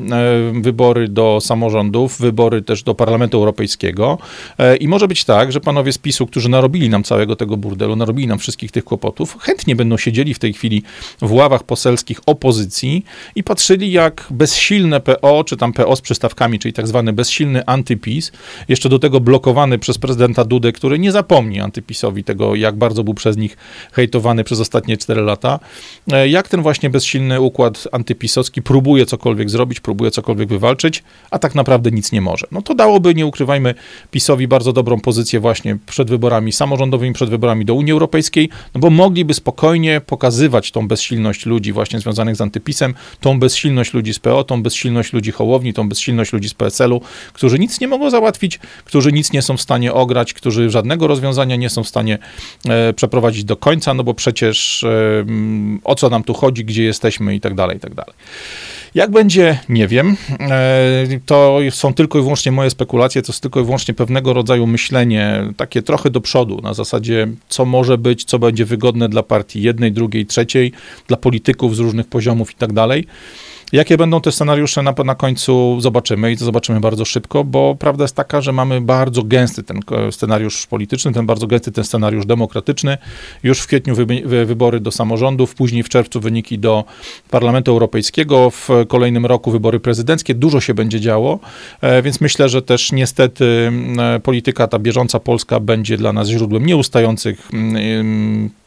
wybory 0.61 1.07
do 1.07 1.39
samorządów, 1.41 2.21
wybory 2.21 2.61
też 2.61 2.83
do 2.83 2.95
Parlamentu 2.95 3.37
Europejskiego. 3.37 4.17
E, 4.57 4.75
i 4.75 4.87
może 4.87 5.07
być 5.07 5.25
tak, 5.25 5.51
że 5.51 5.59
panowie 5.59 5.93
z 5.93 5.97
PiSu, 5.97 6.27
którzy 6.27 6.49
narobili 6.49 6.89
nam 6.89 7.03
całego 7.03 7.35
tego 7.35 7.57
burdelu, 7.57 7.95
narobili 7.95 8.27
nam 8.27 8.39
wszystkich 8.39 8.71
tych 8.71 8.83
kłopotów, 8.83 9.37
chętnie 9.39 9.75
będą 9.75 9.97
siedzieli 9.97 10.33
w 10.33 10.39
tej 10.39 10.53
chwili 10.53 10.83
w 11.21 11.31
ławach 11.31 11.63
poselskich 11.63 12.19
opozycji 12.25 13.05
i 13.35 13.43
patrzyli, 13.43 13.91
jak 13.91 14.27
bezsilne 14.29 14.99
PO, 14.99 15.43
czy 15.43 15.57
tam 15.57 15.73
PO 15.73 15.95
z 15.95 16.01
przystawkami, 16.01 16.59
czyli 16.59 16.73
tak 16.73 16.87
zwany 16.87 17.13
bezsilny 17.13 17.65
antypis, 17.65 18.31
jeszcze 18.67 18.89
do 18.89 18.99
tego 18.99 19.19
blokowany 19.19 19.79
przez 19.79 19.97
prezydenta 19.97 20.45
Dudę, 20.45 20.71
który 20.71 20.99
nie 20.99 21.11
zapomni 21.11 21.59
antypisowi 21.59 22.23
tego, 22.23 22.55
jak 22.55 22.75
bardzo 22.75 23.03
był 23.03 23.13
przez 23.13 23.37
nich 23.37 23.57
hejtowany 23.91 24.43
przez 24.43 24.59
ostatnie 24.59 24.97
4 24.97 25.21
lata, 25.21 25.59
e, 26.11 26.29
jak 26.29 26.47
ten 26.47 26.61
właśnie 26.61 26.89
bezsilny 26.89 27.41
układ 27.41 27.87
antypisowski 28.13 28.61
próbuje 28.61 29.05
cokolwiek 29.05 29.49
zrobić, 29.49 29.79
próbuje 29.79 30.11
cokolwiek 30.11 30.49
wywalczyć, 30.49 31.03
a 31.31 31.39
tak 31.39 31.55
naprawdę 31.55 31.91
nic 31.91 32.11
nie 32.11 32.21
może. 32.21 32.47
No 32.51 32.61
to 32.61 32.75
dałoby, 32.75 33.15
nie 33.15 33.25
ukrywajmy, 33.25 33.75
PiSowi 34.11 34.47
bardzo 34.47 34.73
dobrą 34.73 34.99
pozycję 34.99 35.39
właśnie 35.39 35.77
przed 35.85 36.09
wyborami 36.09 36.51
samorządowymi, 36.51 37.13
przed 37.13 37.29
wyborami 37.29 37.65
do 37.65 37.73
Unii 37.73 37.91
Europejskiej, 37.91 38.49
no 38.75 38.81
bo 38.81 38.89
mogliby 38.89 39.33
spokojnie 39.33 40.01
pokazywać 40.01 40.71
tą 40.71 40.87
bezsilność 40.87 41.45
ludzi 41.45 41.73
właśnie 41.73 41.99
związanych 41.99 42.35
z 42.35 42.41
antypisem, 42.41 42.93
tą 43.19 43.39
bezsilność 43.39 43.93
ludzi 43.93 44.13
z 44.13 44.19
PO, 44.19 44.43
tą 44.43 44.63
bezsilność 44.63 45.13
ludzi 45.13 45.31
Hołowni, 45.31 45.73
tą 45.73 45.89
bezsilność 45.89 46.33
ludzi 46.33 46.49
z 46.49 46.53
PSL-u, 46.53 47.01
którzy 47.33 47.59
nic 47.59 47.79
nie 47.79 47.87
mogą 47.87 48.09
załatwić, 48.09 48.59
którzy 48.85 49.11
nic 49.11 49.33
nie 49.33 49.41
są 49.41 49.57
w 49.57 49.61
stanie 49.61 49.93
ograć, 49.93 50.33
którzy 50.33 50.69
żadnego 50.69 51.07
rozwiązania 51.07 51.55
nie 51.55 51.69
są 51.69 51.83
w 51.83 51.87
stanie 51.87 52.17
e, 52.69 52.93
przeprowadzić 52.93 53.43
do 53.43 53.57
końca, 53.57 53.93
no 53.93 54.03
bo 54.03 54.13
przecież 54.13 54.83
e, 54.83 55.25
o 55.83 55.95
co 55.95 56.09
nam 56.09 56.23
tu 56.23 56.33
chodzi, 56.33 56.65
gdzie 56.65 56.83
jesteśmy 56.83 57.35
i 57.35 57.39
tak 57.39 57.55
dalej, 57.55 57.77
i 57.77 57.79
tak 57.79 57.93
dalej. 57.93 58.02
Jak 58.95 59.11
będzie, 59.11 59.59
nie 59.69 59.87
wiem. 59.87 60.17
E, 60.39 61.19
to 61.25 61.59
są 61.69 61.93
tylko 61.93 62.19
i 62.19 62.21
wyłącznie 62.21 62.51
moje 62.51 62.69
spekulacje, 62.69 63.21
to 63.21 63.31
jest 63.31 63.41
tylko 63.41 63.59
i 63.59 63.63
wyłącznie 63.63 63.93
pewnego 63.93 64.33
rodzaju 64.33 64.67
myślenie, 64.67 65.43
takie 65.57 65.81
trochę 65.81 66.09
do 66.09 66.21
przodu, 66.21 66.61
na 66.63 66.73
zasadzie, 66.73 67.27
co 67.49 67.65
może 67.65 67.97
być, 67.97 68.23
co 68.23 68.39
będzie 68.39 68.65
wygodne 68.65 69.09
dla 69.09 69.23
partii 69.23 69.61
jednej, 69.61 69.91
drugiej, 69.91 70.25
trzeciej, 70.25 70.71
dla 71.07 71.17
polityków 71.17 71.75
z 71.75 71.79
różnych 71.79 72.07
poziomów 72.07 72.51
i 72.51 72.55
tak 72.55 72.73
dalej. 72.73 73.07
Jakie 73.73 73.97
będą 73.97 74.21
te 74.21 74.31
scenariusze 74.31 74.83
na, 74.83 74.93
na 75.05 75.15
końcu 75.15 75.81
zobaczymy 75.81 76.31
i 76.31 76.37
to 76.37 76.45
zobaczymy 76.45 76.79
bardzo 76.79 77.05
szybko, 77.05 77.43
bo 77.43 77.75
prawda 77.75 78.03
jest 78.03 78.15
taka, 78.15 78.41
że 78.41 78.51
mamy 78.51 78.81
bardzo 78.81 79.23
gęsty 79.23 79.63
ten 79.63 79.79
scenariusz 80.11 80.67
polityczny, 80.67 81.13
ten 81.13 81.25
bardzo 81.25 81.47
gęsty 81.47 81.71
ten 81.71 81.83
scenariusz 81.83 82.25
demokratyczny. 82.25 82.97
Już 83.43 83.59
w 83.59 83.67
kwietniu 83.67 83.95
wy, 83.95 84.45
wybory 84.45 84.79
do 84.79 84.91
samorządów, 84.91 85.55
później 85.55 85.83
w 85.83 85.89
czerwcu 85.89 86.19
wyniki 86.19 86.59
do 86.59 86.83
Parlamentu 87.29 87.71
Europejskiego, 87.71 88.49
w 88.49 88.69
kolejnym 88.87 89.25
roku 89.25 89.51
wybory 89.51 89.79
prezydenckie. 89.79 90.35
Dużo 90.35 90.61
się 90.61 90.73
będzie 90.73 90.99
działo, 90.99 91.39
e, 91.81 92.01
więc 92.01 92.21
myślę, 92.21 92.49
że 92.49 92.61
też 92.61 92.91
niestety 92.91 93.71
e, 93.99 94.19
polityka 94.19 94.67
ta 94.67 94.79
bieżąca 94.79 95.19
polska 95.19 95.59
będzie 95.59 95.97
dla 95.97 96.13
nas 96.13 96.27
źródłem 96.27 96.65
nieustających 96.65 97.49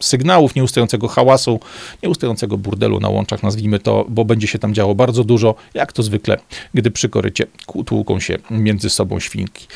sygnałów, 0.01 0.55
nieustającego 0.55 1.09
hałasu, 1.09 1.61
nieustającego 2.03 2.59
burdelu 2.59 3.01
na 3.01 3.09
łączach, 3.09 3.42
nazwijmy 3.42 3.79
to, 3.79 4.05
bo 4.09 4.25
będzie 4.25 4.47
się 4.47 4.59
tam 4.59 4.75
działo 4.75 4.96
bardzo 4.97 5.25
dużo, 5.25 5.55
jak 5.75 5.93
to 5.93 6.03
zwykle, 6.03 6.39
gdy 6.75 6.91
przy 6.91 7.09
korycie 7.09 7.47
tłuką 7.87 8.21
się 8.21 8.39
między 8.51 8.91
sobą 8.91 9.21
świnki. 9.21 9.67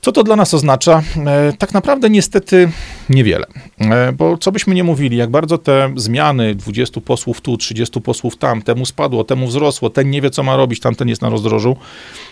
Co 0.00 0.12
to 0.12 0.24
dla 0.24 0.36
nas 0.36 0.54
oznacza? 0.54 1.02
E, 1.26 1.52
tak 1.58 1.74
naprawdę 1.74 2.10
niestety 2.10 2.70
niewiele, 3.10 3.46
e, 3.80 4.12
bo 4.12 4.38
co 4.38 4.52
byśmy 4.52 4.74
nie 4.74 4.84
mówili, 4.84 5.16
jak 5.16 5.30
bardzo 5.30 5.58
te 5.58 5.92
zmiany 5.96 6.54
20 6.54 7.00
posłów 7.00 7.40
tu, 7.40 7.56
30 7.56 8.00
posłów 8.00 8.36
tam, 8.36 8.62
temu 8.62 8.86
spadło, 8.86 9.24
temu 9.24 9.46
wzrosło, 9.46 9.90
ten 9.90 10.10
nie 10.10 10.22
wie 10.22 10.30
co 10.30 10.42
ma 10.42 10.56
robić, 10.56 10.80
tamten 10.80 11.08
jest 11.08 11.22
na 11.22 11.28
rozdrożu, 11.28 11.76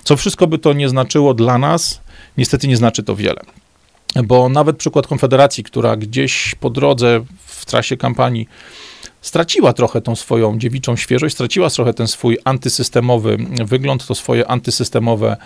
co 0.04 0.16
wszystko 0.16 0.46
by 0.46 0.58
to 0.58 0.72
nie 0.72 0.88
znaczyło 0.88 1.34
dla 1.34 1.58
nas, 1.58 2.00
niestety 2.38 2.68
nie 2.68 2.76
znaczy 2.76 3.02
to 3.02 3.16
wiele. 3.16 3.40
Bo 4.24 4.48
nawet 4.48 4.76
przykład 4.76 5.06
Konfederacji, 5.06 5.64
która 5.64 5.96
gdzieś 5.96 6.54
po 6.60 6.70
drodze 6.70 7.24
w 7.46 7.66
trasie 7.66 7.96
kampanii 7.96 8.48
straciła 9.20 9.72
trochę 9.72 10.00
tą 10.00 10.16
swoją 10.16 10.58
dziewiczą 10.58 10.96
świeżość, 10.96 11.34
straciła 11.34 11.70
trochę 11.70 11.94
ten 11.94 12.06
swój 12.06 12.38
antysystemowy 12.44 13.36
wygląd, 13.64 14.06
to 14.06 14.14
swoje 14.14 14.50
antysystemowe, 14.50 15.36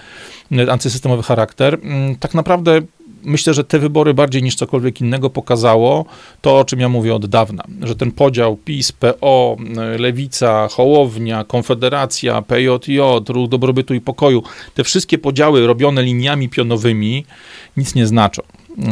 antysystemowy 0.70 1.22
charakter. 1.22 1.78
Mm, 1.82 2.16
tak 2.16 2.34
naprawdę 2.34 2.80
myślę, 3.22 3.54
że 3.54 3.64
te 3.64 3.78
wybory 3.78 4.14
bardziej 4.14 4.42
niż 4.42 4.54
cokolwiek 4.54 5.00
innego 5.00 5.30
pokazało 5.30 6.04
to, 6.40 6.58
o 6.58 6.64
czym 6.64 6.80
ja 6.80 6.88
mówię 6.88 7.14
od 7.14 7.26
dawna, 7.26 7.64
że 7.82 7.96
ten 7.96 8.12
podział 8.12 8.56
PiS, 8.56 8.92
PO, 8.92 9.56
Lewica, 9.98 10.68
Hołownia, 10.68 11.44
Konfederacja, 11.44 12.42
PJJ, 12.42 12.98
Ruch 13.28 13.48
Dobrobytu 13.48 13.94
i 13.94 14.00
Pokoju, 14.00 14.42
te 14.74 14.84
wszystkie 14.84 15.18
podziały 15.18 15.66
robione 15.66 16.02
liniami 16.02 16.48
pionowymi 16.48 17.24
nic 17.76 17.94
nie 17.94 18.06
znaczą 18.06 18.42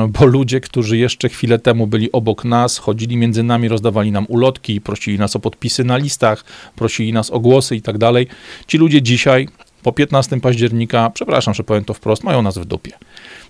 bo 0.08 0.26
ludzie, 0.26 0.60
którzy 0.60 0.98
jeszcze 0.98 1.28
chwilę 1.28 1.58
temu 1.58 1.86
byli 1.86 2.12
obok 2.12 2.44
nas, 2.44 2.78
chodzili 2.78 3.16
między 3.16 3.42
nami, 3.42 3.68
rozdawali 3.68 4.12
nam 4.12 4.26
ulotki, 4.28 4.80
prosili 4.80 5.18
nas 5.18 5.36
o 5.36 5.38
podpisy 5.38 5.84
na 5.84 5.96
listach, 5.96 6.44
prosili 6.76 7.12
nas 7.12 7.30
o 7.30 7.40
głosy 7.40 7.76
i 7.76 7.82
tak 7.82 7.98
dalej, 7.98 8.26
ci 8.66 8.78
ludzie 8.78 9.02
dzisiaj, 9.02 9.48
po 9.82 9.92
15 9.92 10.40
października, 10.40 11.10
przepraszam, 11.10 11.54
że 11.54 11.64
powiem 11.64 11.84
to 11.84 11.94
wprost, 11.94 12.24
mają 12.24 12.42
nas 12.42 12.58
w 12.58 12.64
dupie. 12.64 12.92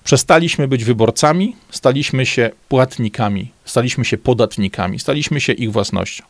Przestaliśmy 0.05 0.69
być 0.69 0.85
wyborcami, 0.85 1.57
staliśmy 1.71 2.27
się 2.27 2.51
płatnikami, 2.69 3.51
staliśmy 3.65 4.05
się 4.05 4.19
podatnikami, 4.19 4.99
staliśmy 4.99 5.41
się 5.41 5.53
ich 5.53 5.73
własnością. 5.73 6.25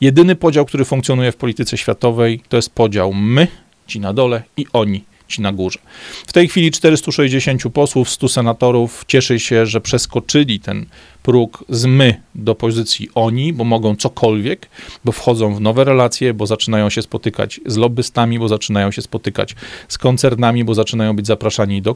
Jedyny 0.00 0.36
podział, 0.36 0.66
który 0.66 0.84
funkcjonuje 0.84 1.32
w 1.32 1.36
polityce 1.36 1.76
światowej, 1.78 2.42
to 2.48 2.56
jest 2.56 2.70
podział 2.70 3.12
my, 3.12 3.46
ci 3.86 4.00
na 4.00 4.12
dole, 4.12 4.42
i 4.56 4.66
oni, 4.72 5.04
ci 5.28 5.42
na 5.42 5.52
górze. 5.52 5.78
W 6.26 6.32
tej 6.32 6.48
chwili 6.48 6.70
460 6.70 7.62
posłów, 7.72 8.10
100 8.10 8.28
senatorów 8.28 9.04
cieszy 9.08 9.40
się, 9.40 9.66
że 9.66 9.80
przeskoczyli 9.80 10.60
ten 10.60 10.86
próg 11.24 11.64
z 11.68 11.84
my 11.84 12.20
do 12.34 12.54
pozycji 12.54 13.08
oni, 13.14 13.52
bo 13.52 13.64
mogą 13.64 13.96
cokolwiek, 13.96 14.68
bo 15.04 15.12
wchodzą 15.12 15.54
w 15.54 15.60
nowe 15.60 15.84
relacje, 15.84 16.34
bo 16.34 16.46
zaczynają 16.46 16.90
się 16.90 17.02
spotykać 17.02 17.60
z 17.66 17.76
lobbystami, 17.76 18.38
bo 18.38 18.48
zaczynają 18.48 18.90
się 18.90 19.02
spotykać 19.02 19.54
z 19.88 19.98
koncernami, 19.98 20.64
bo 20.64 20.74
zaczynają 20.74 21.16
być 21.16 21.26
zapraszani 21.26 21.82
do 21.82 21.94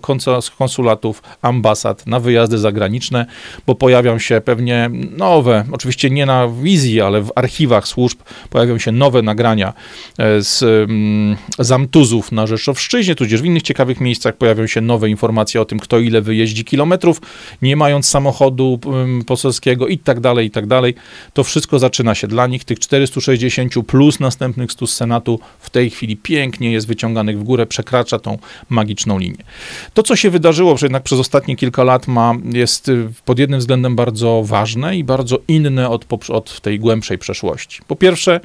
konsulatów, 0.59 1.23
ambasad, 1.43 2.07
na 2.07 2.21
wyjazdy 2.21 2.59
zagraniczne, 2.59 3.27
bo 3.67 3.75
pojawią 3.75 4.19
się 4.19 4.41
pewnie 4.45 4.91
nowe, 5.17 5.64
oczywiście 5.73 6.11
nie 6.11 6.27
na 6.27 6.49
wizji, 6.49 7.01
ale 7.01 7.23
w 7.23 7.33
archiwach 7.35 7.88
służb 7.88 8.19
pojawią 8.51 8.79
się 8.79 8.93
nowe 8.93 9.23
nagrania 9.23 9.73
e, 10.19 10.43
z 10.43 10.62
um, 10.62 11.37
zamtuzów 11.59 12.33
na 12.33 12.47
Rzeszowszczyźnie, 12.47 13.14
tudzież 13.14 13.43
w 13.43 13.45
innych 13.45 13.62
ciekawych 13.62 14.01
miejscach 14.01 14.37
pojawią 14.37 14.67
się 14.67 14.81
nowe 14.81 15.11
informacje 15.11 15.61
o 15.61 15.64
tym, 15.64 15.79
kto 15.79 15.99
ile 15.99 16.21
wyjeździ 16.21 16.64
kilometrów, 16.64 17.21
nie 17.62 17.77
mając 17.77 18.09
samochodu 18.09 18.81
poselskiego 19.24 19.88
i 19.88 19.98
tak 19.98 20.20
dalej, 20.20 20.46
i 20.46 20.50
tak 20.50 20.66
dalej. 20.66 20.94
To 21.33 21.44
wszystko 21.44 21.78
zaczyna 21.78 22.14
się 22.14 22.26
dla 22.26 22.46
nich, 22.46 22.64
tych 22.64 22.78
460 22.78 23.74
plus 23.87 24.20
następnych 24.20 24.72
100 24.72 24.87
z 24.87 24.94
Senatu 24.94 25.40
w 25.59 25.70
tej 25.70 25.90
chwili 25.90 26.16
pięknie 26.16 26.72
jest 26.72 26.87
wyciąganych 26.87 27.38
w 27.38 27.42
górę, 27.42 27.66
przekracza 27.66 28.18
tą 28.18 28.38
magiczną 28.68 29.18
linię. 29.18 29.44
To, 29.94 30.02
co 30.02 30.16
się 30.16 30.31
wydarzyło 30.31 30.76
jednak 30.83 31.02
przez 31.02 31.18
ostatnie 31.18 31.57
kilka 31.57 31.85
lat 31.85 32.09
ma, 32.09 32.35
jest 32.52 32.88
y, 32.88 33.09
pod 33.24 33.38
jednym 33.38 33.61
względem 33.61 33.96
bardzo 33.96 34.42
ważne 34.44 34.96
i 34.96 35.04
bardzo 35.04 35.38
inne 35.48 35.88
od, 35.88 36.31
od 36.31 36.61
tej 36.61 36.78
głębszej 36.78 37.18
przeszłości. 37.18 37.81
Po 37.87 37.96
pierwsze, 37.96 38.40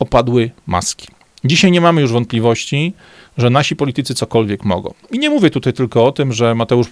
opadły 0.00 0.50
maski. 0.66 1.08
Dzisiaj 1.44 1.70
nie 1.70 1.80
mamy 1.80 2.00
już 2.00 2.12
wątpliwości, 2.12 2.92
że 3.38 3.50
nasi 3.50 3.76
politycy 3.76 4.14
cokolwiek 4.14 4.64
mogą. 4.64 4.94
I 5.12 5.18
nie 5.18 5.30
mówię 5.30 5.50
tutaj 5.50 5.72
tylko 5.72 6.06
o 6.06 6.12
tym, 6.12 6.32
że 6.32 6.54
Mateusz 6.54 6.86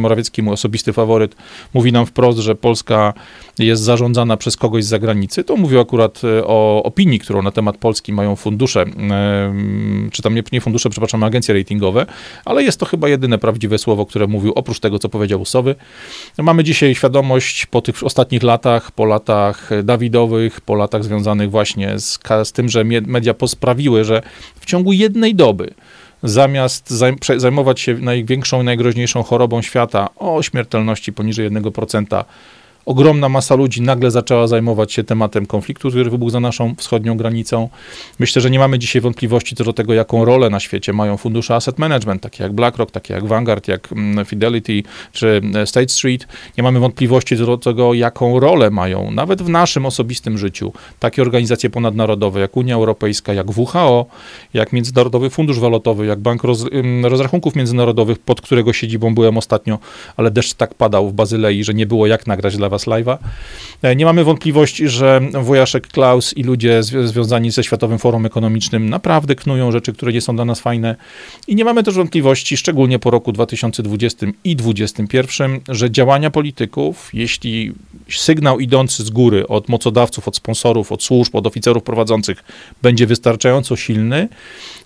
Morawiecki, 0.00 0.42
mój 0.42 0.54
osobisty 0.54 0.92
faworyt, 0.92 1.36
mówi 1.74 1.92
nam 1.92 2.06
wprost, 2.06 2.38
że 2.38 2.54
Polska 2.54 3.14
jest 3.58 3.82
zarządzana 3.82 4.36
przez 4.36 4.56
kogoś 4.56 4.84
z 4.84 4.88
zagranicy. 4.88 5.44
To 5.44 5.56
mówię 5.56 5.80
akurat 5.80 6.20
e, 6.24 6.46
o 6.46 6.82
opinii, 6.82 7.18
którą 7.18 7.42
na 7.42 7.50
temat 7.50 7.76
Polski 7.76 8.12
mają 8.12 8.36
fundusze, 8.36 8.84
czy 10.12 10.22
tam 10.22 10.34
nie, 10.34 10.42
nie 10.52 10.60
fundusze, 10.60 10.90
przepraszam, 10.90 11.22
agencje 11.22 11.54
ratingowe, 11.54 12.06
ale 12.44 12.62
jest 12.62 12.80
to 12.80 12.86
chyba 12.86 13.08
jedyne 13.08 13.38
prawdziwe 13.38 13.78
słowo, 13.78 14.06
które 14.06 14.26
mówił, 14.26 14.52
oprócz 14.54 14.80
tego, 14.80 14.98
co 14.98 15.08
powiedział 15.08 15.40
Usowy. 15.40 15.74
Mamy 16.38 16.64
dzisiaj 16.64 16.94
świadomość 16.94 17.66
po 17.66 17.82
tych 17.82 18.02
ostatnich 18.02 18.42
latach, 18.42 18.90
po 18.92 19.04
latach 19.04 19.70
Dawidowych, 19.82 20.60
po 20.60 20.74
latach 20.74 21.04
związanych 21.04 21.50
właśnie 21.50 21.98
z, 21.98 22.18
z 22.44 22.52
tym, 22.52 22.68
że 22.68 22.84
media 22.84 23.34
posprawiły, 23.34 24.04
że 24.04 24.22
w 24.60 24.66
ciągu 24.66 24.92
jednej 24.92 25.34
doby 25.34 25.73
zamiast 26.22 26.90
zajmować 27.36 27.80
się 27.80 27.94
największą 27.94 28.62
i 28.62 28.64
najgroźniejszą 28.64 29.22
chorobą 29.22 29.62
świata 29.62 30.08
o 30.16 30.42
śmiertelności 30.42 31.12
poniżej 31.12 31.50
1%, 31.50 32.24
ogromna 32.86 33.28
masa 33.28 33.54
ludzi 33.54 33.82
nagle 33.82 34.10
zaczęła 34.10 34.46
zajmować 34.46 34.92
się 34.92 35.04
tematem 35.04 35.46
konfliktu, 35.46 35.88
który 35.88 36.10
wybuchł 36.10 36.30
za 36.30 36.40
naszą 36.40 36.74
wschodnią 36.74 37.16
granicą. 37.16 37.68
Myślę, 38.18 38.42
że 38.42 38.50
nie 38.50 38.58
mamy 38.58 38.78
dzisiaj 38.78 39.02
wątpliwości 39.02 39.56
co 39.56 39.64
do 39.64 39.72
tego, 39.72 39.94
jaką 39.94 40.24
rolę 40.24 40.50
na 40.50 40.60
świecie 40.60 40.92
mają 40.92 41.16
fundusze 41.16 41.54
asset 41.54 41.78
management, 41.78 42.22
takie 42.22 42.42
jak 42.42 42.52
BlackRock, 42.52 42.90
takie 42.90 43.14
jak 43.14 43.26
Vanguard, 43.26 43.68
jak 43.68 43.92
mm, 43.92 44.24
Fidelity 44.24 44.82
czy 45.12 45.40
e, 45.54 45.66
State 45.66 45.88
Street. 45.88 46.26
Nie 46.58 46.62
mamy 46.62 46.80
wątpliwości 46.80 47.36
co 47.36 47.46
do 47.46 47.58
tego, 47.58 47.94
jaką 47.94 48.40
rolę 48.40 48.70
mają 48.70 49.10
nawet 49.10 49.42
w 49.42 49.48
naszym 49.48 49.86
osobistym 49.86 50.38
życiu 50.38 50.72
takie 51.00 51.22
organizacje 51.22 51.70
ponadnarodowe 51.70 52.40
jak 52.40 52.56
Unia 52.56 52.74
Europejska, 52.74 53.32
jak 53.32 53.58
WHO, 53.58 54.06
jak 54.54 54.72
Międzynarodowy 54.72 55.30
Fundusz 55.30 55.58
Walutowy, 55.58 56.06
jak 56.06 56.18
Bank 56.18 56.44
Roz, 56.44 56.64
Rozrachunków 57.02 57.56
Międzynarodowych, 57.56 58.18
pod 58.18 58.40
którego 58.40 58.72
siedzibą 58.72 59.14
byłem 59.14 59.38
ostatnio, 59.38 59.78
ale 60.16 60.30
deszcz 60.30 60.54
tak 60.54 60.74
padał 60.74 61.08
w 61.08 61.12
Bazylei, 61.12 61.64
że 61.64 61.74
nie 61.74 61.86
było 61.86 62.06
jak 62.06 62.26
nagrać 62.26 62.56
dla 62.56 62.68
was 62.74 62.86
live'a. 62.86 63.18
E, 63.82 63.96
nie 63.96 64.04
mamy 64.04 64.24
wątpliwości, 64.24 64.88
że 64.88 65.20
Wojaszek 65.42 65.88
Klaus 65.88 66.36
i 66.36 66.42
ludzie 66.42 66.82
związani 66.82 67.50
ze 67.50 67.64
Światowym 67.64 67.98
Forum 67.98 68.26
Ekonomicznym 68.26 68.90
naprawdę 68.90 69.34
knują 69.34 69.72
rzeczy, 69.72 69.92
które 69.92 70.12
nie 70.12 70.20
są 70.20 70.36
dla 70.36 70.44
nas 70.44 70.60
fajne. 70.60 70.96
I 71.48 71.54
nie 71.56 71.64
mamy 71.64 71.82
też 71.82 71.94
wątpliwości, 71.94 72.56
szczególnie 72.56 72.98
po 72.98 73.10
roku 73.10 73.32
2020 73.32 74.26
i 74.44 74.56
2021, 74.56 75.60
że 75.68 75.90
działania 75.90 76.30
polityków, 76.30 77.10
jeśli 77.12 77.72
sygnał 78.10 78.60
idący 78.60 79.04
z 79.04 79.10
góry 79.10 79.48
od 79.48 79.68
mocodawców, 79.68 80.28
od 80.28 80.36
sponsorów, 80.36 80.92
od 80.92 81.02
służb, 81.02 81.36
od 81.36 81.46
oficerów 81.46 81.82
prowadzących 81.82 82.44
będzie 82.82 83.06
wystarczająco 83.06 83.76
silny, 83.76 84.28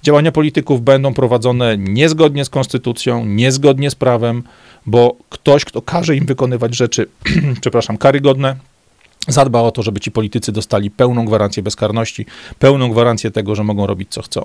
działania 0.03 0.33
polityków 0.33 0.83
będą 0.83 1.15
prowadzone 1.15 1.79
niezgodnie 1.79 2.45
z 2.45 2.51
konstytucją, 2.51 3.25
niezgodnie 3.25 3.91
z 3.91 3.95
prawem, 3.95 4.43
bo 4.87 5.17
ktoś, 5.29 5.65
kto 5.65 5.83
każe 5.83 6.17
im 6.17 6.27
wykonywać 6.27 6.77
rzeczy, 6.77 7.07
przepraszam, 7.61 7.99
karygodne, 7.99 8.57
zadba 9.29 9.61
o 9.61 9.71
to, 9.71 9.83
żeby 9.83 10.01
ci 10.01 10.11
politycy 10.11 10.53
dostali 10.53 10.91
pełną 10.91 11.25
gwarancję 11.25 11.63
bezkarności, 11.63 12.27
pełną 12.59 12.91
gwarancję 12.91 13.31
tego, 13.31 13.55
że 13.55 13.65
mogą 13.65 13.87
robić 13.87 14.09
co 14.11 14.23
chcą. 14.23 14.45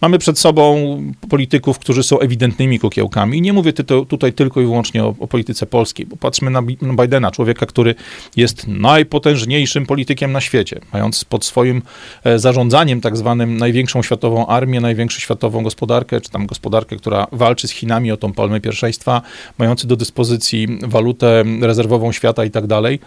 Mamy 0.00 0.18
przed 0.18 0.38
sobą 0.38 0.96
polityków, 1.28 1.78
którzy 1.78 2.02
są 2.02 2.18
ewidentnymi 2.18 2.78
kukiełkami. 2.78 3.38
I 3.38 3.40
nie 3.40 3.52
mówię 3.52 3.72
tutaj 4.08 4.32
tylko 4.32 4.60
i 4.60 4.64
wyłącznie 4.64 5.04
o, 5.04 5.14
o 5.20 5.26
polityce 5.26 5.66
polskiej, 5.66 6.06
bo 6.06 6.16
patrzmy 6.16 6.50
na 6.50 6.62
Bidena, 7.02 7.30
człowieka, 7.30 7.66
który 7.66 7.94
jest 8.36 8.66
najpotężniejszym 8.68 9.86
politykiem 9.86 10.32
na 10.32 10.40
świecie, 10.40 10.80
mając 10.92 11.24
pod 11.24 11.44
swoim 11.44 11.82
e, 12.24 12.38
zarządzaniem 12.38 13.00
tak 13.00 13.16
zwanym 13.16 13.56
największą 13.56 14.02
światową 14.02 14.46
armię, 14.46 14.80
największą 14.80 15.20
światową 15.20 15.62
gospodarkę, 15.62 16.20
czy 16.20 16.30
tam 16.30 16.46
gospodarkę, 16.46 16.96
która 16.96 17.26
walczy 17.32 17.68
z 17.68 17.70
Chinami 17.70 18.12
o 18.12 18.16
tą 18.16 18.32
palmę 18.32 18.60
pierwszeństwa, 18.60 19.22
mający 19.58 19.86
do 19.86 19.96
dyspozycji 19.96 20.78
walutę 20.82 21.44
rezerwową 21.60 22.12
świata 22.12 22.44
i 22.44 22.50
tak 22.50 22.66
dalej. 22.66 22.98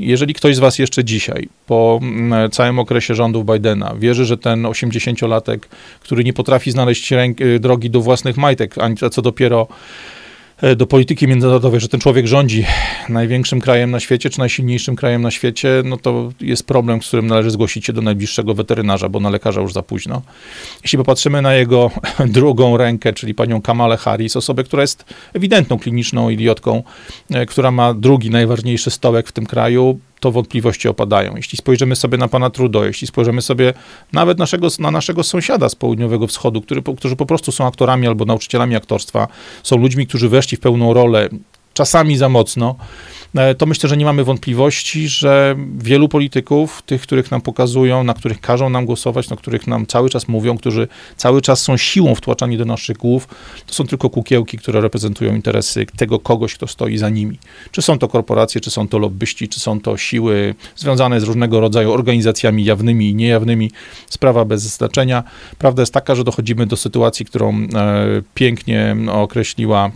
Jeżeli 0.00 0.34
ktoś 0.34 0.56
z 0.56 0.58
Was 0.58 0.78
jeszcze 0.78 1.04
dzisiaj, 1.04 1.48
po 1.66 1.98
mm, 2.02 2.50
całym 2.50 2.78
okresie 2.78 3.14
rządów 3.14 3.46
Bidena, 3.46 3.94
wierzy, 3.98 4.24
że 4.24 4.38
ten 4.38 4.62
80-latek, 4.62 5.58
który 6.00 6.24
nie 6.24 6.32
potrafi 6.32 6.70
znaleźć 6.70 7.10
ręki, 7.10 7.44
drogi 7.60 7.90
do 7.90 8.00
własnych 8.00 8.36
majtek, 8.36 8.74
a 8.78 9.08
co 9.10 9.22
dopiero 9.22 9.66
do 10.76 10.86
polityki 10.86 11.28
międzynarodowej, 11.28 11.80
że 11.80 11.88
ten 11.88 12.00
człowiek 12.00 12.26
rządzi 12.26 12.66
największym 13.08 13.60
krajem 13.60 13.90
na 13.90 14.00
świecie, 14.00 14.30
czy 14.30 14.38
najsilniejszym 14.38 14.96
krajem 14.96 15.22
na 15.22 15.30
świecie, 15.30 15.82
no 15.84 15.96
to 15.96 16.32
jest 16.40 16.66
problem, 16.66 17.02
z 17.02 17.06
którym 17.06 17.26
należy 17.26 17.50
zgłosić 17.50 17.86
się 17.86 17.92
do 17.92 18.02
najbliższego 18.02 18.54
weterynarza, 18.54 19.08
bo 19.08 19.20
na 19.20 19.30
lekarza 19.30 19.60
już 19.60 19.72
za 19.72 19.82
późno. 19.82 20.22
Jeśli 20.82 20.98
popatrzymy 20.98 21.42
na 21.42 21.54
jego 21.54 21.90
drugą 22.36 22.76
rękę, 22.76 23.12
czyli 23.12 23.34
panią 23.34 23.62
Kamalę 23.62 23.96
Harris, 23.96 24.36
osobę, 24.36 24.64
która 24.64 24.82
jest 24.82 25.04
ewidentną 25.34 25.78
kliniczną 25.78 26.30
idiotką, 26.30 26.82
e, 27.30 27.46
która 27.46 27.70
ma 27.70 27.94
drugi 27.94 28.30
najważniejszy 28.30 28.90
stołek 28.90 29.28
w 29.28 29.32
tym 29.32 29.46
kraju, 29.46 30.00
to 30.20 30.30
wątpliwości 30.30 30.88
opadają. 30.88 31.36
Jeśli 31.36 31.58
spojrzymy 31.58 31.96
sobie 31.96 32.18
na 32.18 32.28
pana 32.28 32.50
Trudeau, 32.50 32.84
jeśli 32.84 33.06
spojrzymy 33.06 33.42
sobie 33.42 33.74
nawet 34.12 34.38
naszego, 34.38 34.68
na 34.78 34.90
naszego 34.90 35.22
sąsiada 35.22 35.68
z 35.68 35.74
południowego 35.74 36.26
wschodu, 36.26 36.60
który, 36.60 36.82
którzy 36.82 37.16
po 37.16 37.26
prostu 37.26 37.52
są 37.52 37.66
aktorami 37.66 38.06
albo 38.06 38.24
nauczycielami 38.24 38.76
aktorstwa, 38.76 39.28
są 39.62 39.76
ludźmi, 39.76 40.06
którzy 40.06 40.28
weszli 40.28 40.56
w 40.56 40.60
pełną 40.60 40.94
rolę, 40.94 41.28
czasami 41.80 42.16
za 42.16 42.28
mocno, 42.28 42.76
E, 43.36 43.54
to 43.54 43.66
myślę, 43.66 43.88
że 43.88 43.96
nie 43.96 44.04
mamy 44.04 44.24
wątpliwości, 44.24 45.08
że 45.08 45.56
wielu 45.78 46.08
polityków, 46.08 46.82
tych, 46.86 47.02
których 47.02 47.30
nam 47.30 47.40
pokazują, 47.40 48.04
na 48.04 48.14
których 48.14 48.40
każą 48.40 48.70
nam 48.70 48.86
głosować, 48.86 49.30
na 49.30 49.36
których 49.36 49.66
nam 49.66 49.86
cały 49.86 50.10
czas 50.10 50.28
mówią, 50.28 50.58
którzy 50.58 50.88
cały 51.16 51.42
czas 51.42 51.62
są 51.62 51.76
siłą 51.76 52.14
wtłaczani 52.14 52.58
do 52.58 52.64
naszych 52.64 52.96
głów, 52.96 53.28
to 53.66 53.74
są 53.74 53.86
tylko 53.86 54.10
kukiełki, 54.10 54.58
które 54.58 54.80
reprezentują 54.80 55.34
interesy 55.34 55.86
tego 55.96 56.18
kogoś, 56.18 56.54
kto 56.54 56.66
stoi 56.66 56.98
za 56.98 57.08
nimi. 57.08 57.38
Czy 57.70 57.82
są 57.82 57.98
to 57.98 58.08
korporacje, 58.08 58.60
czy 58.60 58.70
są 58.70 58.88
to 58.88 58.98
lobbyści, 58.98 59.48
czy 59.48 59.60
są 59.60 59.80
to 59.80 59.96
siły 59.96 60.54
związane 60.76 61.20
z 61.20 61.24
różnego 61.24 61.60
rodzaju 61.60 61.92
organizacjami 61.92 62.64
jawnymi 62.64 63.10
i 63.10 63.14
niejawnymi, 63.14 63.70
sprawa 64.08 64.44
bez 64.44 64.62
znaczenia. 64.62 65.24
Prawda 65.58 65.82
jest 65.82 65.94
taka, 65.94 66.14
że 66.14 66.24
dochodzimy 66.24 66.66
do 66.66 66.76
sytuacji, 66.76 67.26
którą 67.26 67.54
e, 67.54 67.66
pięknie 68.34 68.96
określiła 69.12 69.90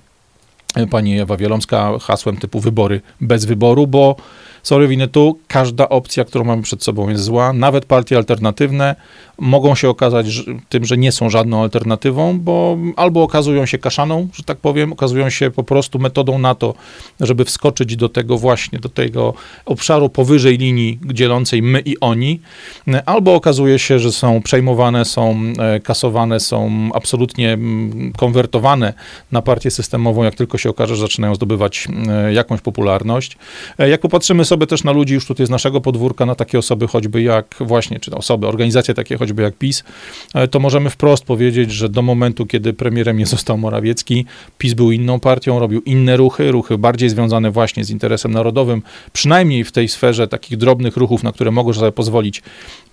pani 0.90 1.20
Ewa 1.20 1.36
Wielomska 1.36 1.98
hasłem 1.98 2.36
typu 2.36 2.60
wybory 2.60 3.00
bez 3.20 3.44
wyboru, 3.44 3.86
bo 3.86 4.16
sorry 4.64 4.88
winetu, 4.88 5.38
każda 5.48 5.88
opcja, 5.88 6.24
którą 6.24 6.44
mamy 6.44 6.62
przed 6.62 6.84
sobą 6.84 7.08
jest 7.08 7.24
zła, 7.24 7.52
nawet 7.52 7.84
partie 7.84 8.16
alternatywne 8.16 8.96
mogą 9.38 9.74
się 9.74 9.88
okazać 9.88 10.26
tym, 10.68 10.84
że 10.84 10.96
nie 10.96 11.12
są 11.12 11.30
żadną 11.30 11.62
alternatywą, 11.62 12.40
bo 12.40 12.78
albo 12.96 13.22
okazują 13.22 13.66
się 13.66 13.78
kaszaną, 13.78 14.28
że 14.34 14.42
tak 14.42 14.58
powiem, 14.58 14.92
okazują 14.92 15.30
się 15.30 15.50
po 15.50 15.64
prostu 15.64 15.98
metodą 15.98 16.38
na 16.38 16.54
to, 16.54 16.74
żeby 17.20 17.44
wskoczyć 17.44 17.96
do 17.96 18.08
tego 18.08 18.38
właśnie, 18.38 18.78
do 18.78 18.88
tego 18.88 19.34
obszaru 19.66 20.08
powyżej 20.08 20.58
linii 20.58 20.98
dzielącej 21.04 21.62
my 21.62 21.80
i 21.84 22.00
oni, 22.00 22.40
albo 23.06 23.34
okazuje 23.34 23.78
się, 23.78 23.98
że 23.98 24.12
są 24.12 24.42
przejmowane, 24.42 25.04
są 25.04 25.42
e, 25.58 25.80
kasowane, 25.80 26.40
są 26.40 26.90
absolutnie 26.94 27.58
konwertowane 28.16 28.92
na 29.32 29.42
partię 29.42 29.70
systemową, 29.70 30.24
jak 30.24 30.34
tylko 30.34 30.58
się 30.58 30.70
okaże, 30.70 30.96
że 30.96 31.02
zaczynają 31.02 31.34
zdobywać 31.34 31.88
e, 32.08 32.32
jakąś 32.32 32.60
popularność. 32.60 33.36
E, 33.78 33.88
jak 33.88 34.00
popatrzymy 34.00 34.44
sobie 34.44 34.53
też 34.56 34.84
na 34.84 34.92
ludzi 34.92 35.14
już 35.14 35.26
tutaj 35.26 35.46
z 35.46 35.50
naszego 35.50 35.80
podwórka, 35.80 36.26
na 36.26 36.34
takie 36.34 36.58
osoby 36.58 36.86
choćby 36.86 37.22
jak 37.22 37.54
właśnie, 37.60 38.00
czy 38.00 38.10
osoby, 38.14 38.46
organizacje 38.46 38.94
takie 38.94 39.16
choćby 39.16 39.42
jak 39.42 39.54
PiS, 39.54 39.84
e, 40.34 40.48
to 40.48 40.60
możemy 40.60 40.90
wprost 40.90 41.24
powiedzieć, 41.24 41.72
że 41.72 41.88
do 41.88 42.02
momentu, 42.02 42.46
kiedy 42.46 42.72
premierem 42.72 43.18
nie 43.18 43.26
został 43.26 43.58
Morawiecki, 43.58 44.24
PiS 44.58 44.74
był 44.74 44.92
inną 44.92 45.20
partią, 45.20 45.58
robił 45.58 45.82
inne 45.82 46.16
ruchy, 46.16 46.52
ruchy 46.52 46.78
bardziej 46.78 47.08
związane 47.08 47.50
właśnie 47.50 47.84
z 47.84 47.90
interesem 47.90 48.32
narodowym, 48.32 48.82
przynajmniej 49.12 49.64
w 49.64 49.72
tej 49.72 49.88
sferze 49.88 50.28
takich 50.28 50.58
drobnych 50.58 50.96
ruchów, 50.96 51.22
na 51.22 51.32
które 51.32 51.50
mogą 51.50 51.72
sobie 51.72 51.92
pozwolić 51.92 52.42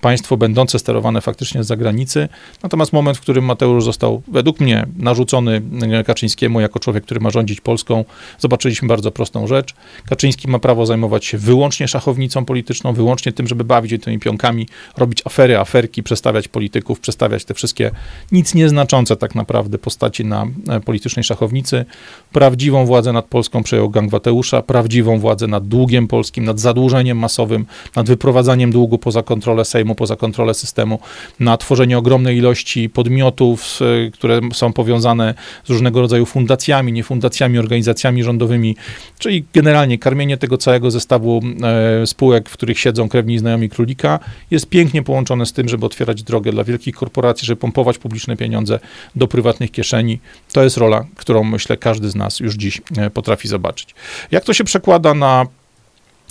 państwo 0.02 0.38
będące 0.38 0.80
sterowane 0.80 1.22
faktycznie 1.22 1.64
z 1.64 1.68
zagranicy. 1.68 2.30
Natomiast 2.64 2.94
moment, 2.94 3.18
w 3.18 3.22
którym 3.22 3.46
Mateusz 3.46 3.84
został, 3.84 4.22
według 4.28 4.60
mnie, 4.60 4.88
narzucony 4.98 5.62
Kaczyńskiemu 6.06 6.60
jako 6.60 6.80
człowiek, 6.80 7.04
który 7.04 7.20
ma 7.20 7.30
rządzić 7.30 7.62
Polską, 7.62 8.06
zobaczyliśmy 8.40 8.88
bardzo 8.88 9.12
prostą 9.12 9.48
rzecz. 9.48 9.74
Kaczyński 10.10 10.48
ma 10.48 10.60
prawo 10.60 10.86
zajmować 10.86 11.26
się 11.26 11.38
wyłącznie 11.52 11.88
szachownicą 11.88 12.46
polityczną, 12.46 12.94
wyłącznie 12.94 13.32
tym, 13.32 13.48
żeby 13.48 13.64
bawić 13.64 13.92
się 13.92 14.00
tymi 14.00 14.20
pionkami, 14.20 14.68
robić 14.98 15.22
afery, 15.26 15.60
aferki, 15.60 16.04
przestawiać 16.04 16.48
polityków, 16.48 17.00
przestawiać 17.00 17.46
te 17.46 17.54
wszystkie 17.54 17.92
nic 18.32 18.54
nieznaczące 18.54 19.16
tak 19.16 19.36
naprawdę 19.36 19.78
postaci 19.78 20.26
na 20.26 20.48
e, 20.70 20.80
politycznej 20.80 21.24
szachownicy. 21.24 21.86
Prawdziwą 22.32 22.86
władzę 22.86 23.14
nad 23.14 23.26
Polską 23.26 23.64
przejął 23.64 23.90
gang 23.90 24.12
Wateusza, 24.12 24.62
prawdziwą 24.62 25.20
władzę 25.20 25.48
nad 25.48 25.68
długiem 25.68 26.08
polskim, 26.08 26.44
nad 26.44 26.60
zadłużeniem 26.60 27.18
masowym, 27.18 27.66
nad 27.96 28.08
wyprowadzaniem 28.08 28.72
długu 28.72 28.98
poza 28.98 29.24
kontrolę 29.24 29.66
Sejmu, 29.66 29.96
poza 29.96 30.16
kontrolę 30.16 30.54
systemu, 30.54 31.00
na 31.40 31.58
tworzenie 31.58 31.98
ogromnej 31.98 32.38
ilości 32.38 32.90
podmiotów, 32.90 33.80
e, 34.08 34.12
które 34.12 34.40
są 34.54 34.74
powiązane 34.74 35.34
z 35.64 35.70
różnego 35.70 36.02
rodzaju 36.02 36.26
fundacjami, 36.26 36.94
niefundacjami, 36.94 37.60
organizacjami 37.60 38.24
rządowymi, 38.24 38.76
czyli 39.20 39.46
generalnie 39.54 39.98
karmienie 39.98 40.38
tego 40.38 40.58
całego 40.58 40.92
zestawu 40.92 41.41
e, 41.64 42.08
spółek, 42.08 42.50
w 42.50 42.54
których 42.54 42.80
siedzą 42.80 43.10
krewni 43.10 43.36
i 43.36 43.40
znajomi 43.40 43.70
królika, 43.70 44.20
jest 44.52 44.70
pięknie 44.70 45.04
połączone 45.04 45.46
z 45.46 45.54
tym, 45.54 45.70
żeby 45.70 45.86
otwierać 45.86 46.24
drogę 46.24 46.52
dla 46.52 46.64
wielkich 46.64 46.96
korporacji, 46.96 47.46
żeby 47.46 47.60
pompować 47.62 47.98
publiczne 47.98 48.38
pieniądze 48.38 48.80
do 49.16 49.28
prywatnych 49.28 49.72
kieszeni. 49.72 50.20
To 50.54 50.64
jest 50.64 50.78
rola, 50.78 51.06
którą 51.16 51.44
myślę 51.44 51.78
każdy 51.78 52.10
z 52.10 52.16
nas 52.16 52.40
już 52.40 52.56
dziś 52.56 52.82
e, 52.98 53.10
potrafi 53.10 53.48
zobaczyć. 53.48 53.96
Jak 54.32 54.44
to 54.44 54.54
się 54.54 54.64
przekłada 54.64 55.14
na, 55.14 55.46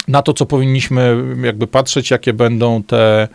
na 0.08 0.22
to, 0.22 0.32
co 0.32 0.46
powinniśmy 0.46 1.24
jakby 1.42 1.66
patrzeć, 1.66 2.10
jakie 2.10 2.32
będą 2.32 2.82
te 2.82 3.28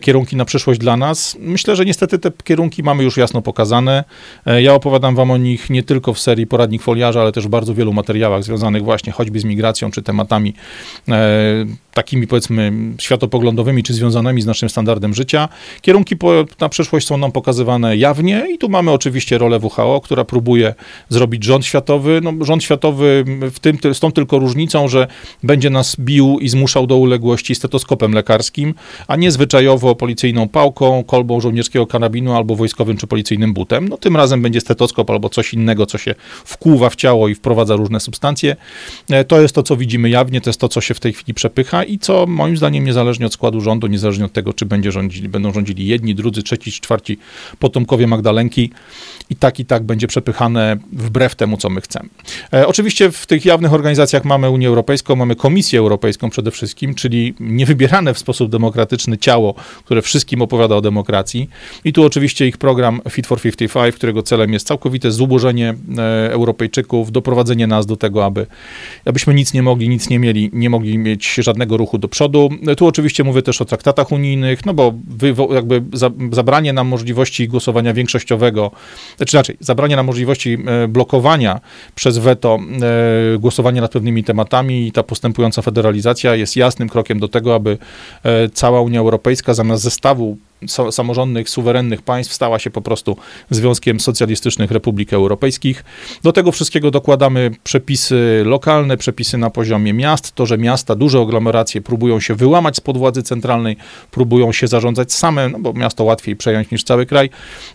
kierunki 0.00 0.36
na 0.36 0.44
przyszłość 0.44 0.80
dla 0.80 0.96
nas. 0.96 1.36
Myślę, 1.40 1.76
że 1.76 1.84
niestety 1.84 2.18
te 2.18 2.30
kierunki 2.44 2.82
mamy 2.82 3.04
już 3.04 3.16
jasno 3.16 3.42
pokazane. 3.42 4.04
E, 4.46 4.62
ja 4.62 4.74
opowiadam 4.74 5.14
wam 5.14 5.30
o 5.30 5.36
nich 5.36 5.70
nie 5.70 5.82
tylko 5.82 6.14
w 6.14 6.20
serii 6.20 6.46
Poradnik 6.46 6.82
Foliarza, 6.82 7.20
ale 7.20 7.32
też 7.32 7.46
w 7.46 7.50
bardzo 7.50 7.74
wielu 7.74 7.92
materiałach 7.92 8.44
związanych 8.44 8.84
właśnie 8.84 9.12
choćby 9.12 9.40
z 9.40 9.44
migracją 9.44 9.90
czy 9.90 10.02
tematami 10.02 10.54
takimi 11.94 12.26
powiedzmy 12.26 12.72
światopoglądowymi 12.98 13.82
czy 13.82 13.94
związanymi 13.94 14.42
z 14.42 14.46
naszym 14.46 14.68
standardem 14.68 15.14
życia. 15.14 15.48
Kierunki 15.80 16.16
po, 16.16 16.32
na 16.60 16.68
przyszłość 16.68 17.06
są 17.06 17.16
nam 17.16 17.32
pokazywane 17.32 17.96
jawnie 17.96 18.46
i 18.54 18.58
tu 18.58 18.68
mamy 18.68 18.90
oczywiście 18.90 19.38
rolę 19.38 19.58
WHO, 19.58 20.00
która 20.04 20.24
próbuje 20.24 20.74
zrobić 21.08 21.44
rząd 21.44 21.66
światowy. 21.66 22.20
No, 22.22 22.44
rząd 22.44 22.64
światowy 22.64 23.24
w 23.52 23.58
tym, 23.58 23.78
z 23.94 24.00
tą 24.00 24.12
tylko 24.12 24.38
różnicą, 24.38 24.88
że 24.88 25.06
będzie 25.42 25.70
nas 25.70 25.96
bił 25.96 26.38
i 26.40 26.48
zmuszał 26.48 26.86
do 26.86 26.96
uległości 26.96 27.54
stetoskopem 27.54 28.12
lekarskim, 28.12 28.74
a 29.08 29.16
nie 29.16 29.30
zwyczajowo 29.30 29.94
policyjną 29.94 30.48
pałką, 30.48 31.04
kolbą 31.04 31.40
żołnierskiego 31.40 31.86
karabinu 31.86 32.36
albo 32.36 32.56
wojskowym 32.56 32.96
czy 32.96 33.06
policyjnym 33.06 33.54
butem. 33.54 33.88
No 33.88 33.96
tym 33.96 34.16
razem 34.16 34.42
będzie 34.42 34.60
stetoskop 34.60 35.10
albo 35.10 35.28
coś 35.28 35.54
innego, 35.54 35.86
co 35.86 35.98
się 35.98 36.14
wkłuwa 36.44 36.90
w 36.90 36.96
ciało 36.96 37.28
i 37.28 37.34
wprowadza 37.34 37.76
różne 37.76 38.00
substancje. 38.00 38.56
E, 39.10 39.24
to 39.24 39.40
jest 39.40 39.54
to, 39.54 39.62
co 39.62 39.76
widzimy 39.76 40.10
jawnie, 40.10 40.40
to 40.40 40.50
jest 40.50 40.60
to, 40.60 40.68
co 40.68 40.80
się 40.80 40.94
w 40.94 41.00
tej 41.00 41.12
chwili 41.12 41.34
przepycha 41.34 41.79
i 41.84 41.98
co 41.98 42.26
moim 42.26 42.56
zdaniem 42.56 42.84
niezależnie 42.84 43.26
od 43.26 43.32
składu 43.32 43.60
rządu, 43.60 43.86
niezależnie 43.86 44.24
od 44.24 44.32
tego, 44.32 44.52
czy 44.52 44.66
będzie 44.66 44.92
rządzili, 44.92 45.28
będą 45.28 45.52
rządzili 45.52 45.86
jedni, 45.86 46.14
drudzy, 46.14 46.42
trzeci, 46.42 46.72
czwarci 46.72 47.18
potomkowie 47.58 48.06
Magdalenki 48.06 48.70
i 49.30 49.36
tak 49.36 49.60
i 49.60 49.64
tak 49.64 49.82
będzie 49.82 50.06
przepychane 50.06 50.76
wbrew 50.92 51.34
temu, 51.34 51.56
co 51.56 51.70
my 51.70 51.80
chcemy. 51.80 52.08
E, 52.52 52.66
oczywiście 52.66 53.10
w 53.10 53.26
tych 53.26 53.44
jawnych 53.44 53.72
organizacjach 53.72 54.24
mamy 54.24 54.50
Unię 54.50 54.68
Europejską, 54.68 55.16
mamy 55.16 55.36
Komisję 55.36 55.78
Europejską 55.78 56.30
przede 56.30 56.50
wszystkim, 56.50 56.94
czyli 56.94 57.34
niewybierane 57.40 58.14
w 58.14 58.18
sposób 58.18 58.50
demokratyczny 58.50 59.18
ciało, 59.18 59.54
które 59.84 60.02
wszystkim 60.02 60.42
opowiada 60.42 60.76
o 60.76 60.80
demokracji. 60.80 61.50
I 61.84 61.92
tu 61.92 62.04
oczywiście 62.04 62.46
ich 62.46 62.58
program 62.58 63.00
Fit 63.10 63.26
for 63.26 63.40
55, 63.40 63.94
którego 63.94 64.22
celem 64.22 64.52
jest 64.52 64.66
całkowite 64.66 65.10
zubożenie 65.10 65.74
e, 65.98 66.32
Europejczyków, 66.32 67.12
doprowadzenie 67.12 67.66
nas 67.66 67.86
do 67.86 67.96
tego, 67.96 68.24
aby, 68.24 68.46
abyśmy 69.04 69.34
nic 69.34 69.54
nie 69.54 69.62
mogli, 69.62 69.88
nic 69.88 70.08
nie 70.08 70.18
mieli, 70.18 70.50
nie 70.52 70.70
mogli 70.70 70.98
mieć 70.98 71.34
żadnego 71.34 71.69
ruchu 71.76 71.98
do 71.98 72.08
przodu. 72.08 72.48
Tu 72.76 72.86
oczywiście 72.86 73.24
mówię 73.24 73.42
też 73.42 73.62
o 73.62 73.64
traktatach 73.64 74.12
unijnych, 74.12 74.66
no 74.66 74.74
bo 74.74 74.92
jakby 75.54 75.82
zabranie 76.32 76.72
nam 76.72 76.88
możliwości 76.88 77.48
głosowania 77.48 77.92
większościowego, 77.92 78.70
czy 79.26 79.36
raczej 79.36 79.56
zabranie 79.60 79.96
nam 79.96 80.06
możliwości 80.06 80.58
e, 80.66 80.88
blokowania 80.88 81.60
przez 81.94 82.18
weto 82.18 82.58
e, 83.34 83.38
głosowania 83.38 83.80
nad 83.80 83.92
pewnymi 83.92 84.24
tematami 84.24 84.86
i 84.86 84.92
ta 84.92 85.02
postępująca 85.02 85.62
federalizacja 85.62 86.34
jest 86.34 86.56
jasnym 86.56 86.88
krokiem 86.88 87.20
do 87.20 87.28
tego, 87.28 87.54
aby 87.54 87.78
e, 88.22 88.48
cała 88.48 88.80
Unia 88.80 89.00
Europejska 89.00 89.54
zamiast 89.54 89.82
zestawu 89.82 90.36
samorządnych, 90.90 91.50
suwerennych 91.50 92.02
państw 92.02 92.34
stała 92.34 92.58
się 92.58 92.70
po 92.70 92.82
prostu 92.82 93.16
Związkiem 93.50 94.00
Socjalistycznych 94.00 94.70
Republik 94.70 95.12
Europejskich. 95.12 95.84
Do 96.22 96.32
tego 96.32 96.52
wszystkiego 96.52 96.90
dokładamy 96.90 97.50
przepisy 97.64 98.42
lokalne, 98.44 98.96
przepisy 98.96 99.38
na 99.38 99.50
poziomie 99.50 99.92
miast. 99.92 100.32
To, 100.32 100.46
że 100.46 100.58
miasta, 100.58 100.94
duże 100.94 101.20
aglomeracje 101.20 101.80
próbują 101.80 102.20
się 102.20 102.34
wyłamać 102.34 102.76
spod 102.76 102.98
władzy 102.98 103.22
centralnej, 103.22 103.76
próbują 104.10 104.52
się 104.52 104.68
zarządzać 104.68 105.12
same, 105.12 105.48
no 105.48 105.58
bo 105.58 105.72
miasto 105.72 106.04
łatwiej 106.04 106.36
przejąć 106.36 106.70
niż 106.70 106.84
cały 106.84 107.06
kraj. 107.06 107.30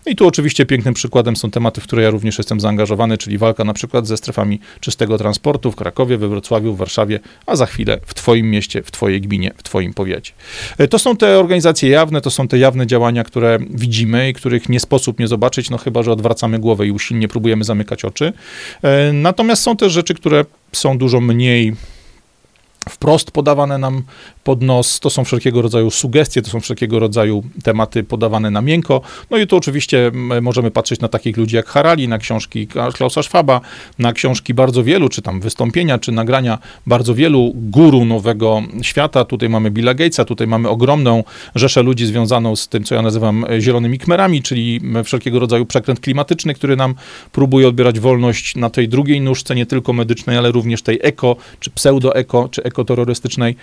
I 0.06 0.16
tu 0.16 0.26
oczywiście 0.26 0.66
pięknym 0.66 0.94
przykładem 0.94 1.36
są 1.36 1.50
tematy, 1.50 1.80
w 1.80 1.84
które 1.84 2.02
ja 2.02 2.10
również 2.10 2.38
jestem 2.38 2.60
zaangażowany, 2.60 3.18
czyli 3.18 3.38
walka 3.38 3.64
na 3.64 3.74
przykład 3.74 4.06
ze 4.06 4.16
strefami 4.16 4.60
czystego 4.80 5.18
transportu 5.18 5.72
w 5.72 5.76
Krakowie, 5.76 6.18
we 6.18 6.28
Wrocławiu, 6.28 6.74
w 6.74 6.78
Warszawie, 6.78 7.20
a 7.46 7.56
za 7.56 7.66
chwilę 7.66 8.00
w 8.06 8.14
Twoim 8.14 8.50
mieście, 8.50 8.82
w 8.82 8.90
Twojej 8.90 9.20
gminie, 9.20 9.50
w 9.56 9.62
Twoim 9.62 9.94
powiecie. 9.94 10.32
E, 10.78 10.88
to 10.88 10.98
są 10.98 11.16
te 11.16 11.38
organizacje 11.38 11.90
jawne, 11.90 12.20
to 12.20 12.30
są 12.30 12.48
te 12.48 12.58
jawne 12.58 12.75
działania, 12.84 13.24
które 13.24 13.58
widzimy 13.70 14.28
i 14.28 14.34
których 14.34 14.68
nie 14.68 14.80
sposób 14.80 15.18
nie 15.18 15.28
zobaczyć, 15.28 15.70
no 15.70 15.78
chyba, 15.78 16.02
że 16.02 16.12
odwracamy 16.12 16.58
głowę 16.58 16.86
i 16.86 16.90
usilnie 16.90 17.28
próbujemy 17.28 17.64
zamykać 17.64 18.04
oczy. 18.04 18.32
E, 18.82 19.12
natomiast 19.12 19.62
są 19.62 19.76
też 19.76 19.92
rzeczy, 19.92 20.14
które 20.14 20.44
są 20.72 20.98
dużo 20.98 21.20
mniej 21.20 21.74
wprost 22.88 23.30
podawane 23.30 23.78
nam 23.78 24.02
pod 24.46 24.62
nos, 24.62 25.00
to 25.00 25.10
są 25.10 25.24
wszelkiego 25.24 25.62
rodzaju 25.62 25.90
sugestie, 25.90 26.42
to 26.42 26.50
są 26.50 26.60
wszelkiego 26.60 26.98
rodzaju 26.98 27.42
tematy 27.62 28.04
podawane 28.04 28.50
na 28.50 28.62
miękko. 28.62 29.00
No 29.30 29.36
i 29.36 29.46
tu 29.46 29.56
oczywiście 29.56 30.10
możemy 30.42 30.70
patrzeć 30.70 31.00
na 31.00 31.08
takich 31.08 31.36
ludzi 31.36 31.56
jak 31.56 31.66
Harali, 31.66 32.08
na 32.08 32.18
książki 32.18 32.66
Klausa 32.94 33.22
Schwaba, 33.22 33.60
na 33.98 34.12
książki 34.12 34.54
bardzo 34.54 34.84
wielu, 34.84 35.08
czy 35.08 35.22
tam 35.22 35.40
wystąpienia, 35.40 35.98
czy 35.98 36.12
nagrania 36.12 36.58
bardzo 36.86 37.14
wielu 37.14 37.52
guru 37.54 38.04
nowego 38.04 38.62
świata. 38.82 39.24
Tutaj 39.24 39.48
mamy 39.48 39.70
Billa 39.70 39.94
Gatesa, 39.94 40.24
tutaj 40.24 40.46
mamy 40.46 40.68
ogromną 40.68 41.24
rzeszę 41.54 41.82
ludzi 41.82 42.06
związaną 42.06 42.56
z 42.56 42.68
tym, 42.68 42.84
co 42.84 42.94
ja 42.94 43.02
nazywam 43.02 43.44
e, 43.44 43.60
zielonymi 43.60 43.98
kmerami, 43.98 44.42
czyli 44.42 44.80
wszelkiego 45.04 45.38
rodzaju 45.38 45.66
przekręt 45.66 46.00
klimatyczny, 46.00 46.54
który 46.54 46.76
nam 46.76 46.94
próbuje 47.32 47.68
odbierać 47.68 48.00
wolność 48.00 48.56
na 48.56 48.70
tej 48.70 48.88
drugiej 48.88 49.20
nóżce, 49.20 49.54
nie 49.54 49.66
tylko 49.66 49.92
medycznej, 49.92 50.36
ale 50.36 50.52
również 50.52 50.82
tej 50.82 50.98
eko, 51.02 51.36
czy 51.60 51.70
pseudo-eko, 51.70 52.48
czy 52.48 52.62
ekoterrorystycznej. 52.62 53.56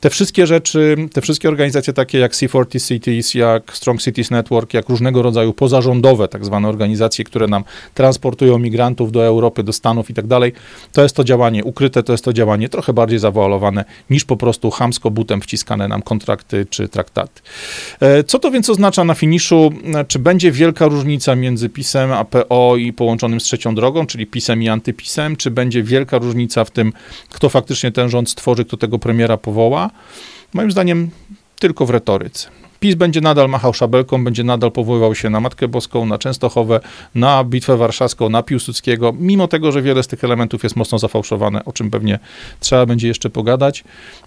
Te 0.00 0.10
wszystkie 0.10 0.29
rzeczy, 0.38 0.96
te 1.12 1.20
wszystkie 1.20 1.48
organizacje 1.48 1.92
takie 1.92 2.18
jak 2.18 2.32
C40 2.32 2.88
Cities, 2.88 3.34
jak 3.34 3.76
Strong 3.76 4.02
Cities 4.02 4.30
Network, 4.30 4.74
jak 4.74 4.88
różnego 4.88 5.22
rodzaju 5.22 5.52
pozarządowe 5.52 6.28
tak 6.28 6.44
zwane 6.44 6.68
organizacje, 6.68 7.24
które 7.24 7.46
nam 7.46 7.64
transportują 7.94 8.58
migrantów 8.58 9.12
do 9.12 9.24
Europy, 9.24 9.62
do 9.62 9.72
Stanów 9.72 10.10
i 10.10 10.14
tak 10.14 10.26
dalej, 10.26 10.52
to 10.92 11.02
jest 11.02 11.16
to 11.16 11.24
działanie 11.24 11.64
ukryte, 11.64 12.02
to 12.02 12.12
jest 12.12 12.24
to 12.24 12.32
działanie 12.32 12.68
trochę 12.68 12.92
bardziej 12.92 13.18
zawoalowane 13.18 13.84
niż 14.10 14.24
po 14.24 14.36
prostu 14.36 14.70
chamsko 14.70 15.10
butem 15.10 15.40
wciskane 15.40 15.88
nam 15.88 16.02
kontrakty 16.02 16.66
czy 16.70 16.88
traktaty. 16.88 17.42
E, 18.00 18.24
co 18.24 18.38
to 18.38 18.50
więc 18.50 18.70
oznacza 18.70 19.04
na 19.04 19.14
finiszu? 19.14 19.72
Czy 20.08 20.18
będzie 20.18 20.52
wielka 20.52 20.86
różnica 20.86 21.34
między 21.34 21.68
PiSem, 21.68 22.12
APO 22.12 22.76
i 22.76 22.92
połączonym 22.92 23.40
z 23.40 23.44
trzecią 23.44 23.74
drogą, 23.74 24.06
czyli 24.06 24.26
PiSem 24.26 24.62
i 24.62 24.68
antypisem? 24.68 25.36
Czy 25.36 25.50
będzie 25.50 25.82
wielka 25.82 26.18
różnica 26.18 26.64
w 26.64 26.70
tym, 26.70 26.92
kto 27.28 27.48
faktycznie 27.48 27.92
ten 27.92 28.08
rząd 28.08 28.30
stworzy, 28.30 28.64
kto 28.64 28.76
tego 28.76 28.98
premiera 28.98 29.36
powoła? 29.36 29.90
Moim 30.54 30.70
zdaniem 30.70 31.10
tylko 31.58 31.86
w 31.86 31.90
retoryce. 31.90 32.48
PiS 32.80 32.94
będzie 32.94 33.20
nadal 33.20 33.48
machał 33.48 33.74
szabelką, 33.74 34.24
będzie 34.24 34.44
nadal 34.44 34.72
powoływał 34.72 35.14
się 35.14 35.30
na 35.30 35.40
Matkę 35.40 35.68
Boską, 35.68 36.06
na 36.06 36.18
Częstochowę, 36.18 36.80
na 37.14 37.44
Bitwę 37.44 37.76
Warszawską, 37.76 38.28
na 38.28 38.42
Piłsudskiego, 38.42 39.14
mimo 39.18 39.48
tego, 39.48 39.72
że 39.72 39.82
wiele 39.82 40.02
z 40.02 40.06
tych 40.06 40.24
elementów 40.24 40.62
jest 40.62 40.76
mocno 40.76 40.98
zafałszowane, 40.98 41.64
o 41.64 41.72
czym 41.72 41.90
pewnie 41.90 42.18
trzeba 42.60 42.86
będzie 42.86 43.08
jeszcze 43.08 43.30
pogadać. 43.30 43.84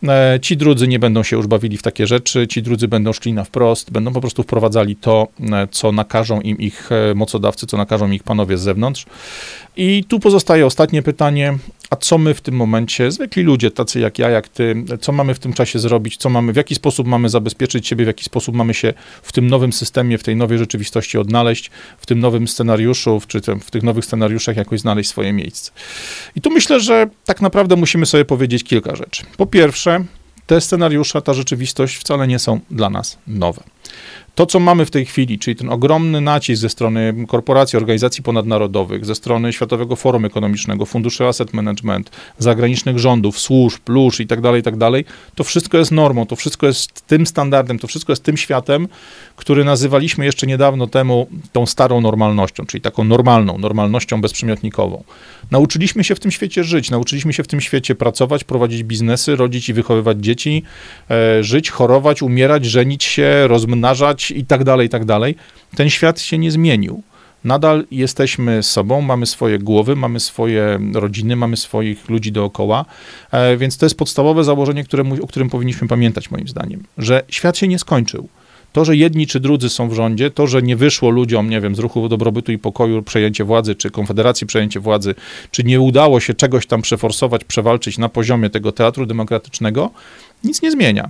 E, 0.07 0.39
ci 0.41 0.57
drudzy 0.57 0.87
nie 0.87 0.99
będą 0.99 1.23
się 1.23 1.35
już 1.35 1.47
bawili 1.47 1.77
w 1.77 1.81
takie 1.81 2.07
rzeczy, 2.07 2.47
ci 2.47 2.61
drudzy 2.61 2.87
będą 2.87 3.13
szli 3.13 3.33
na 3.33 3.43
wprost, 3.43 3.91
będą 3.91 4.13
po 4.13 4.21
prostu 4.21 4.43
wprowadzali 4.43 4.95
to, 4.95 5.27
e, 5.51 5.67
co 5.71 5.91
nakażą 5.91 6.41
im 6.41 6.57
ich 6.57 6.89
e, 6.91 7.15
mocodawcy, 7.15 7.67
co 7.67 7.77
nakażą 7.77 8.11
ich 8.11 8.23
panowie 8.23 8.57
z 8.57 8.61
zewnątrz. 8.61 9.05
I 9.77 10.03
tu 10.07 10.19
pozostaje 10.19 10.65
ostatnie 10.65 11.01
pytanie, 11.01 11.57
a 11.89 11.95
co 11.95 12.17
my 12.17 12.33
w 12.33 12.41
tym 12.41 12.55
momencie, 12.55 13.11
zwykli 13.11 13.43
ludzie, 13.43 13.71
tacy 13.71 13.99
jak 13.99 14.19
ja, 14.19 14.29
jak 14.29 14.47
ty, 14.47 14.83
co 15.01 15.11
mamy 15.11 15.33
w 15.33 15.39
tym 15.39 15.53
czasie 15.53 15.79
zrobić, 15.79 16.17
co 16.17 16.29
mamy, 16.29 16.53
w 16.53 16.55
jaki 16.55 16.75
sposób 16.75 17.07
mamy 17.07 17.29
zabezpieczyć 17.29 17.87
siebie, 17.87 18.05
w 18.05 18.07
jaki 18.07 18.23
sposób 18.23 18.42
mamy 18.51 18.73
się 18.73 18.93
w 19.23 19.31
tym 19.31 19.47
nowym 19.47 19.73
systemie, 19.73 20.17
w 20.17 20.23
tej 20.23 20.35
nowej 20.35 20.57
rzeczywistości 20.57 21.17
odnaleźć, 21.17 21.71
w 21.97 22.05
tym 22.05 22.19
nowym 22.19 22.47
scenariuszu, 22.47 23.21
czy 23.27 23.41
w 23.41 23.71
tych 23.71 23.83
nowych 23.83 24.05
scenariuszach 24.05 24.57
jakoś 24.57 24.79
znaleźć 24.79 25.09
swoje 25.09 25.33
miejsce. 25.33 25.71
I 26.35 26.41
tu 26.41 26.49
myślę, 26.49 26.79
że 26.79 27.09
tak 27.25 27.41
naprawdę 27.41 27.75
musimy 27.75 28.05
sobie 28.05 28.25
powiedzieć 28.25 28.63
kilka 28.63 28.95
rzeczy. 28.95 29.23
Po 29.37 29.45
pierwsze, 29.45 30.05
te 30.45 30.61
scenariusze, 30.61 31.21
ta 31.21 31.33
rzeczywistość 31.33 31.97
wcale 31.97 32.27
nie 32.27 32.39
są 32.39 32.59
dla 32.71 32.89
nas 32.89 33.17
nowe. 33.27 33.63
To, 34.35 34.45
co 34.45 34.59
mamy 34.59 34.85
w 34.85 34.91
tej 34.91 35.05
chwili, 35.05 35.39
czyli 35.39 35.55
ten 35.55 35.69
ogromny 35.69 36.21
nacisk 36.21 36.61
ze 36.61 36.69
strony 36.69 37.13
korporacji, 37.27 37.77
organizacji 37.77 38.23
ponadnarodowych, 38.23 39.05
ze 39.05 39.15
strony 39.15 39.53
Światowego 39.53 39.95
Forum 39.95 40.25
Ekonomicznego, 40.25 40.85
Funduszy 40.85 41.27
Asset 41.27 41.53
Management, 41.53 42.11
zagranicznych 42.37 42.99
rządów, 42.99 43.39
służb, 43.39 43.81
lóż 43.87 44.19
i 44.19 44.27
tak 44.27 44.41
dalej, 44.41 44.61
i 44.61 44.63
tak 44.63 44.77
dalej, 44.77 45.05
to 45.35 45.43
wszystko 45.43 45.77
jest 45.77 45.91
normą, 45.91 46.25
to 46.25 46.35
wszystko 46.35 46.67
jest 46.67 47.07
tym 47.07 47.27
standardem, 47.27 47.79
to 47.79 47.87
wszystko 47.87 48.11
jest 48.11 48.23
tym 48.23 48.37
światem, 48.37 48.87
który 49.35 49.63
nazywaliśmy 49.63 50.25
jeszcze 50.25 50.47
niedawno 50.47 50.87
temu 50.87 51.27
tą 51.51 51.65
starą 51.65 52.01
normalnością, 52.01 52.65
czyli 52.65 52.81
taką 52.81 53.03
normalną, 53.03 53.57
normalnością 53.57 54.21
bezprzymiotnikową. 54.21 55.03
Nauczyliśmy 55.51 56.03
się 56.03 56.15
w 56.15 56.19
tym 56.19 56.31
świecie 56.31 56.63
żyć, 56.63 56.91
nauczyliśmy 56.91 57.33
się 57.33 57.43
w 57.43 57.47
tym 57.47 57.61
świecie 57.61 57.95
pracować, 57.95 58.43
prowadzić 58.43 58.83
biznesy, 58.83 59.35
rodzić 59.35 59.69
i 59.69 59.73
wychowywać 59.73 60.17
dzieci, 60.19 60.63
e, 61.11 61.43
żyć, 61.43 61.69
chorować, 61.69 62.21
umierać, 62.21 62.65
żenić 62.65 63.03
się, 63.03 63.47
rozmnażać 63.47 64.31
i 64.31 64.45
tak 64.45 64.63
dalej, 64.63 64.87
i 64.87 64.89
tak 64.89 65.05
dalej. 65.05 65.35
Ten 65.75 65.89
świat 65.89 66.21
się 66.21 66.37
nie 66.37 66.51
zmienił. 66.51 67.03
Nadal 67.43 67.85
jesteśmy 67.91 68.63
sobą, 68.63 69.01
mamy 69.01 69.25
swoje 69.25 69.59
głowy, 69.59 69.95
mamy 69.95 70.19
swoje 70.19 70.79
rodziny, 70.93 71.35
mamy 71.35 71.57
swoich 71.57 72.09
ludzi 72.09 72.31
dookoła, 72.31 72.85
e, 73.31 73.57
więc 73.57 73.77
to 73.77 73.85
jest 73.85 73.97
podstawowe 73.97 74.43
założenie, 74.43 74.83
o 75.21 75.27
którym 75.27 75.49
powinniśmy 75.49 75.87
pamiętać, 75.87 76.31
moim 76.31 76.47
zdaniem, 76.47 76.83
że 76.97 77.23
świat 77.29 77.57
się 77.57 77.67
nie 77.67 77.79
skończył. 77.79 78.29
To, 78.73 78.85
że 78.85 78.95
jedni 78.95 79.27
czy 79.27 79.39
drudzy 79.39 79.69
są 79.69 79.89
w 79.89 79.93
rządzie, 79.93 80.31
to, 80.31 80.47
że 80.47 80.61
nie 80.61 80.75
wyszło 80.75 81.09
ludziom, 81.09 81.49
nie 81.49 81.61
wiem, 81.61 81.75
z 81.75 81.79
ruchu 81.79 82.09
dobrobytu 82.09 82.51
i 82.51 82.57
pokoju 82.57 83.03
przejęcie 83.03 83.43
władzy, 83.43 83.75
czy 83.75 83.91
Konfederacji 83.91 84.47
przejęcie 84.47 84.79
władzy, 84.79 85.15
czy 85.51 85.63
nie 85.63 85.81
udało 85.81 86.19
się 86.19 86.33
czegoś 86.33 86.65
tam 86.65 86.81
przeforsować, 86.81 87.43
przewalczyć 87.43 87.97
na 87.97 88.09
poziomie 88.09 88.49
tego 88.49 88.71
teatru 88.71 89.05
demokratycznego, 89.05 89.89
nic 90.43 90.61
nie 90.61 90.71
zmienia. 90.71 91.09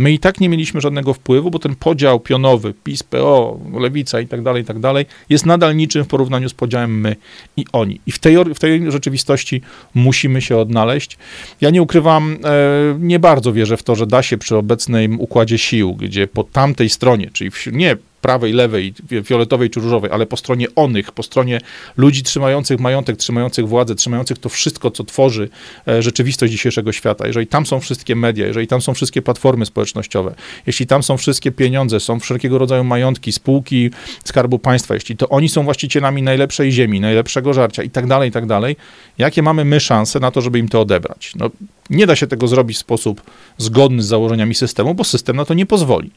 My 0.00 0.12
i 0.12 0.18
tak 0.18 0.40
nie 0.40 0.48
mieliśmy 0.48 0.80
żadnego 0.80 1.14
wpływu, 1.14 1.50
bo 1.50 1.58
ten 1.58 1.74
podział 1.74 2.20
pionowy, 2.20 2.74
PiS, 2.84 3.02
PO, 3.02 3.60
Lewica 3.80 4.20
i 4.20 4.26
tak 4.26 4.42
dalej, 4.42 4.62
i 4.62 4.66
tak 4.66 4.78
dalej, 4.78 5.06
jest 5.28 5.46
nadal 5.46 5.76
niczym 5.76 6.04
w 6.04 6.08
porównaniu 6.08 6.48
z 6.48 6.54
podziałem 6.54 7.00
my 7.00 7.16
i 7.56 7.64
oni. 7.72 8.00
I 8.06 8.12
w 8.12 8.18
tej, 8.18 8.36
w 8.54 8.58
tej 8.58 8.92
rzeczywistości 8.92 9.62
musimy 9.94 10.42
się 10.42 10.56
odnaleźć. 10.56 11.18
Ja 11.60 11.70
nie 11.70 11.82
ukrywam, 11.82 12.36
e, 12.44 12.98
nie 12.98 13.18
bardzo 13.18 13.52
wierzę 13.52 13.76
w 13.76 13.82
to, 13.82 13.94
że 13.94 14.06
da 14.06 14.22
się 14.22 14.38
przy 14.38 14.56
obecnym 14.56 15.20
układzie 15.20 15.58
sił, 15.58 15.94
gdzie 15.94 16.26
po 16.26 16.44
tamtej 16.44 16.88
stronie, 16.88 17.30
czyli 17.32 17.50
w, 17.50 17.66
nie 17.72 17.96
prawej, 18.20 18.52
lewej, 18.52 18.94
fioletowej 19.24 19.70
czy 19.70 19.80
różowej, 19.80 20.10
ale 20.10 20.26
po 20.26 20.36
stronie 20.36 20.66
onych, 20.76 21.12
po 21.12 21.22
stronie 21.22 21.60
ludzi 21.96 22.22
trzymających 22.22 22.80
majątek, 22.80 23.16
trzymających 23.16 23.68
władzę, 23.68 23.94
trzymających 23.94 24.38
to 24.38 24.48
wszystko, 24.48 24.90
co 24.90 25.04
tworzy 25.04 25.48
e, 25.88 26.02
rzeczywistość 26.02 26.52
dzisiejszego 26.52 26.92
świata. 26.92 27.26
Jeżeli 27.26 27.46
tam 27.46 27.66
są 27.66 27.80
wszystkie 27.80 28.16
media, 28.16 28.46
jeżeli 28.46 28.66
tam 28.66 28.82
są 28.82 28.94
wszystkie 28.94 29.22
platformy 29.22 29.66
społecznościowe, 29.66 30.34
jeśli 30.66 30.86
tam 30.86 31.02
są 31.02 31.16
wszystkie 31.16 31.52
pieniądze, 31.52 32.00
są 32.00 32.20
wszelkiego 32.20 32.58
rodzaju 32.58 32.84
majątki, 32.84 33.32
spółki 33.32 33.90
Skarbu 34.24 34.58
Państwa, 34.58 34.94
jeśli 34.94 35.16
to 35.16 35.28
oni 35.28 35.48
są 35.48 35.64
właścicielami 35.64 36.22
najlepszej 36.22 36.72
ziemi, 36.72 37.00
najlepszego 37.00 37.52
żarcia 37.52 37.82
i 37.82 37.90
tak 37.90 38.06
dalej, 38.06 38.28
i 38.28 38.32
tak 38.32 38.46
dalej, 38.46 38.76
jakie 39.18 39.42
mamy 39.42 39.64
my 39.64 39.80
szanse 39.80 40.20
na 40.20 40.30
to, 40.30 40.40
żeby 40.40 40.58
im 40.58 40.68
to 40.68 40.80
odebrać? 40.80 41.32
No, 41.36 41.50
nie 41.90 42.06
da 42.06 42.16
się 42.16 42.26
tego 42.26 42.48
zrobić 42.48 42.76
w 42.76 42.80
sposób 42.80 43.22
zgodny 43.58 44.02
z 44.02 44.06
założeniami 44.06 44.54
systemu, 44.54 44.94
bo 44.94 45.04
system 45.04 45.36
na 45.36 45.44
to 45.44 45.54
nie 45.54 45.66
pozwoli. 45.66 46.10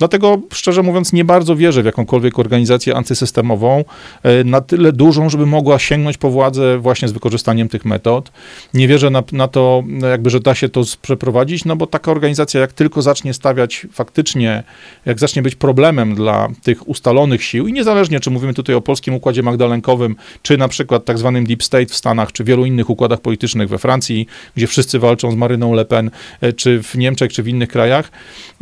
Dlatego, 0.00 0.38
szczerze 0.52 0.82
mówiąc, 0.82 1.12
nie 1.12 1.24
bardzo 1.24 1.56
wierzę 1.56 1.82
w 1.82 1.84
jakąkolwiek 1.84 2.38
organizację 2.38 2.96
antysystemową, 2.96 3.84
e, 4.22 4.44
na 4.44 4.60
tyle 4.60 4.92
dużą, 4.92 5.30
żeby 5.30 5.46
mogła 5.46 5.78
sięgnąć 5.78 6.18
po 6.18 6.30
władzę 6.30 6.78
właśnie 6.78 7.08
z 7.08 7.12
wykorzystaniem 7.12 7.68
tych 7.68 7.84
metod. 7.84 8.32
Nie 8.74 8.88
wierzę 8.88 9.10
na, 9.10 9.22
na 9.32 9.48
to, 9.48 9.82
jakby, 10.10 10.30
że 10.30 10.40
da 10.40 10.54
się 10.54 10.68
to 10.68 10.82
przeprowadzić, 11.02 11.64
no 11.64 11.76
bo 11.76 11.86
taka 11.86 12.10
organizacja, 12.10 12.60
jak 12.60 12.72
tylko 12.72 13.02
zacznie 13.02 13.34
stawiać 13.34 13.86
faktycznie, 13.92 14.62
jak 15.06 15.18
zacznie 15.18 15.42
być 15.42 15.54
problemem 15.54 16.14
dla 16.14 16.48
tych 16.62 16.88
ustalonych 16.88 17.44
sił, 17.44 17.66
i 17.66 17.72
niezależnie, 17.72 18.20
czy 18.20 18.30
mówimy 18.30 18.54
tutaj 18.54 18.74
o 18.74 18.80
polskim 18.80 19.14
układzie 19.14 19.42
magdalenkowym, 19.42 20.16
czy 20.42 20.58
na 20.58 20.68
przykład 20.68 21.04
tak 21.04 21.18
zwanym 21.18 21.46
Deep 21.46 21.62
State 21.62 21.86
w 21.86 21.94
Stanach, 21.94 22.32
czy 22.32 22.44
wielu 22.44 22.64
innych 22.64 22.90
układach 22.90 23.20
politycznych 23.20 23.68
we 23.68 23.78
Francji, 23.78 24.26
gdzie 24.56 24.66
wszyscy 24.66 24.98
walczą 24.98 25.32
z 25.32 25.34
Maryną 25.34 25.72
Le 25.72 25.84
Pen, 25.84 26.10
e, 26.40 26.52
czy 26.52 26.82
w 26.82 26.94
Niemczech, 26.94 27.32
czy 27.32 27.42
w 27.42 27.48
innych 27.48 27.68
krajach, 27.68 28.10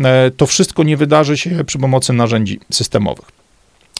e, 0.00 0.30
to 0.30 0.46
wszystko 0.46 0.82
nie 0.82 0.96
wydarzy 0.96 1.27
się 1.36 1.64
przy 1.64 1.78
pomocy 1.78 2.12
narzędzi 2.12 2.60
systemowych. 2.72 3.37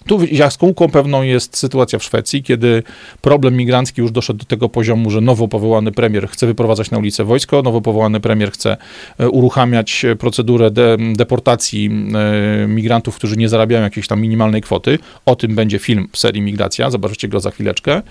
Tu 0.08 0.20
jaskółką 0.30 0.88
pewną 0.88 1.22
jest 1.22 1.56
sytuacja 1.56 1.98
w 1.98 2.04
Szwecji, 2.04 2.42
kiedy 2.42 2.82
problem 3.20 3.56
migrancki 3.56 4.00
już 4.00 4.12
doszedł 4.12 4.38
do 4.38 4.44
tego 4.44 4.68
poziomu, 4.68 5.10
że 5.10 5.20
nowo 5.20 5.48
powołany 5.48 5.92
premier 5.92 6.28
chce 6.28 6.46
wyprowadzać 6.46 6.90
na 6.90 6.98
ulicę 6.98 7.24
wojsko, 7.24 7.62
nowo 7.62 7.80
powołany 7.80 8.20
premier 8.20 8.52
chce 8.52 8.76
e, 9.18 9.28
uruchamiać 9.28 10.06
procedurę 10.18 10.70
de 10.70 10.96
deportacji 11.16 11.90
e, 12.14 12.66
migrantów, 12.66 13.16
którzy 13.16 13.36
nie 13.36 13.48
zarabiają 13.48 13.82
jakiejś 13.82 14.08
tam 14.08 14.20
minimalnej 14.20 14.62
kwoty. 14.62 14.98
O 15.26 15.36
tym 15.36 15.54
będzie 15.54 15.78
film 15.78 16.08
w 16.12 16.18
serii 16.18 16.42
Migracja, 16.42 16.90
zobaczycie 16.90 17.28
go 17.28 17.40
za 17.40 17.50
chwileczkę. 17.50 18.02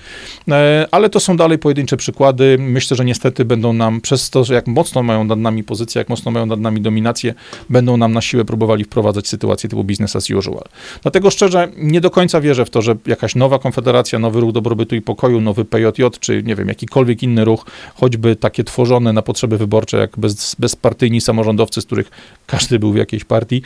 E, 0.51 0.87
ale 0.91 1.09
to 1.09 1.19
są 1.19 1.37
dalej 1.37 1.57
pojedyncze 1.57 1.97
przykłady. 1.97 2.57
Myślę, 2.59 2.97
że 2.97 3.05
niestety 3.05 3.45
będą 3.45 3.73
nam, 3.73 4.01
przez 4.01 4.29
to, 4.29 4.43
jak 4.53 4.67
mocno 4.67 5.03
mają 5.03 5.23
nad 5.23 5.39
nami 5.39 5.63
pozycję, 5.63 5.99
jak 5.99 6.09
mocno 6.09 6.31
mają 6.31 6.45
nad 6.45 6.59
nami 6.59 6.81
dominację, 6.81 7.33
będą 7.69 7.97
nam 7.97 8.13
na 8.13 8.21
siłę 8.21 8.45
próbowali 8.45 8.83
wprowadzać 8.83 9.27
sytuację 9.27 9.69
typu 9.69 9.83
business 9.83 10.15
as 10.15 10.29
usual. 10.29 10.63
Dlatego 11.01 11.31
szczerze, 11.31 11.67
nie 11.87 12.01
do 12.01 12.09
końca 12.09 12.41
wierzę 12.41 12.65
w 12.65 12.69
to, 12.69 12.81
że 12.81 12.95
jakaś 13.07 13.35
nowa 13.35 13.59
konfederacja, 13.59 14.19
nowy 14.19 14.39
ruch 14.39 14.51
dobrobytu 14.51 14.95
i 14.95 15.01
pokoju, 15.01 15.41
nowy 15.41 15.65
PJJ, 15.65 16.03
czy 16.19 16.43
nie 16.43 16.55
wiem, 16.55 16.67
jakikolwiek 16.67 17.23
inny 17.23 17.45
ruch, 17.45 17.65
choćby 17.95 18.35
takie 18.35 18.63
tworzone 18.63 19.13
na 19.13 19.21
potrzeby 19.21 19.57
wyborcze, 19.57 19.97
jak 19.97 20.19
bez, 20.19 20.55
bezpartyjni 20.59 21.21
samorządowcy, 21.21 21.81
z 21.81 21.85
których 21.85 22.11
każdy 22.47 22.79
był 22.79 22.91
w 22.91 22.95
jakiejś 22.95 23.23
partii, 23.23 23.61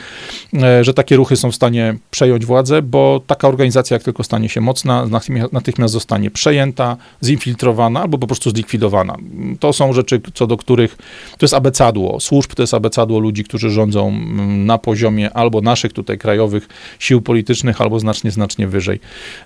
e, 0.62 0.84
że 0.84 0.94
takie 0.94 1.16
ruchy 1.16 1.36
są 1.36 1.50
w 1.50 1.54
stanie 1.54 1.96
przejąć 2.10 2.46
władzę, 2.46 2.82
bo 2.82 3.20
taka 3.26 3.48
organizacja, 3.48 3.94
jak 3.94 4.02
tylko 4.02 4.24
stanie 4.24 4.48
się 4.48 4.60
mocna, 4.60 5.06
natychmiast 5.52 5.92
zostanie 5.92 6.30
przejęta, 6.30 6.96
zinfiltrowana 7.24 8.00
albo 8.00 8.18
po 8.18 8.26
prostu 8.26 8.50
zlikwidowana. 8.50 9.16
To 9.60 9.72
są 9.72 9.92
rzeczy, 9.92 10.20
co 10.34 10.46
do 10.46 10.56
których 10.56 10.96
to 11.38 11.44
jest 11.44 11.54
abecadło 11.54 12.20
służb, 12.20 12.54
to 12.54 12.62
jest 12.62 12.74
abecadło 12.74 13.18
ludzi, 13.18 13.44
którzy 13.44 13.70
rządzą 13.70 14.08
mm, 14.08 14.66
na 14.66 14.78
poziomie 14.78 15.32
albo 15.32 15.60
naszych 15.60 15.92
tutaj 15.92 16.18
krajowych 16.18 16.68
sił 16.98 17.22
politycznych, 17.22 17.80
albo 17.80 18.00
znacznie, 18.02 18.30
znacznie 18.30 18.66
wyżej. 18.66 19.00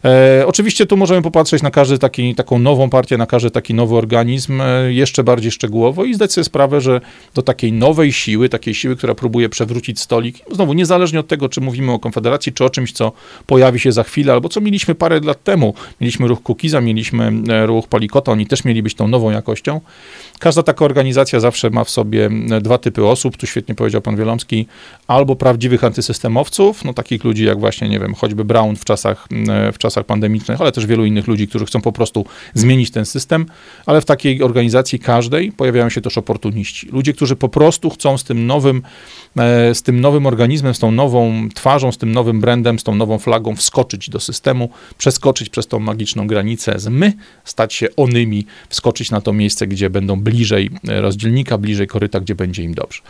E, 0.04 0.44
oczywiście 0.46 0.86
tu 0.86 0.96
możemy 0.96 1.22
popatrzeć 1.22 1.62
na 1.62 1.70
każdy 1.70 1.98
taki, 1.98 2.34
taką 2.34 2.58
nową 2.58 2.90
partię, 2.90 3.16
na 3.16 3.26
każdy 3.26 3.50
taki 3.50 3.74
nowy 3.74 3.96
organizm 3.96 4.60
e, 4.60 4.92
jeszcze 4.92 5.24
bardziej 5.24 5.50
szczegółowo 5.50 6.04
i 6.04 6.14
zdać 6.14 6.32
sobie 6.32 6.44
sprawę, 6.44 6.80
że 6.80 7.00
do 7.34 7.42
takiej 7.42 7.72
nowej 7.72 8.12
siły, 8.12 8.48
takiej 8.48 8.74
siły, 8.74 8.96
która 8.96 9.14
próbuje 9.14 9.48
przewrócić 9.48 10.00
stolik, 10.00 10.36
znowu 10.50 10.72
niezależnie 10.72 11.20
od 11.20 11.28
tego, 11.28 11.48
czy 11.48 11.60
mówimy 11.60 11.92
o 11.92 11.98
Konfederacji, 11.98 12.52
czy 12.52 12.64
o 12.64 12.70
czymś, 12.70 12.92
co 12.92 13.12
pojawi 13.46 13.80
się 13.80 13.92
za 13.92 14.02
chwilę, 14.02 14.32
albo 14.32 14.48
co 14.48 14.60
mieliśmy 14.60 14.94
parę 14.94 15.20
lat 15.20 15.44
temu. 15.44 15.74
Mieliśmy 16.00 16.28
ruch 16.28 16.42
Kukiza, 16.42 16.80
mieliśmy 16.80 17.32
e, 17.48 17.66
ruch 17.66 17.88
Palikota, 17.88 18.32
oni 18.32 18.46
też 18.46 18.64
mieli 18.64 18.82
być 18.82 18.94
tą 18.94 19.08
nową 19.08 19.30
jakością. 19.30 19.80
Każda 20.38 20.62
taka 20.62 20.84
organizacja 20.84 21.40
zawsze 21.40 21.70
ma 21.70 21.84
w 21.84 21.90
sobie 21.90 22.30
dwa 22.60 22.78
typy 22.78 23.06
osób, 23.06 23.36
tu 23.36 23.46
świetnie 23.46 23.74
powiedział 23.74 24.00
pan 24.02 24.16
Wielomski, 24.16 24.66
albo 25.06 25.36
prawdziwych 25.36 25.84
antysystemowców, 25.84 26.84
no 26.84 26.94
takich 26.94 27.24
ludzi 27.24 27.44
jak 27.44 27.60
właśnie, 27.60 27.88
nie 27.88 28.00
wiem, 28.00 28.14
choćby 28.14 28.44
Brown 28.46 28.76
w 28.76 28.84
czasach, 28.84 29.28
e, 29.48 29.72
w 29.72 29.78
czasach 29.78 30.06
pandemicznych, 30.06 30.60
ale 30.60 30.72
też 30.72 30.86
wielu 30.86 31.04
innych 31.04 31.26
ludzi, 31.26 31.48
którzy 31.48 31.66
chcą 31.66 31.80
po 31.80 31.92
prostu 31.92 32.24
zmienić 32.54 32.90
ten 32.90 33.06
system, 33.06 33.46
ale 33.86 34.00
w 34.00 34.04
takiej 34.04 34.42
organizacji 34.42 34.98
każdej 34.98 35.52
pojawiają 35.52 35.88
się 35.88 36.00
też 36.00 36.18
oportuniści. 36.18 36.88
Ludzie, 36.92 37.12
którzy 37.12 37.36
po 37.36 37.48
prostu 37.48 37.90
chcą 37.90 38.18
z 38.18 38.24
tym 38.24 38.46
nowym, 38.46 38.82
e, 39.36 39.74
z 39.74 39.82
tym 39.82 40.00
nowym 40.00 40.26
organizmem, 40.26 40.74
z 40.74 40.78
tą 40.78 40.90
nową 40.90 41.48
twarzą, 41.54 41.92
z 41.92 41.98
tym 41.98 42.12
nowym 42.12 42.40
brandem, 42.40 42.78
z 42.78 42.84
tą 42.84 42.94
nową 42.94 43.18
flagą 43.18 43.56
wskoczyć 43.56 44.10
do 44.10 44.20
systemu, 44.20 44.70
przeskoczyć 44.98 45.48
przez 45.48 45.66
tą 45.66 45.78
magiczną 45.78 46.26
granicę 46.26 46.78
z 46.78 46.88
my, 46.88 47.12
stać 47.44 47.74
się 47.74 47.86
onymi, 47.96 48.46
wskoczyć 48.68 49.10
na 49.10 49.20
to 49.20 49.32
miejsce, 49.32 49.66
gdzie 49.66 49.90
będą 49.90 50.20
bliżej 50.20 50.70
e, 50.88 51.00
rozdzielnika, 51.00 51.58
bliżej 51.58 51.86
koryta, 51.86 52.20
gdzie 52.20 52.34
będzie 52.34 52.62
im 52.62 52.74
dobrze. 52.74 53.00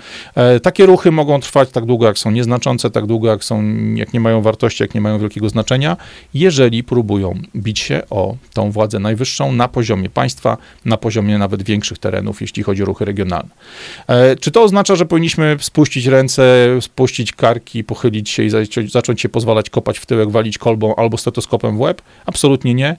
Takie 0.62 0.87
ruchy 0.87 1.11
mogą 1.11 1.41
trwać 1.41 1.70
tak 1.70 1.84
długo, 1.84 2.07
jak 2.07 2.18
są 2.18 2.30
nieznaczące, 2.30 2.91
tak 2.91 3.07
długo, 3.07 3.28
jak 3.28 3.45
są, 3.45 3.62
jak 3.95 4.12
nie 4.12 4.20
mają 4.20 4.43
wartości, 4.43 4.82
jak 4.82 4.95
nie 4.95 5.01
mają 5.01 5.18
wielkiego 5.27 5.49
znaczenia, 5.49 5.97
jeżeli 6.35 6.85
próbują 6.85 7.35
bić 7.57 7.79
się 7.79 8.03
o 8.11 8.37
tą 8.53 8.70
władzę 8.70 8.99
najwyższą 8.99 9.53
na 9.53 9.68
poziomie 9.68 10.11
państwa, 10.11 10.57
na 10.85 10.97
poziomie 10.97 11.39
nawet 11.39 11.62
większych 11.62 11.99
terenów, 11.99 12.41
jeśli 12.41 12.62
chodzi 12.62 12.83
o 12.83 12.87
ruchy 12.87 13.05
regionalne. 13.05 13.51
E, 14.07 14.37
czy 14.37 14.51
to 14.51 14.62
oznacza, 14.62 14.97
że 14.97 15.07
powinniśmy 15.07 15.57
spuścić 15.61 16.07
ręce, 16.07 16.68
spuścić 16.81 17.33
karki, 17.33 17.85
pochylić 17.85 18.31
się 18.31 18.43
i 18.43 18.51
zacząć 18.89 19.20
się 19.20 19.29
pozwalać 19.29 19.70
kopać 19.70 19.99
w 19.99 20.07
tyłek, 20.07 20.31
walić 20.31 20.59
kolbą 20.59 20.97
albo 20.97 21.18
stetoskopem 21.18 21.77
w 21.77 21.81
łeb? 21.81 22.03
Absolutnie 22.27 22.74
nie. 22.74 22.97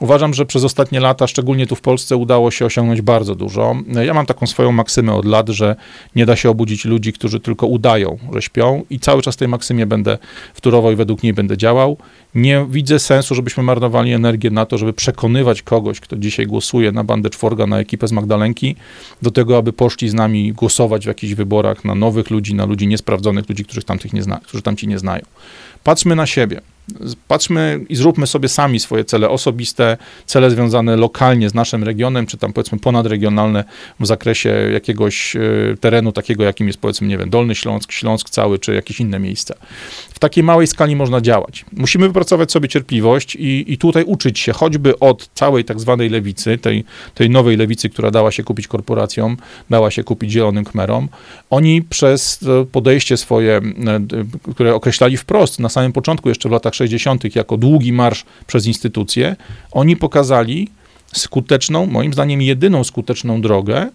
Uważam, 0.00 0.34
że 0.34 0.46
przez 0.46 0.64
ostatnie 0.64 1.00
lata, 1.00 1.26
szczególnie 1.26 1.66
tu 1.66 1.76
w 1.76 1.80
Polsce, 1.80 2.16
udało 2.16 2.50
się 2.50 2.66
osiągnąć 2.66 3.00
bardzo 3.00 3.34
dużo. 3.34 3.76
Ja 4.06 4.14
mam 4.14 4.26
taką 4.26 4.46
swoją 4.46 4.72
maksymę 4.72 5.14
od 5.14 5.24
lat, 5.24 5.48
że 5.48 5.76
nie 6.16 6.26
da 6.26 6.36
się 6.36 6.50
obudzić 6.50 6.84
ludzi, 6.84 7.12
którzy 7.12 7.40
tylko 7.40 7.66
udają, 7.66 8.18
że 8.32 8.42
śpią, 8.42 8.82
i 8.90 9.00
cały 9.00 9.22
czas 9.22 9.36
tej 9.36 9.48
maksymie 9.48 9.86
będę 9.86 10.18
wtórował 10.54 10.92
i 10.92 10.96
według 10.96 11.22
niej 11.22 11.32
będę 11.32 11.56
działał. 11.56 11.96
Nie 12.34 12.66
widzę 12.70 12.98
sensu, 12.98 13.34
żebyśmy 13.34 13.62
marnowali 13.62 14.12
energię 14.12 14.50
na 14.50 14.66
to, 14.66 14.78
żeby 14.78 14.92
przekonywać 14.92 15.62
kogoś, 15.62 16.00
kto 16.00 16.16
dzisiaj 16.16 16.46
głosuje 16.46 16.92
na 16.92 17.04
bandę 17.04 17.30
czworga, 17.30 17.66
na 17.66 17.78
ekipę 17.78 18.08
z 18.08 18.12
Magdalenki, 18.12 18.76
do 19.22 19.30
tego, 19.30 19.56
aby 19.56 19.72
poszli 19.72 20.08
z 20.08 20.14
nami 20.14 20.52
głosować 20.52 21.04
w 21.04 21.08
jakichś 21.08 21.34
wyborach 21.34 21.84
na 21.84 21.94
nowych 21.94 22.30
ludzi, 22.30 22.54
na 22.54 22.64
ludzi 22.64 22.86
niesprawdzonych, 22.86 23.48
ludzi, 23.48 23.64
których 23.64 23.84
tamtych 23.84 24.12
nie 24.12 24.22
zna, 24.22 24.40
którzy 24.44 24.62
tamci 24.62 24.88
nie 24.88 24.98
znają. 24.98 25.22
Patrzmy 25.84 26.16
na 26.16 26.26
siebie. 26.26 26.60
Patrzmy 27.28 27.80
i 27.88 27.96
zróbmy 27.96 28.26
sobie 28.26 28.48
sami 28.48 28.80
swoje 28.80 29.04
cele 29.04 29.28
osobiste, 29.28 29.96
cele 30.26 30.50
związane 30.50 30.96
lokalnie 30.96 31.50
z 31.50 31.54
naszym 31.54 31.84
regionem, 31.84 32.26
czy 32.26 32.36
tam 32.36 32.52
powiedzmy 32.52 32.78
ponadregionalne 32.78 33.64
w 34.00 34.06
zakresie 34.06 34.50
jakiegoś 34.72 35.36
e, 35.36 35.40
terenu 35.80 36.12
takiego, 36.12 36.44
jakim 36.44 36.66
jest 36.66 36.80
powiedzmy, 36.80 37.06
nie 37.06 37.18
wiem, 37.18 37.30
Dolny 37.30 37.54
Śląsk, 37.54 37.92
Śląsk 37.92 38.30
cały, 38.30 38.58
czy 38.58 38.74
jakieś 38.74 39.00
inne 39.00 39.18
miejsca. 39.18 39.54
W 40.10 40.18
takiej 40.18 40.44
małej 40.44 40.66
skali 40.66 40.96
można 40.96 41.20
działać. 41.20 41.64
Musimy 41.72 42.06
wypracować 42.06 42.52
sobie 42.52 42.68
cierpliwość 42.68 43.34
i, 43.34 43.72
i 43.72 43.78
tutaj 43.78 44.04
uczyć 44.04 44.38
się 44.38 44.52
choćby 44.52 44.98
od 44.98 45.30
całej 45.34 45.64
tak 45.64 45.80
zwanej 45.80 46.08
lewicy, 46.08 46.58
tej, 46.58 46.84
tej 47.14 47.30
nowej 47.30 47.56
lewicy, 47.56 47.88
która 47.88 48.10
dała 48.10 48.30
się 48.30 48.44
kupić 48.44 48.68
korporacjom, 48.68 49.36
dała 49.70 49.90
się 49.90 50.04
kupić 50.04 50.32
zielonym 50.32 50.64
kmerom. 50.64 51.08
Oni 51.50 51.82
przez 51.82 52.44
podejście 52.72 53.16
swoje, 53.16 53.56
e, 53.56 53.62
które 54.52 54.74
określali 54.74 55.16
wprost 55.16 55.60
na 55.60 55.68
samym 55.68 55.92
początku, 55.92 56.28
jeszcze 56.28 56.48
w 56.48 56.52
latach 56.52 56.74
60. 56.78 57.36
jako 57.36 57.56
długi 57.56 57.92
marsz 57.92 58.24
przez 58.46 58.66
instytucje, 58.66 59.36
oni 59.72 59.96
pokazali 59.96 60.68
skuteczną, 61.14 61.86
moim 61.86 62.12
zdaniem 62.12 62.42
jedyną 62.42 62.84
skuteczną 62.84 63.40
drogę 63.40 63.90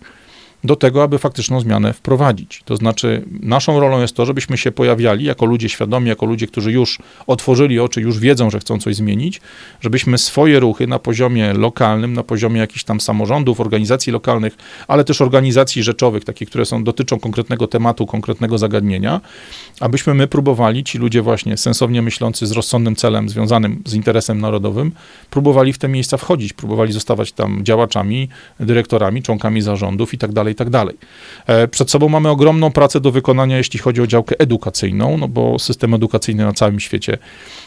do 0.63 0.75
tego, 0.75 1.03
aby 1.03 1.19
faktyczną 1.19 1.59
zmianę 1.59 1.93
wprowadzić. 1.93 2.61
To 2.65 2.75
znaczy, 2.75 3.23
naszą 3.41 3.79
rolą 3.79 4.01
jest 4.01 4.15
to, 4.15 4.25
żebyśmy 4.25 4.57
się 4.57 4.71
pojawiali 4.71 5.25
jako 5.25 5.45
ludzie 5.45 5.69
świadomi, 5.69 6.09
jako 6.09 6.25
ludzie, 6.25 6.47
którzy 6.47 6.71
już 6.71 6.99
otworzyli 7.27 7.79
oczy, 7.79 8.01
już 8.01 8.19
wiedzą, 8.19 8.49
że 8.49 8.59
chcą 8.59 8.79
coś 8.79 8.95
zmienić, 8.95 9.41
żebyśmy 9.81 10.17
swoje 10.17 10.59
ruchy 10.59 10.87
na 10.87 10.99
poziomie 10.99 11.53
lokalnym, 11.53 12.13
na 12.13 12.23
poziomie 12.23 12.59
jakichś 12.59 12.83
tam 12.83 13.01
samorządów, 13.01 13.59
organizacji 13.59 14.13
lokalnych, 14.13 14.57
ale 14.87 15.03
też 15.03 15.21
organizacji 15.21 15.83
rzeczowych, 15.83 16.25
takich, 16.25 16.49
które 16.49 16.65
są, 16.65 16.83
dotyczą 16.83 17.19
konkretnego 17.19 17.67
tematu, 17.67 18.05
konkretnego 18.05 18.57
zagadnienia, 18.57 19.21
abyśmy 19.79 20.13
my 20.13 20.27
próbowali, 20.27 20.83
ci 20.83 20.97
ludzie 20.97 21.21
właśnie 21.21 21.57
sensownie 21.57 22.01
myślący 22.01 22.47
z 22.47 22.51
rozsądnym 22.51 22.95
celem 22.95 23.29
związanym 23.29 23.81
z 23.85 23.93
interesem 23.93 24.41
narodowym, 24.41 24.91
próbowali 25.29 25.73
w 25.73 25.77
te 25.77 25.87
miejsca 25.87 26.17
wchodzić, 26.17 26.53
próbowali 26.53 26.93
zostawać 26.93 27.31
tam 27.31 27.63
działaczami, 27.63 28.29
dyrektorami, 28.59 29.23
członkami 29.23 29.61
zarządów 29.61 30.13
i 30.13 30.17
tak 30.17 30.33
dalej, 30.33 30.52
i 30.53 30.55
tak 30.55 30.69
dalej. 30.69 30.95
E, 31.47 31.67
przed 31.67 31.91
sobą 31.91 32.09
mamy 32.09 32.29
ogromną 32.29 32.71
pracę 32.71 32.99
do 32.99 33.11
wykonania, 33.11 33.57
jeśli 33.57 33.79
chodzi 33.79 34.01
o 34.01 34.07
działkę 34.07 34.39
edukacyjną, 34.39 35.17
no 35.17 35.27
bo 35.27 35.59
system 35.59 35.93
edukacyjny 35.93 36.45
na 36.45 36.53
całym 36.53 36.79
świecie 36.79 37.17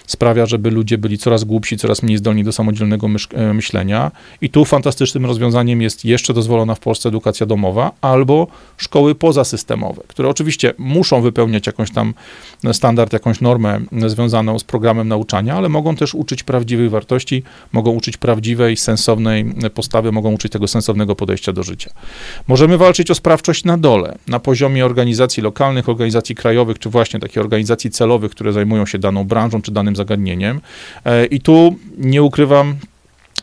sprawia, 0.07 0.47
żeby 0.47 0.71
ludzie 0.71 0.99
byli 0.99 1.19
coraz 1.19 1.45
głupsi, 1.45 1.77
coraz 1.77 2.03
mniej 2.03 2.19
zdolni 2.19 2.45
do 2.45 2.53
samodzielnego 2.53 3.07
e, 3.35 3.55
myślenia. 3.55 4.11
I 4.41 4.51
tu 4.51 4.65
fantastycznym 4.65 5.27
rozwiązaniem 5.27 5.83
jest 5.83 6.05
jeszcze 6.05 6.35
dozwolona 6.35 6.75
w 6.75 6.81
Polsce 6.81 7.09
edukacja 7.09 7.47
domowa 7.47 7.93
albo 8.01 8.47
szkoły 8.77 9.15
pozasystemowe, 9.15 10.03
które 10.09 10.29
oczywiście 10.29 10.75
muszą 10.79 11.23
wypełniać 11.23 11.67
jakąś 11.67 11.91
tam 11.91 12.15
standard, 12.73 13.13
jakąś 13.13 13.41
normę 13.41 13.81
związaną 14.07 14.59
z 14.59 14.65
programem 14.65 15.09
nauczania, 15.09 15.55
ale 15.55 15.69
mogą 15.69 15.97
też 15.97 16.15
uczyć 16.15 16.43
prawdziwych 16.43 16.91
wartości, 16.91 17.43
mogą 17.73 17.91
uczyć 17.91 18.17
prawdziwej, 18.17 18.77
sensownej 18.77 19.45
postawy, 19.75 20.13
mogą 20.13 20.33
uczyć 20.33 20.53
tego 20.53 20.69
sensownego 20.69 21.17
podejścia 21.17 21.53
do 21.53 21.63
życia. 21.63 21.91
Możemy 22.49 22.76
walczyć 22.79 23.11
o 23.11 23.15
sprawczość 23.15 23.65
na 23.65 23.79
dole, 23.79 24.19
na 24.29 24.41
poziomie 24.41 24.85
organizacji 24.85 25.43
lokalnych, 25.43 25.89
organizacji 25.89 26.35
krajowych, 26.35 26.79
czy 26.79 26.91
właśnie 26.91 27.21
takich 27.21 27.39
organizacji 27.39 27.91
celowych, 27.91 28.31
które 28.31 28.53
zajmują 28.53 28.87
się 28.87 28.99
daną 28.99 29.25
branżą, 29.25 29.63
czy 29.63 29.73
danym 29.73 29.97
zagadnieniem. 29.97 30.61
E, 31.05 31.27
I 31.27 31.41
tu 31.41 31.77
nie 31.99 32.23
ukrywam, 32.23 32.77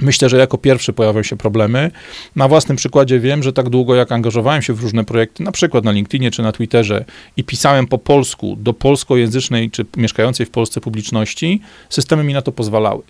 Myślę, 0.02 0.30
że 0.30 0.38
jako 0.38 0.58
pierwszy 0.58 0.94
pojawią 0.94 1.24
się 1.24 1.38
problemy. 1.38 1.92
Na 2.36 2.48
własnym 2.48 2.78
przykładzie 2.78 3.20
wiem, 3.20 3.44
że 3.44 3.54
tak 3.54 3.70
długo 3.70 3.96
jak 3.96 4.12
angażowałem 4.12 4.62
się 4.62 4.74
w 4.74 4.82
różne 4.82 5.04
projekty, 5.04 5.44
na 5.44 5.52
przykład 5.52 5.84
na 5.84 5.92
LinkedInie 5.92 6.32
czy 6.32 6.42
na 6.42 6.52
Twitterze 6.52 7.06
i 7.38 7.44
pisałem 7.44 7.88
po 7.88 7.98
polsku 7.98 8.56
do 8.60 8.74
polskojęzycznej 8.74 9.72
czy 9.72 9.86
mieszkającej 9.98 10.46
w 10.46 10.50
Polsce 10.50 10.82
publiczności, 10.82 11.62
systemy 11.90 12.24
mi 12.24 12.34
na 12.34 12.42
to 12.42 12.52
pozwalały. 12.52 13.04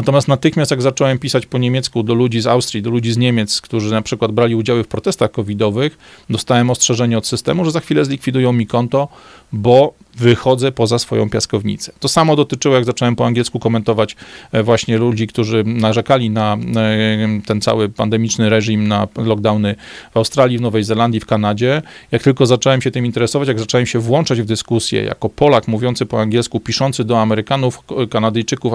Natomiast 0.00 0.28
natychmiast 0.28 0.70
jak 0.70 0.82
zacząłem 0.82 1.18
pisać 1.18 1.46
po 1.46 1.58
niemiecku 1.58 2.02
do 2.02 2.14
ludzi 2.14 2.40
z 2.40 2.46
Austrii, 2.46 2.82
do 2.82 2.90
ludzi 2.90 3.12
z 3.12 3.16
Niemiec, 3.16 3.60
którzy 3.60 3.90
na 3.90 4.02
przykład 4.02 4.32
brali 4.32 4.54
udział 4.54 4.82
w 4.82 4.88
protestach 4.88 5.30
covidowych, 5.30 5.98
dostałem 6.30 6.70
ostrzeżenie 6.70 7.18
od 7.18 7.26
systemu, 7.26 7.64
że 7.64 7.70
za 7.70 7.80
chwilę 7.80 8.04
zlikwidują 8.04 8.52
mi 8.52 8.66
konto, 8.66 9.08
bo 9.52 9.94
wychodzę 10.16 10.72
poza 10.72 10.98
swoją 10.98 11.30
piaskownicę. 11.30 11.92
To 12.00 12.08
samo 12.08 12.36
dotyczyło, 12.36 12.74
jak 12.74 12.84
zacząłem 12.84 13.16
po 13.16 13.26
angielsku 13.26 13.58
komentować 13.58 14.16
e, 14.52 14.62
właśnie 14.62 14.98
ludzi, 14.98 15.26
którzy 15.26 15.64
narzekali 15.64 16.30
na 16.30 16.54
e, 16.76 17.40
ten 17.46 17.60
cały 17.60 17.88
pandemiczny 17.88 18.50
reżim, 18.50 18.88
na 18.88 19.08
lockdowny 19.16 19.74
w 20.14 20.16
Australii, 20.16 20.58
w 20.58 20.60
Nowej 20.60 20.84
Zelandii, 20.84 21.20
w 21.20 21.26
Kanadzie. 21.26 21.82
Jak 22.12 22.22
tylko 22.22 22.46
zacząłem 22.46 22.82
się 22.82 22.90
tym 22.90 23.06
interesować, 23.06 23.48
jak 23.48 23.58
zacząłem 23.58 23.86
się 23.86 23.98
włączać 23.98 24.42
w 24.42 24.44
dyskusję 24.44 25.04
jako 25.04 25.28
Polak 25.28 25.68
mówiący 25.68 26.06
po 26.06 26.20
angielsku, 26.20 26.60
piszący 26.60 27.04
do 27.04 27.20
Amerykanów, 27.20 27.82
Kanadyjczyków, 28.10 28.72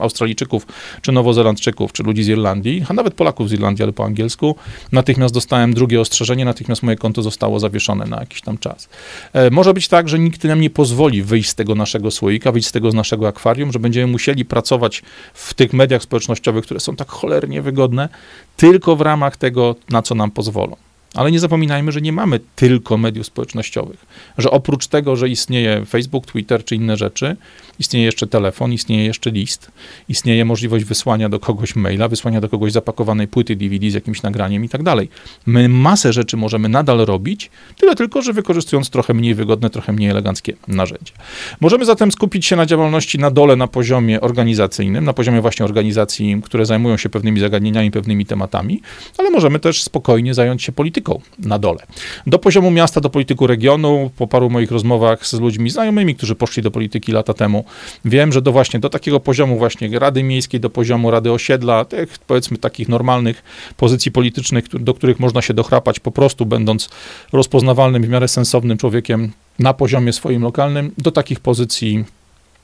Australijczyków, 0.00 0.66
czy 1.02 1.12
Nowozelandczyków, 1.12 1.92
czy 1.92 2.02
ludzi 2.02 2.24
z 2.24 2.28
Irlandii, 2.28 2.84
a 2.88 2.92
nawet 2.92 3.14
Polaków 3.14 3.48
z 3.48 3.52
Irlandii, 3.52 3.82
ale 3.82 3.92
po 3.92 4.04
angielsku, 4.04 4.56
natychmiast 4.92 5.34
dostałem 5.34 5.74
drugie 5.74 6.00
ostrzeżenie, 6.00 6.44
natychmiast 6.44 6.82
moje 6.82 6.96
konto 6.96 7.22
zostało 7.22 7.60
zawieszone 7.60 8.06
na 8.06 8.20
jakiś 8.20 8.40
tam 8.40 8.58
czas. 8.58 8.88
E, 9.32 9.50
może 9.50 9.74
być 9.74 9.88
tak, 9.88 10.08
że 10.08 10.18
nikt 10.18 10.44
nam 10.44 10.60
nie 10.60 10.70
pozwoli 10.76 11.22
wyjść 11.22 11.50
z 11.50 11.54
tego 11.54 11.74
naszego 11.74 12.10
słoika, 12.10 12.52
wyjść 12.52 12.68
z 12.68 12.72
tego 12.72 12.90
z 12.90 12.94
naszego 12.94 13.28
akwarium, 13.28 13.72
że 13.72 13.78
będziemy 13.78 14.12
musieli 14.12 14.44
pracować 14.44 15.02
w 15.34 15.54
tych 15.54 15.72
mediach 15.72 16.02
społecznościowych, 16.02 16.64
które 16.64 16.80
są 16.80 16.96
tak 16.96 17.08
cholernie 17.08 17.62
wygodne, 17.62 18.08
tylko 18.56 18.96
w 18.96 19.00
ramach 19.00 19.36
tego, 19.36 19.74
na 19.90 20.02
co 20.02 20.14
nam 20.14 20.30
pozwolą. 20.30 20.76
Ale 21.16 21.32
nie 21.32 21.40
zapominajmy, 21.40 21.92
że 21.92 22.00
nie 22.00 22.12
mamy 22.12 22.40
tylko 22.56 22.98
mediów 22.98 23.26
społecznościowych. 23.26 24.06
Że 24.38 24.50
oprócz 24.50 24.86
tego, 24.86 25.16
że 25.16 25.28
istnieje 25.28 25.84
Facebook, 25.86 26.26
Twitter 26.26 26.64
czy 26.64 26.74
inne 26.74 26.96
rzeczy, 26.96 27.36
istnieje 27.78 28.06
jeszcze 28.06 28.26
telefon, 28.26 28.72
istnieje 28.72 29.04
jeszcze 29.04 29.30
list, 29.30 29.70
istnieje 30.08 30.44
możliwość 30.44 30.84
wysłania 30.84 31.28
do 31.28 31.40
kogoś 31.40 31.76
maila, 31.76 32.08
wysłania 32.08 32.40
do 32.40 32.48
kogoś 32.48 32.72
zapakowanej 32.72 33.28
płyty 33.28 33.56
DVD 33.56 33.90
z 33.90 33.94
jakimś 33.94 34.22
nagraniem 34.22 34.64
i 34.64 34.68
tak 34.68 34.82
dalej. 34.82 35.08
My 35.46 35.68
masę 35.68 36.12
rzeczy 36.12 36.36
możemy 36.36 36.68
nadal 36.68 36.98
robić, 36.98 37.50
tyle 37.76 37.94
tylko, 37.94 38.22
że 38.22 38.32
wykorzystując 38.32 38.90
trochę 38.90 39.14
mniej 39.14 39.34
wygodne, 39.34 39.70
trochę 39.70 39.92
mniej 39.92 40.10
eleganckie 40.10 40.52
narzędzia. 40.68 41.12
Możemy 41.60 41.84
zatem 41.84 42.12
skupić 42.12 42.46
się 42.46 42.56
na 42.56 42.66
działalności 42.66 43.18
na 43.18 43.30
dole, 43.30 43.56
na 43.56 43.66
poziomie 43.66 44.20
organizacyjnym, 44.20 45.04
na 45.04 45.12
poziomie 45.12 45.40
właśnie 45.40 45.64
organizacji, 45.64 46.42
które 46.44 46.66
zajmują 46.66 46.96
się 46.96 47.08
pewnymi 47.08 47.40
zagadnieniami, 47.40 47.90
pewnymi 47.90 48.26
tematami, 48.26 48.82
ale 49.18 49.30
możemy 49.30 49.60
też 49.60 49.82
spokojnie 49.82 50.34
zająć 50.34 50.62
się 50.62 50.72
polityką 50.72 51.05
na 51.38 51.58
dole. 51.58 51.78
Do 52.26 52.38
poziomu 52.38 52.70
miasta, 52.70 53.00
do 53.00 53.10
polityku 53.10 53.46
regionu, 53.46 54.10
po 54.16 54.26
paru 54.26 54.50
moich 54.50 54.70
rozmowach 54.70 55.26
z 55.26 55.32
ludźmi 55.32 55.70
znajomymi, 55.70 56.14
którzy 56.14 56.34
poszli 56.34 56.62
do 56.62 56.70
polityki 56.70 57.12
lata 57.12 57.34
temu, 57.34 57.64
Wiem, 58.04 58.32
że 58.32 58.42
do 58.42 58.52
właśnie 58.52 58.80
do 58.80 58.88
takiego 58.88 59.20
poziomu 59.20 59.58
właśnie 59.58 59.98
Rady 59.98 60.22
Miejskiej, 60.22 60.60
do 60.60 60.70
poziomu 60.70 61.10
Rady 61.10 61.32
Osiedla, 61.32 61.84
tych 61.84 62.18
powiedzmy 62.18 62.58
takich 62.58 62.88
normalnych 62.88 63.42
pozycji 63.76 64.12
politycznych, 64.12 64.68
do 64.68 64.94
których 64.94 65.20
można 65.20 65.42
się 65.42 65.54
dochrapać 65.54 66.00
po 66.00 66.10
prostu 66.10 66.46
będąc 66.46 66.88
rozpoznawalnym, 67.32 68.02
w 68.02 68.08
miarę 68.08 68.28
sensownym 68.28 68.78
człowiekiem 68.78 69.32
na 69.58 69.74
poziomie 69.74 70.12
swoim 70.12 70.42
lokalnym, 70.42 70.92
do 70.98 71.12
takich 71.12 71.40
pozycji 71.40 72.04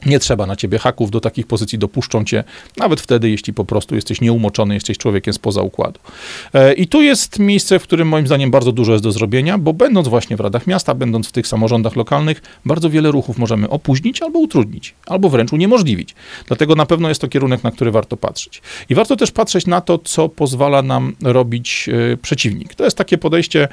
nie 0.06 0.18
trzeba 0.18 0.46
na 0.46 0.56
ciebie 0.56 0.78
haków, 0.78 1.10
do 1.10 1.20
takich 1.20 1.46
pozycji 1.46 1.78
dopuszczą 1.78 2.24
cię, 2.24 2.44
nawet 2.76 3.00
wtedy, 3.00 3.30
jeśli 3.30 3.52
po 3.52 3.64
prostu 3.64 3.94
jesteś 3.94 4.20
nieumoczony, 4.20 4.74
jesteś 4.74 4.98
człowiekiem 4.98 5.34
spoza 5.34 5.62
układu. 5.62 6.00
E, 6.54 6.72
I 6.72 6.86
tu 6.86 7.02
jest 7.02 7.38
miejsce, 7.38 7.78
w 7.78 7.82
którym 7.82 8.08
moim 8.08 8.26
zdaniem 8.26 8.50
bardzo 8.50 8.72
dużo 8.72 8.92
jest 8.92 9.04
do 9.04 9.12
zrobienia, 9.12 9.58
bo 9.58 9.72
będąc 9.72 10.08
właśnie 10.08 10.36
w 10.36 10.40
radach 10.40 10.66
miasta, 10.66 10.94
będąc 10.94 11.28
w 11.28 11.32
tych 11.32 11.46
samorządach 11.46 11.96
lokalnych, 11.96 12.42
bardzo 12.64 12.90
wiele 12.90 13.10
ruchów 13.10 13.38
możemy 13.38 13.68
opóźnić 13.68 14.22
albo 14.22 14.38
utrudnić, 14.38 14.94
albo 15.06 15.28
wręcz 15.28 15.52
uniemożliwić. 15.52 16.14
Dlatego 16.46 16.74
na 16.74 16.86
pewno 16.86 17.08
jest 17.08 17.20
to 17.20 17.28
kierunek, 17.28 17.64
na 17.64 17.70
który 17.70 17.90
warto 17.90 18.16
patrzeć. 18.16 18.62
I 18.88 18.94
warto 18.94 19.16
też 19.16 19.30
patrzeć 19.30 19.66
na 19.66 19.80
to, 19.80 19.98
co 19.98 20.28
pozwala 20.28 20.82
nam 20.82 21.16
robić 21.22 21.88
e, 22.12 22.16
przeciwnik. 22.16 22.74
To 22.74 22.84
jest 22.84 22.96
takie 22.96 23.18
podejście 23.18 23.68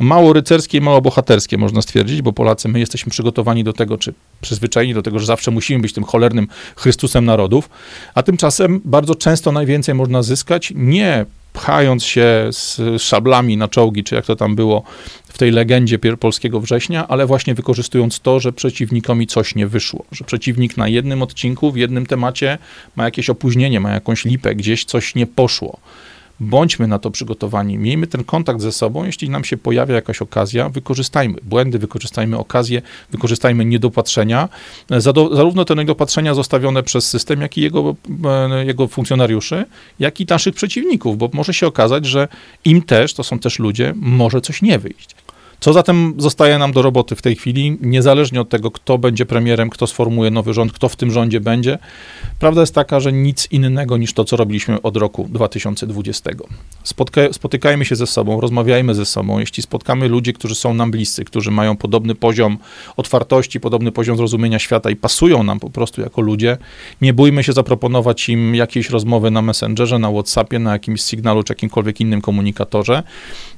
mało 0.00 0.32
rycerskie 0.32 0.78
i 0.78 0.80
mało 0.80 1.00
bohaterskie, 1.00 1.58
można 1.58 1.82
stwierdzić, 1.82 2.22
bo 2.22 2.32
Polacy, 2.32 2.68
my 2.68 2.80
jesteśmy 2.80 3.10
przygotowani 3.10 3.64
do 3.64 3.72
tego, 3.72 3.98
czy 3.98 4.14
przyzwyczajeni 4.42 4.94
do 4.94 5.02
tego, 5.02 5.18
że 5.18 5.26
zawsze 5.26 5.50
musimy 5.50 5.82
być 5.82 5.92
tym 5.92 6.04
cholernym 6.04 6.48
Chrystusem 6.76 7.24
narodów, 7.24 7.70
a 8.14 8.22
tymczasem 8.22 8.80
bardzo 8.84 9.14
często 9.14 9.52
najwięcej 9.52 9.94
można 9.94 10.22
zyskać 10.22 10.72
nie 10.76 11.26
pchając 11.52 12.04
się 12.04 12.48
z 12.50 12.80
szablami 13.02 13.56
na 13.56 13.68
czołgi, 13.68 14.04
czy 14.04 14.14
jak 14.14 14.26
to 14.26 14.36
tam 14.36 14.56
było 14.56 14.82
w 15.28 15.38
tej 15.38 15.50
legendzie 15.50 15.98
polskiego 15.98 16.60
września, 16.60 17.08
ale 17.08 17.26
właśnie 17.26 17.54
wykorzystując 17.54 18.20
to, 18.20 18.40
że 18.40 18.52
przeciwnikowi 18.52 19.26
coś 19.26 19.54
nie 19.54 19.66
wyszło, 19.66 20.04
że 20.12 20.24
przeciwnik 20.24 20.76
na 20.76 20.88
jednym 20.88 21.22
odcinku, 21.22 21.72
w 21.72 21.76
jednym 21.76 22.06
temacie 22.06 22.58
ma 22.96 23.04
jakieś 23.04 23.30
opóźnienie, 23.30 23.80
ma 23.80 23.90
jakąś 23.90 24.24
lipę, 24.24 24.54
gdzieś 24.54 24.84
coś 24.84 25.14
nie 25.14 25.26
poszło 25.26 25.78
bądźmy 26.42 26.86
na 26.86 26.98
to 26.98 27.10
przygotowani, 27.10 27.78
miejmy 27.78 28.06
ten 28.06 28.24
kontakt 28.24 28.60
ze 28.60 28.72
sobą, 28.72 29.04
jeśli 29.04 29.30
nam 29.30 29.44
się 29.44 29.56
pojawia 29.56 29.94
jakaś 29.94 30.22
okazja, 30.22 30.68
wykorzystajmy. 30.68 31.38
Błędy, 31.42 31.78
wykorzystajmy 31.78 32.38
okazję, 32.38 32.82
wykorzystajmy 33.10 33.64
niedopatrzenia, 33.64 34.48
zarówno 35.32 35.64
te 35.64 35.74
niedopatrzenia 35.74 36.34
zostawione 36.34 36.82
przez 36.82 37.08
system, 37.08 37.40
jak 37.40 37.58
i 37.58 37.60
jego, 37.60 37.96
e, 38.24 38.64
jego 38.64 38.88
funkcjonariuszy, 38.88 39.64
jak 39.98 40.20
i 40.20 40.26
naszych 40.28 40.54
przeciwników, 40.54 41.18
bo 41.18 41.30
może 41.32 41.54
się 41.54 41.66
okazać, 41.66 42.06
że 42.06 42.28
im 42.64 42.82
też, 42.82 43.14
to 43.14 43.24
są 43.24 43.38
też 43.38 43.58
ludzie, 43.58 43.94
może 43.96 44.40
coś 44.40 44.62
nie 44.62 44.78
wyjść. 44.78 45.21
Co 45.62 45.72
zatem 45.72 46.14
zostaje 46.18 46.58
nam 46.58 46.72
do 46.72 46.82
roboty 46.82 47.16
w 47.16 47.22
tej 47.22 47.36
chwili, 47.36 47.78
niezależnie 47.80 48.40
od 48.40 48.48
tego, 48.48 48.70
kto 48.70 48.98
będzie 48.98 49.26
premierem, 49.26 49.70
kto 49.70 49.86
sformułuje 49.86 50.30
nowy 50.30 50.54
rząd, 50.54 50.72
kto 50.72 50.88
w 50.88 50.96
tym 50.96 51.10
rządzie 51.10 51.40
będzie? 51.40 51.78
Prawda 52.38 52.60
jest 52.60 52.74
taka, 52.74 53.00
że 53.00 53.12
nic 53.12 53.48
innego 53.50 53.96
niż 53.96 54.12
to, 54.12 54.24
co 54.24 54.36
robiliśmy 54.36 54.82
od 54.82 54.96
roku 54.96 55.28
2020. 55.30 56.30
Spotka 56.82 57.20
spotykajmy 57.32 57.84
się 57.84 57.96
ze 57.96 58.06
sobą, 58.06 58.40
rozmawiajmy 58.40 58.94
ze 58.94 59.06
sobą. 59.06 59.38
Jeśli 59.38 59.62
spotkamy 59.62 60.08
ludzi, 60.08 60.32
którzy 60.32 60.54
są 60.54 60.74
nam 60.74 60.90
bliscy, 60.90 61.24
którzy 61.24 61.50
mają 61.50 61.76
podobny 61.76 62.14
poziom 62.14 62.58
otwartości, 62.96 63.60
podobny 63.60 63.92
poziom 63.92 64.16
zrozumienia 64.16 64.58
świata 64.58 64.90
i 64.90 64.96
pasują 64.96 65.42
nam 65.42 65.60
po 65.60 65.70
prostu 65.70 66.00
jako 66.00 66.20
ludzie, 66.20 66.58
nie 67.00 67.12
bójmy 67.12 67.44
się 67.44 67.52
zaproponować 67.52 68.28
im 68.28 68.54
jakiejś 68.54 68.90
rozmowy 68.90 69.30
na 69.30 69.42
Messengerze, 69.42 69.98
na 69.98 70.10
WhatsAppie, 70.10 70.58
na 70.58 70.72
jakimś 70.72 71.02
sygnalu 71.02 71.42
czy 71.42 71.52
jakimkolwiek 71.52 72.00
innym 72.00 72.20
komunikatorze. 72.20 73.02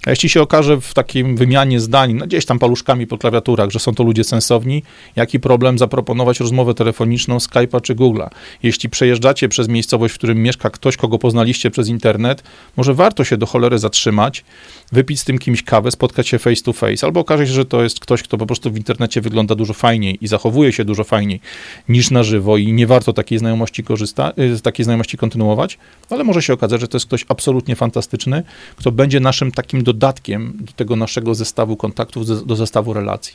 A 0.07 0.11
jeśli 0.11 0.29
się 0.29 0.43
okaże 0.43 0.81
w 0.81 0.95
takim 0.95 1.37
wymianie 1.37 1.81
zdań, 1.81 2.15
no 2.15 2.27
gdzieś 2.27 2.47
tam 2.47 2.59
paluszkami 2.59 3.07
po 3.07 3.19
klawiaturach, 3.19 3.71
że 3.71 3.79
są 3.79 3.95
to 3.95 4.03
ludzie 4.03 4.25
sensowni, 4.25 4.83
jaki 5.17 5.41
problem 5.41 5.79
zaproponować 5.79 6.41
rozmowę 6.41 6.75
telefoniczną 6.75 7.39
Skype'a 7.39 7.81
czy 7.81 7.95
Google'a. 7.95 8.29
Jeśli 8.63 8.89
przejeżdżacie 8.89 9.49
przez 9.49 9.69
miejscowość, 9.69 10.15
w 10.15 10.19
którym 10.19 10.43
mieszka 10.43 10.71
ktoś, 10.71 10.97
kogo 10.97 11.19
poznaliście 11.19 11.71
przez 11.71 11.89
internet, 11.89 12.43
może 12.77 12.95
warto 12.95 13.25
się 13.25 13.37
do 13.37 13.47
cholery 13.47 13.79
zatrzymać, 13.79 14.45
wypić 14.93 15.21
z 15.21 15.25
tym 15.25 15.39
kimś 15.39 15.63
kawę, 15.63 15.91
spotkać 15.91 16.29
się 16.29 16.39
face 16.39 16.63
to 16.63 16.73
face, 16.73 17.07
albo 17.07 17.21
okaże 17.21 17.47
się, 17.47 17.53
że 17.53 17.65
to 17.65 17.83
jest 17.83 18.01
ktoś, 18.01 18.23
kto 18.23 18.39
po 18.39 18.47
prostu 18.47 18.71
w 18.71 18.77
internecie 18.77 19.21
wygląda 19.21 19.55
dużo 19.55 19.75
fajniej 19.75 20.19
i 20.21 20.27
zachowuje 20.27 20.73
się 20.73 20.85
dużo 20.85 21.05
fajniej 21.05 21.41
niż 21.89 22.11
na 22.11 22.23
żywo 22.23 22.57
i 22.57 22.73
nie 22.73 22.87
warto 22.87 23.13
takiej 23.13 23.39
znajomości 23.39 23.85
korzysta, 23.85 24.33
y, 24.57 24.61
takiej 24.61 24.85
znajomości 24.85 25.17
kontynuować, 25.17 25.79
ale 26.11 26.25
może 26.25 26.43
się 26.43 26.53
okazać, 26.53 26.81
że 26.81 26.89
to 26.89 26.97
jest 26.97 27.07
ktoś 27.07 27.25
absolutnie 27.29 27.77
fantastyczny, 27.77 28.43
kto 28.77 28.93
będzie 28.93 29.21
naszym 29.21 29.53
takim 29.53 29.83
dodatkiem 29.95 30.53
do 30.61 30.73
tego 30.73 30.97
naszego 30.97 31.35
zestawu 31.35 31.77
kontaktów, 31.77 32.47
do 32.47 32.57
zestawu 32.57 32.93
relacji. 32.93 33.35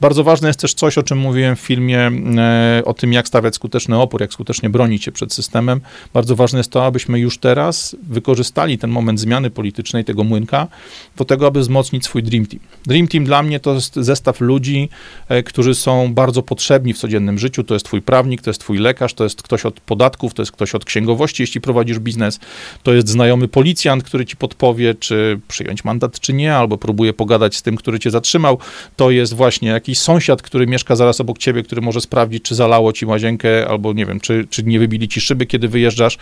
Bardzo 0.00 0.24
ważne 0.24 0.48
jest 0.48 0.60
też 0.60 0.74
coś, 0.74 0.98
o 0.98 1.02
czym 1.02 1.18
mówiłem 1.18 1.56
w 1.56 1.60
filmie, 1.60 2.10
e, 2.38 2.82
o 2.84 2.94
tym, 2.94 3.12
jak 3.12 3.28
stawiać 3.28 3.54
skuteczny 3.54 3.98
opór, 3.98 4.20
jak 4.20 4.32
skutecznie 4.32 4.70
bronić 4.70 5.04
się 5.04 5.12
przed 5.12 5.32
systemem. 5.32 5.80
Bardzo 6.14 6.36
ważne 6.36 6.58
jest 6.58 6.70
to, 6.70 6.86
abyśmy 6.86 7.18
już 7.18 7.38
teraz 7.38 7.96
wykorzystali 8.02 8.78
ten 8.78 8.90
moment 8.90 9.20
zmiany 9.20 9.50
politycznej, 9.50 10.04
tego 10.04 10.24
młynka, 10.24 10.66
do 11.16 11.24
tego, 11.24 11.46
aby 11.46 11.60
wzmocnić 11.60 12.04
swój 12.04 12.22
Dream 12.22 12.46
Team. 12.46 12.62
Dream 12.86 13.08
Team 13.08 13.24
dla 13.24 13.42
mnie 13.42 13.60
to 13.60 13.74
jest 13.74 13.96
zestaw 13.96 14.40
ludzi, 14.40 14.88
e, 15.28 15.42
którzy 15.42 15.74
są 15.74 16.14
bardzo 16.14 16.42
potrzebni 16.42 16.94
w 16.94 16.98
codziennym 16.98 17.38
życiu. 17.38 17.64
To 17.64 17.74
jest 17.74 17.86
twój 17.86 18.02
prawnik, 18.02 18.42
to 18.42 18.50
jest 18.50 18.60
twój 18.60 18.78
lekarz, 18.78 19.14
to 19.14 19.24
jest 19.24 19.42
ktoś 19.42 19.66
od 19.66 19.80
podatków, 19.80 20.34
to 20.34 20.42
jest 20.42 20.52
ktoś 20.52 20.74
od 20.74 20.84
księgowości, 20.84 21.42
jeśli 21.42 21.60
prowadzisz 21.60 21.98
biznes, 21.98 22.40
to 22.82 22.94
jest 22.94 23.08
znajomy 23.08 23.48
policjant, 23.48 24.04
który 24.04 24.26
ci 24.26 24.36
podpowie, 24.36 24.94
czy 24.94 25.40
przyjąć 25.48 25.84
mandat, 25.84 25.97
czy 26.20 26.32
nie, 26.32 26.54
albo 26.54 26.78
próbuje 26.78 27.12
pogadać 27.12 27.56
z 27.56 27.62
tym, 27.62 27.76
który 27.76 27.98
cię 27.98 28.10
zatrzymał. 28.10 28.58
To 28.96 29.10
jest 29.10 29.34
właśnie 29.34 29.68
jakiś 29.68 29.98
sąsiad, 29.98 30.42
który 30.42 30.66
mieszka 30.66 30.96
zaraz 30.96 31.20
obok 31.20 31.38
ciebie, 31.38 31.62
który 31.62 31.82
może 31.82 32.00
sprawdzić, 32.00 32.42
czy 32.42 32.54
zalało 32.54 32.92
ci 32.92 33.06
łazienkę, 33.06 33.68
albo 33.68 33.92
nie 33.92 34.06
wiem, 34.06 34.20
czy, 34.20 34.46
czy 34.50 34.62
nie 34.62 34.78
wybili 34.78 35.08
ci 35.08 35.20
szyby, 35.20 35.46
kiedy 35.46 35.68
wyjeżdżasz. 35.68 36.18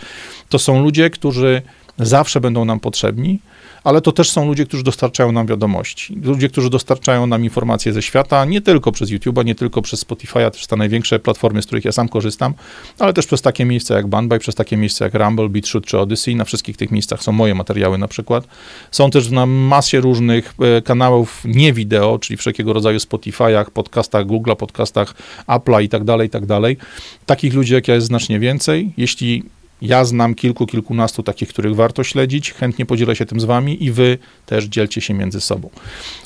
To 0.49 0.59
są 0.59 0.83
ludzie, 0.83 1.09
którzy 1.09 1.61
zawsze 1.97 2.41
będą 2.41 2.65
nam 2.65 2.79
potrzebni 2.79 3.39
ale 3.87 4.01
to 4.01 4.11
też 4.11 4.31
są 4.31 4.47
ludzie, 4.47 4.65
którzy 4.65 4.83
dostarczają 4.83 5.31
nam 5.31 5.47
wiadomości. 5.47 6.17
Ludzie, 6.23 6.49
którzy 6.49 6.69
dostarczają 6.69 7.27
nam 7.27 7.43
informacje 7.43 7.93
ze 7.93 8.01
świata, 8.01 8.45
nie 8.45 8.61
tylko 8.61 8.91
przez 8.91 9.09
YouTube'a, 9.09 9.45
nie 9.45 9.55
tylko 9.55 9.81
przez 9.81 10.05
Spotify'a, 10.05 10.51
też 10.51 10.67
te 10.67 10.75
największe 10.75 11.19
platformy, 11.19 11.61
z 11.61 11.65
których 11.65 11.85
ja 11.85 11.91
sam 11.91 12.09
korzystam, 12.09 12.53
ale 12.99 13.13
też 13.13 13.25
przez 13.25 13.41
takie 13.41 13.65
miejsca 13.65 13.95
jak 13.95 14.07
Bandby, 14.07 14.39
przez 14.39 14.55
takie 14.55 14.77
miejsca 14.77 15.05
jak 15.05 15.13
Rumble, 15.13 15.49
BitShoot 15.49 15.85
czy 15.85 15.99
Odyssey. 15.99 16.35
Na 16.35 16.45
wszystkich 16.45 16.77
tych 16.77 16.91
miejscach 16.91 17.23
są 17.23 17.31
moje 17.31 17.55
materiały 17.55 17.97
na 17.97 18.07
przykład. 18.07 18.47
Są 18.91 19.11
też 19.11 19.29
na 19.29 19.45
masie 19.45 19.99
różnych 19.99 20.53
e, 20.77 20.81
kanałów 20.81 21.41
nie 21.45 21.73
wideo, 21.73 22.19
czyli 22.19 22.37
wszelkiego 22.37 22.73
rodzaju 22.73 22.97
Spotify'ach, 22.97 23.69
podcastach 23.69 24.25
Google'a, 24.25 24.55
podcastach 24.55 25.13
Apple'a 25.47 25.83
i 25.83 25.89
tak 25.89 26.03
dalej, 26.03 26.27
i 26.27 26.29
tak 26.29 26.45
dalej. 26.45 26.77
Takich 27.25 27.53
ludzi 27.53 27.73
jak 27.73 27.87
ja 27.87 27.95
jest 27.95 28.07
znacznie 28.07 28.39
więcej. 28.39 28.91
Jeśli 28.97 29.43
ja 29.81 30.05
znam 30.05 30.35
kilku, 30.35 30.65
kilkunastu 30.65 31.23
takich, 31.23 31.49
których 31.49 31.75
warto 31.75 32.03
śledzić. 32.03 32.53
Chętnie 32.53 32.85
podzielę 32.85 33.15
się 33.15 33.25
tym 33.25 33.39
z 33.39 33.45
wami 33.45 33.83
i 33.83 33.91
wy 33.91 34.17
też 34.45 34.65
dzielcie 34.65 35.01
się 35.01 35.13
między 35.13 35.41
sobą. 35.41 35.69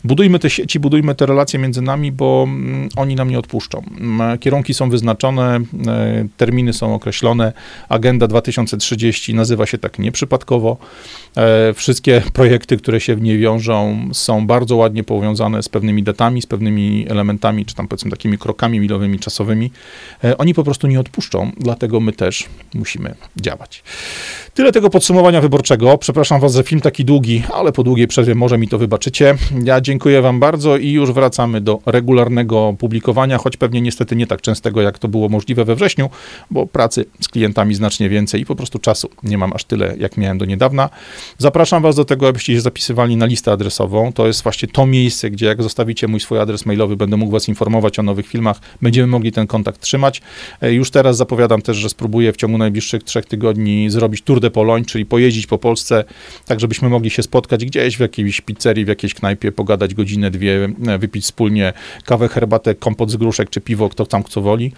Budujmy 0.03 0.39
te 0.39 0.49
sieci, 0.49 0.79
budujmy 0.79 1.15
te 1.15 1.25
relacje 1.25 1.59
między 1.59 1.81
nami, 1.81 2.11
bo 2.11 2.43
mm, 2.47 2.89
oni 2.95 3.15
nam 3.15 3.29
nie 3.29 3.39
odpuszczą. 3.39 3.83
Mm, 3.99 4.39
kierunki 4.39 4.73
są 4.73 4.89
wyznaczone, 4.89 5.59
e, 5.87 6.27
terminy 6.37 6.73
są 6.73 6.95
określone. 6.95 7.53
Agenda 7.89 8.27
2030 8.27 9.33
nazywa 9.33 9.65
się 9.65 9.77
tak 9.77 9.99
nieprzypadkowo. 9.99 10.77
E, 11.37 11.73
wszystkie 11.73 12.21
projekty, 12.33 12.77
które 12.77 13.01
się 13.01 13.15
w 13.15 13.21
niej 13.21 13.37
wiążą, 13.37 14.09
są 14.13 14.47
bardzo 14.47 14.75
ładnie 14.75 15.03
powiązane 15.03 15.63
z 15.63 15.69
pewnymi 15.69 16.03
datami, 16.03 16.41
z 16.41 16.45
pewnymi 16.45 17.05
elementami, 17.09 17.65
czy 17.65 17.75
tam 17.75 17.87
powiedzmy 17.87 18.11
takimi 18.11 18.37
krokami 18.37 18.79
milowymi, 18.79 19.19
czasowymi. 19.19 19.71
E, 20.23 20.37
oni 20.37 20.53
po 20.53 20.63
prostu 20.63 20.87
nie 20.87 20.99
odpuszczą, 20.99 21.51
dlatego 21.57 21.99
my 21.99 22.13
też 22.13 22.45
musimy 22.73 23.15
działać. 23.41 23.83
Tyle 24.53 24.71
tego 24.71 24.89
podsumowania 24.89 25.41
wyborczego. 25.41 25.97
Przepraszam 25.97 26.41
Was 26.41 26.51
za 26.51 26.63
film 26.63 26.81
taki 26.81 27.05
długi, 27.05 27.43
ale 27.53 27.71
po 27.71 27.83
długiej 27.83 28.07
przerwie 28.07 28.35
może 28.35 28.57
mi 28.57 28.67
to 28.67 28.77
wybaczycie. 28.77 29.35
Ja 29.63 29.81
dziękuję 29.81 30.21
Wam 30.21 30.39
bardzo 30.39 30.77
i 30.77 30.91
już 30.91 31.11
wracamy 31.11 31.61
do 31.61 31.79
regularnego 31.85 32.75
publikowania, 32.79 33.37
choć 33.37 33.57
pewnie 33.57 33.81
niestety 33.81 34.15
nie 34.15 34.27
tak 34.27 34.41
częstego, 34.41 34.81
jak 34.81 34.99
to 34.99 35.07
było 35.07 35.29
możliwe 35.29 35.65
we 35.65 35.75
wrześniu, 35.75 36.09
bo 36.51 36.67
pracy 36.67 37.05
z 37.19 37.27
klientami 37.27 37.75
znacznie 37.75 38.09
więcej 38.09 38.41
i 38.41 38.45
po 38.45 38.55
prostu 38.55 38.79
czasu 38.79 39.09
nie 39.23 39.37
mam 39.37 39.53
aż 39.53 39.63
tyle, 39.63 39.95
jak 39.97 40.17
miałem 40.17 40.37
do 40.37 40.45
niedawna. 40.45 40.89
Zapraszam 41.37 41.83
Was 41.83 41.95
do 41.95 42.05
tego, 42.05 42.27
abyście 42.27 42.53
się 42.53 42.61
zapisywali 42.61 43.15
na 43.17 43.25
listę 43.25 43.51
adresową. 43.51 44.13
To 44.13 44.27
jest 44.27 44.43
właśnie 44.43 44.67
to 44.67 44.85
miejsce, 44.85 45.29
gdzie 45.29 45.45
jak 45.45 45.63
zostawicie 45.63 46.07
mój 46.07 46.19
swój 46.19 46.39
adres 46.39 46.65
mailowy, 46.65 46.95
będę 46.95 47.17
mógł 47.17 47.31
Was 47.31 47.47
informować 47.47 47.99
o 47.99 48.03
nowych 48.03 48.27
filmach. 48.27 48.59
Będziemy 48.81 49.07
mogli 49.07 49.31
ten 49.31 49.47
kontakt 49.47 49.81
trzymać. 49.81 50.21
E, 50.61 50.73
już 50.73 50.91
teraz 50.91 51.17
zapowiadam 51.17 51.61
też, 51.61 51.77
że 51.77 51.89
spróbuję 51.89 52.33
w 52.33 52.37
ciągu 52.37 52.57
najbliższych 52.57 53.03
trzech 53.03 53.25
tygodni 53.31 53.89
zrobić 53.89 54.21
tour 54.21 54.39
de 54.39 54.51
Pologne, 54.51 54.85
czyli 54.85 55.05
pojeździć 55.05 55.47
po 55.47 55.57
Polsce, 55.57 56.03
tak 56.45 56.59
żebyśmy 56.59 56.89
mogli 56.89 57.09
się 57.09 57.23
spotkać 57.23 57.65
gdzieś 57.65 57.97
w 57.97 57.99
jakiejś 57.99 58.41
pizzerii, 58.41 58.85
w 58.85 58.87
jakiejś 58.87 59.13
knajpie, 59.13 59.51
pogadać 59.51 59.93
godzinę, 59.93 60.31
dwie, 60.31 60.69
e, 60.87 60.97
wypić 60.97 61.23
wspólnie 61.23 61.73
kawę, 62.05 62.27
herbatę, 62.27 62.75
kompot 62.75 63.11
z 63.11 63.15
gruszek 63.15 63.49
czy 63.49 63.61
piwo, 63.61 63.89
kto 63.89 64.05
tam 64.05 64.23
co 64.23 64.41
woli 64.41 64.71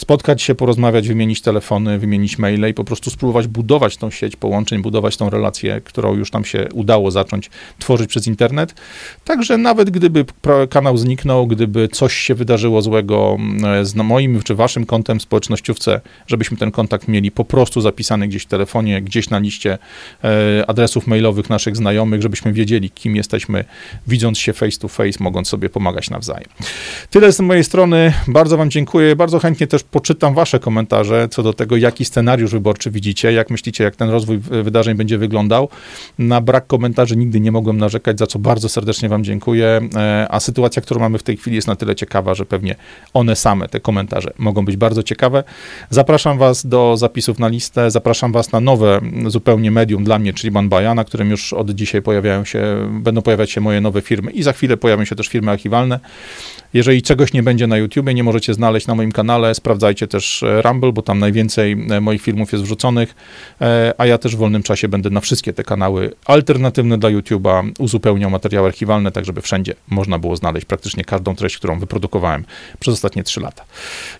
spotkać 0.00 0.42
się, 0.42 0.54
porozmawiać, 0.54 1.08
wymienić 1.08 1.40
telefony, 1.40 1.98
wymienić 1.98 2.38
maile 2.38 2.68
i 2.70 2.74
po 2.74 2.84
prostu 2.84 3.10
spróbować 3.10 3.46
budować 3.46 3.96
tą 3.96 4.10
sieć 4.10 4.36
połączeń, 4.36 4.82
budować 4.82 5.16
tą 5.16 5.30
relację, 5.30 5.80
którą 5.84 6.14
już 6.14 6.30
tam 6.30 6.44
się 6.44 6.68
udało 6.72 7.10
zacząć 7.10 7.50
tworzyć 7.78 8.10
przez 8.10 8.26
internet. 8.26 8.74
Także 9.24 9.58
nawet 9.58 9.90
gdyby 9.90 10.24
kanał 10.70 10.96
zniknął, 10.96 11.46
gdyby 11.46 11.88
coś 11.88 12.14
się 12.14 12.34
wydarzyło 12.34 12.82
złego 12.82 13.36
mm, 13.38 13.86
z 13.86 13.94
moim 13.94 14.42
czy 14.42 14.54
waszym 14.54 14.86
kontem 14.86 15.20
społecznościówce, 15.20 16.00
żebyśmy 16.26 16.56
ten 16.56 16.70
kontakt 16.70 17.08
mieli 17.08 17.30
po 17.30 17.44
prostu 17.44 17.80
zapisany 17.80 18.28
gdzieś 18.28 18.42
w 18.42 18.46
telefonie, 18.46 19.02
gdzieś 19.02 19.30
na 19.30 19.38
liście 19.38 19.78
e, 20.24 20.64
adresów 20.70 21.06
mailowych 21.06 21.50
naszych 21.50 21.76
znajomych, 21.76 22.22
żebyśmy 22.22 22.52
wiedzieli, 22.52 22.90
kim 22.90 23.16
jesteśmy, 23.16 23.64
widząc 24.06 24.38
się 24.38 24.52
face 24.52 24.78
to 24.78 24.88
face, 24.88 25.18
mogąc 25.20 25.48
sobie 25.48 25.68
pomagać 25.68 26.10
nawzajem. 26.10 26.48
Tyle 27.10 27.32
z 27.32 27.40
mojej 27.40 27.64
strony. 27.64 28.12
Bardzo 28.28 28.56
wam 28.56 28.70
dziękuję. 28.70 29.16
Bardzo 29.16 29.38
chętnie 29.38 29.66
też 29.66 29.82
poczytam 29.90 30.34
wasze 30.34 30.58
komentarze 30.58 31.28
co 31.30 31.42
do 31.42 31.52
tego, 31.52 31.76
jaki 31.76 32.04
scenariusz 32.04 32.52
wyborczy 32.52 32.90
widzicie, 32.90 33.32
jak 33.32 33.50
myślicie, 33.50 33.84
jak 33.84 33.96
ten 33.96 34.10
rozwój 34.10 34.38
wydarzeń 34.38 34.96
będzie 34.96 35.18
wyglądał. 35.18 35.68
Na 36.18 36.40
brak 36.40 36.66
komentarzy 36.66 37.16
nigdy 37.16 37.40
nie 37.40 37.52
mogłem 37.52 37.78
narzekać, 37.78 38.18
za 38.18 38.26
co 38.26 38.38
bardzo 38.38 38.68
serdecznie 38.68 39.08
wam 39.08 39.24
dziękuję, 39.24 39.80
e, 39.96 40.26
a 40.30 40.40
sytuacja, 40.40 40.82
którą 40.82 41.00
mamy 41.00 41.18
w 41.18 41.22
tej 41.22 41.36
chwili 41.36 41.56
jest 41.56 41.68
na 41.68 41.76
tyle 41.76 41.94
ciekawa, 41.94 42.34
że 42.34 42.46
pewnie 42.46 42.76
one 43.14 43.36
same, 43.36 43.68
te 43.68 43.80
komentarze 43.80 44.32
mogą 44.38 44.64
być 44.64 44.76
bardzo 44.76 45.02
ciekawe. 45.02 45.44
Zapraszam 45.90 46.38
was 46.38 46.66
do 46.66 46.96
zapisów 46.96 47.38
na 47.38 47.48
listę, 47.48 47.90
zapraszam 47.90 48.32
was 48.32 48.52
na 48.52 48.60
nowe 48.60 49.00
zupełnie 49.26 49.70
medium 49.70 50.04
dla 50.04 50.18
mnie, 50.18 50.32
czyli 50.32 50.50
Banbaja, 50.50 50.94
na 50.94 51.04
którym 51.04 51.30
już 51.30 51.52
od 51.52 51.70
dzisiaj 51.70 52.02
pojawiają 52.02 52.44
się, 52.44 52.88
będą 52.90 53.22
pojawiać 53.22 53.50
się 53.50 53.60
moje 53.60 53.80
nowe 53.80 54.00
firmy 54.00 54.30
i 54.30 54.42
za 54.42 54.52
chwilę 54.52 54.76
pojawią 54.76 55.04
się 55.04 55.16
też 55.16 55.28
firmy 55.28 55.50
archiwalne. 55.50 56.00
Jeżeli 56.74 57.02
czegoś 57.02 57.32
nie 57.32 57.42
będzie 57.42 57.66
na 57.66 57.76
YouTubie, 57.76 58.14
nie 58.14 58.24
możecie 58.24 58.54
znaleźć 58.54 58.86
na 58.86 58.94
moim 58.94 59.12
kanale, 59.12 59.54
sprawdzajcie 59.54 60.06
też 60.06 60.42
e, 60.42 60.62
Rumble, 60.62 60.92
bo 60.92 61.02
tam 61.02 61.18
najwięcej 61.18 61.72
e, 61.90 62.00
moich 62.00 62.22
filmów 62.22 62.52
jest 62.52 62.64
wrzuconych, 62.64 63.14
e, 63.60 63.94
a 63.98 64.06
ja 64.06 64.18
też 64.18 64.36
w 64.36 64.38
wolnym 64.38 64.62
czasie 64.62 64.88
będę 64.88 65.10
na 65.10 65.20
wszystkie 65.20 65.52
te 65.52 65.64
kanały 65.64 66.12
alternatywne 66.24 66.98
dla 66.98 67.10
YouTube'a 67.10 67.72
uzupełniał 67.78 68.30
materiały 68.30 68.68
archiwalne, 68.68 69.12
tak 69.12 69.24
żeby 69.24 69.40
wszędzie 69.40 69.74
można 69.88 70.18
było 70.18 70.36
znaleźć 70.36 70.66
praktycznie 70.66 71.04
każdą 71.04 71.34
treść, 71.34 71.56
którą 71.56 71.78
wyprodukowałem 71.78 72.44
przez 72.80 72.94
ostatnie 72.94 73.22
trzy 73.22 73.40
lata. 73.40 73.64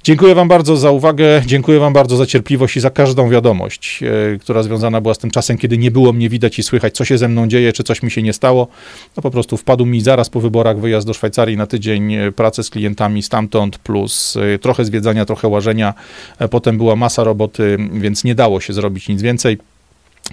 Dziękuję 0.02 0.34
Wam 0.34 0.48
bardzo 0.48 0.76
za 0.76 0.90
uwagę, 0.90 1.42
dziękuję 1.46 1.78
Wam 1.78 1.92
bardzo 1.92 2.16
za 2.16 2.26
cierpliwość 2.26 2.76
i 2.76 2.80
za 2.80 2.90
każdą 2.90 3.30
wiadomość, 3.30 4.00
która 4.40 4.62
związana 4.62 5.00
była 5.00 5.14
z 5.14 5.18
tym 5.18 5.30
czasem, 5.30 5.58
kiedy 5.58 5.78
nie 5.78 5.90
było 5.90 6.12
mnie 6.12 6.28
widać 6.28 6.58
i 6.58 6.62
słychać, 6.62 6.94
co 6.94 7.04
się 7.04 7.18
ze 7.18 7.28
mną 7.28 7.48
dzieje, 7.48 7.72
czy 7.72 7.84
coś 7.84 8.02
mi 8.02 8.10
się 8.10 8.22
nie 8.22 8.32
stało. 8.32 8.68
No 9.16 9.22
po 9.22 9.30
prostu 9.30 9.56
wpadł 9.56 9.86
mi 9.86 10.00
zaraz 10.00 10.30
po 10.30 10.40
wyborach 10.40 10.80
wyjazd 10.80 11.06
do 11.06 11.14
Szwajcarii 11.14 11.56
na 11.56 11.66
tydzień 11.66 12.16
pracę 12.40 12.62
z 12.62 12.70
klientami 12.70 13.22
stamtąd, 13.22 13.78
plus 13.78 14.36
y, 14.36 14.58
trochę 14.58 14.84
zwiedzania, 14.84 15.24
trochę 15.24 15.48
łażenia. 15.48 15.94
E, 16.38 16.48
potem 16.48 16.76
była 16.76 16.96
masa 16.96 17.24
roboty, 17.24 17.76
więc 17.92 18.24
nie 18.24 18.34
dało 18.34 18.60
się 18.60 18.72
zrobić 18.72 19.08
nic 19.08 19.22
więcej. 19.22 19.58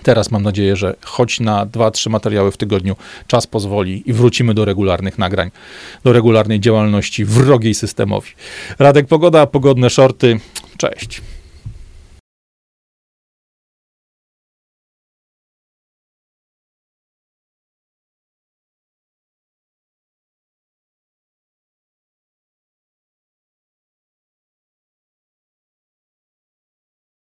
Teraz 0.03 0.31
mam 0.31 0.43
nadzieję, 0.43 0.75
że 0.75 0.95
choć 1.01 1.39
na 1.39 1.65
dwa, 1.65 1.91
trzy 1.91 2.09
materiały 2.09 2.51
w 2.51 2.57
tygodniu 2.57 2.95
czas 3.27 3.47
pozwoli 3.47 4.03
i 4.05 4.13
wrócimy 4.13 4.53
do 4.53 4.65
regularnych 4.65 5.17
nagrań, 5.17 5.51
do 6.03 6.13
regularnej 6.13 6.59
działalności 6.59 7.25
wrogiej 7.25 7.73
systemowi. 7.73 8.31
Radek 8.79 9.07
Pogoda, 9.07 9.45
pogodne 9.45 9.89
shorty. 9.89 10.39
Cześć. 10.77 11.21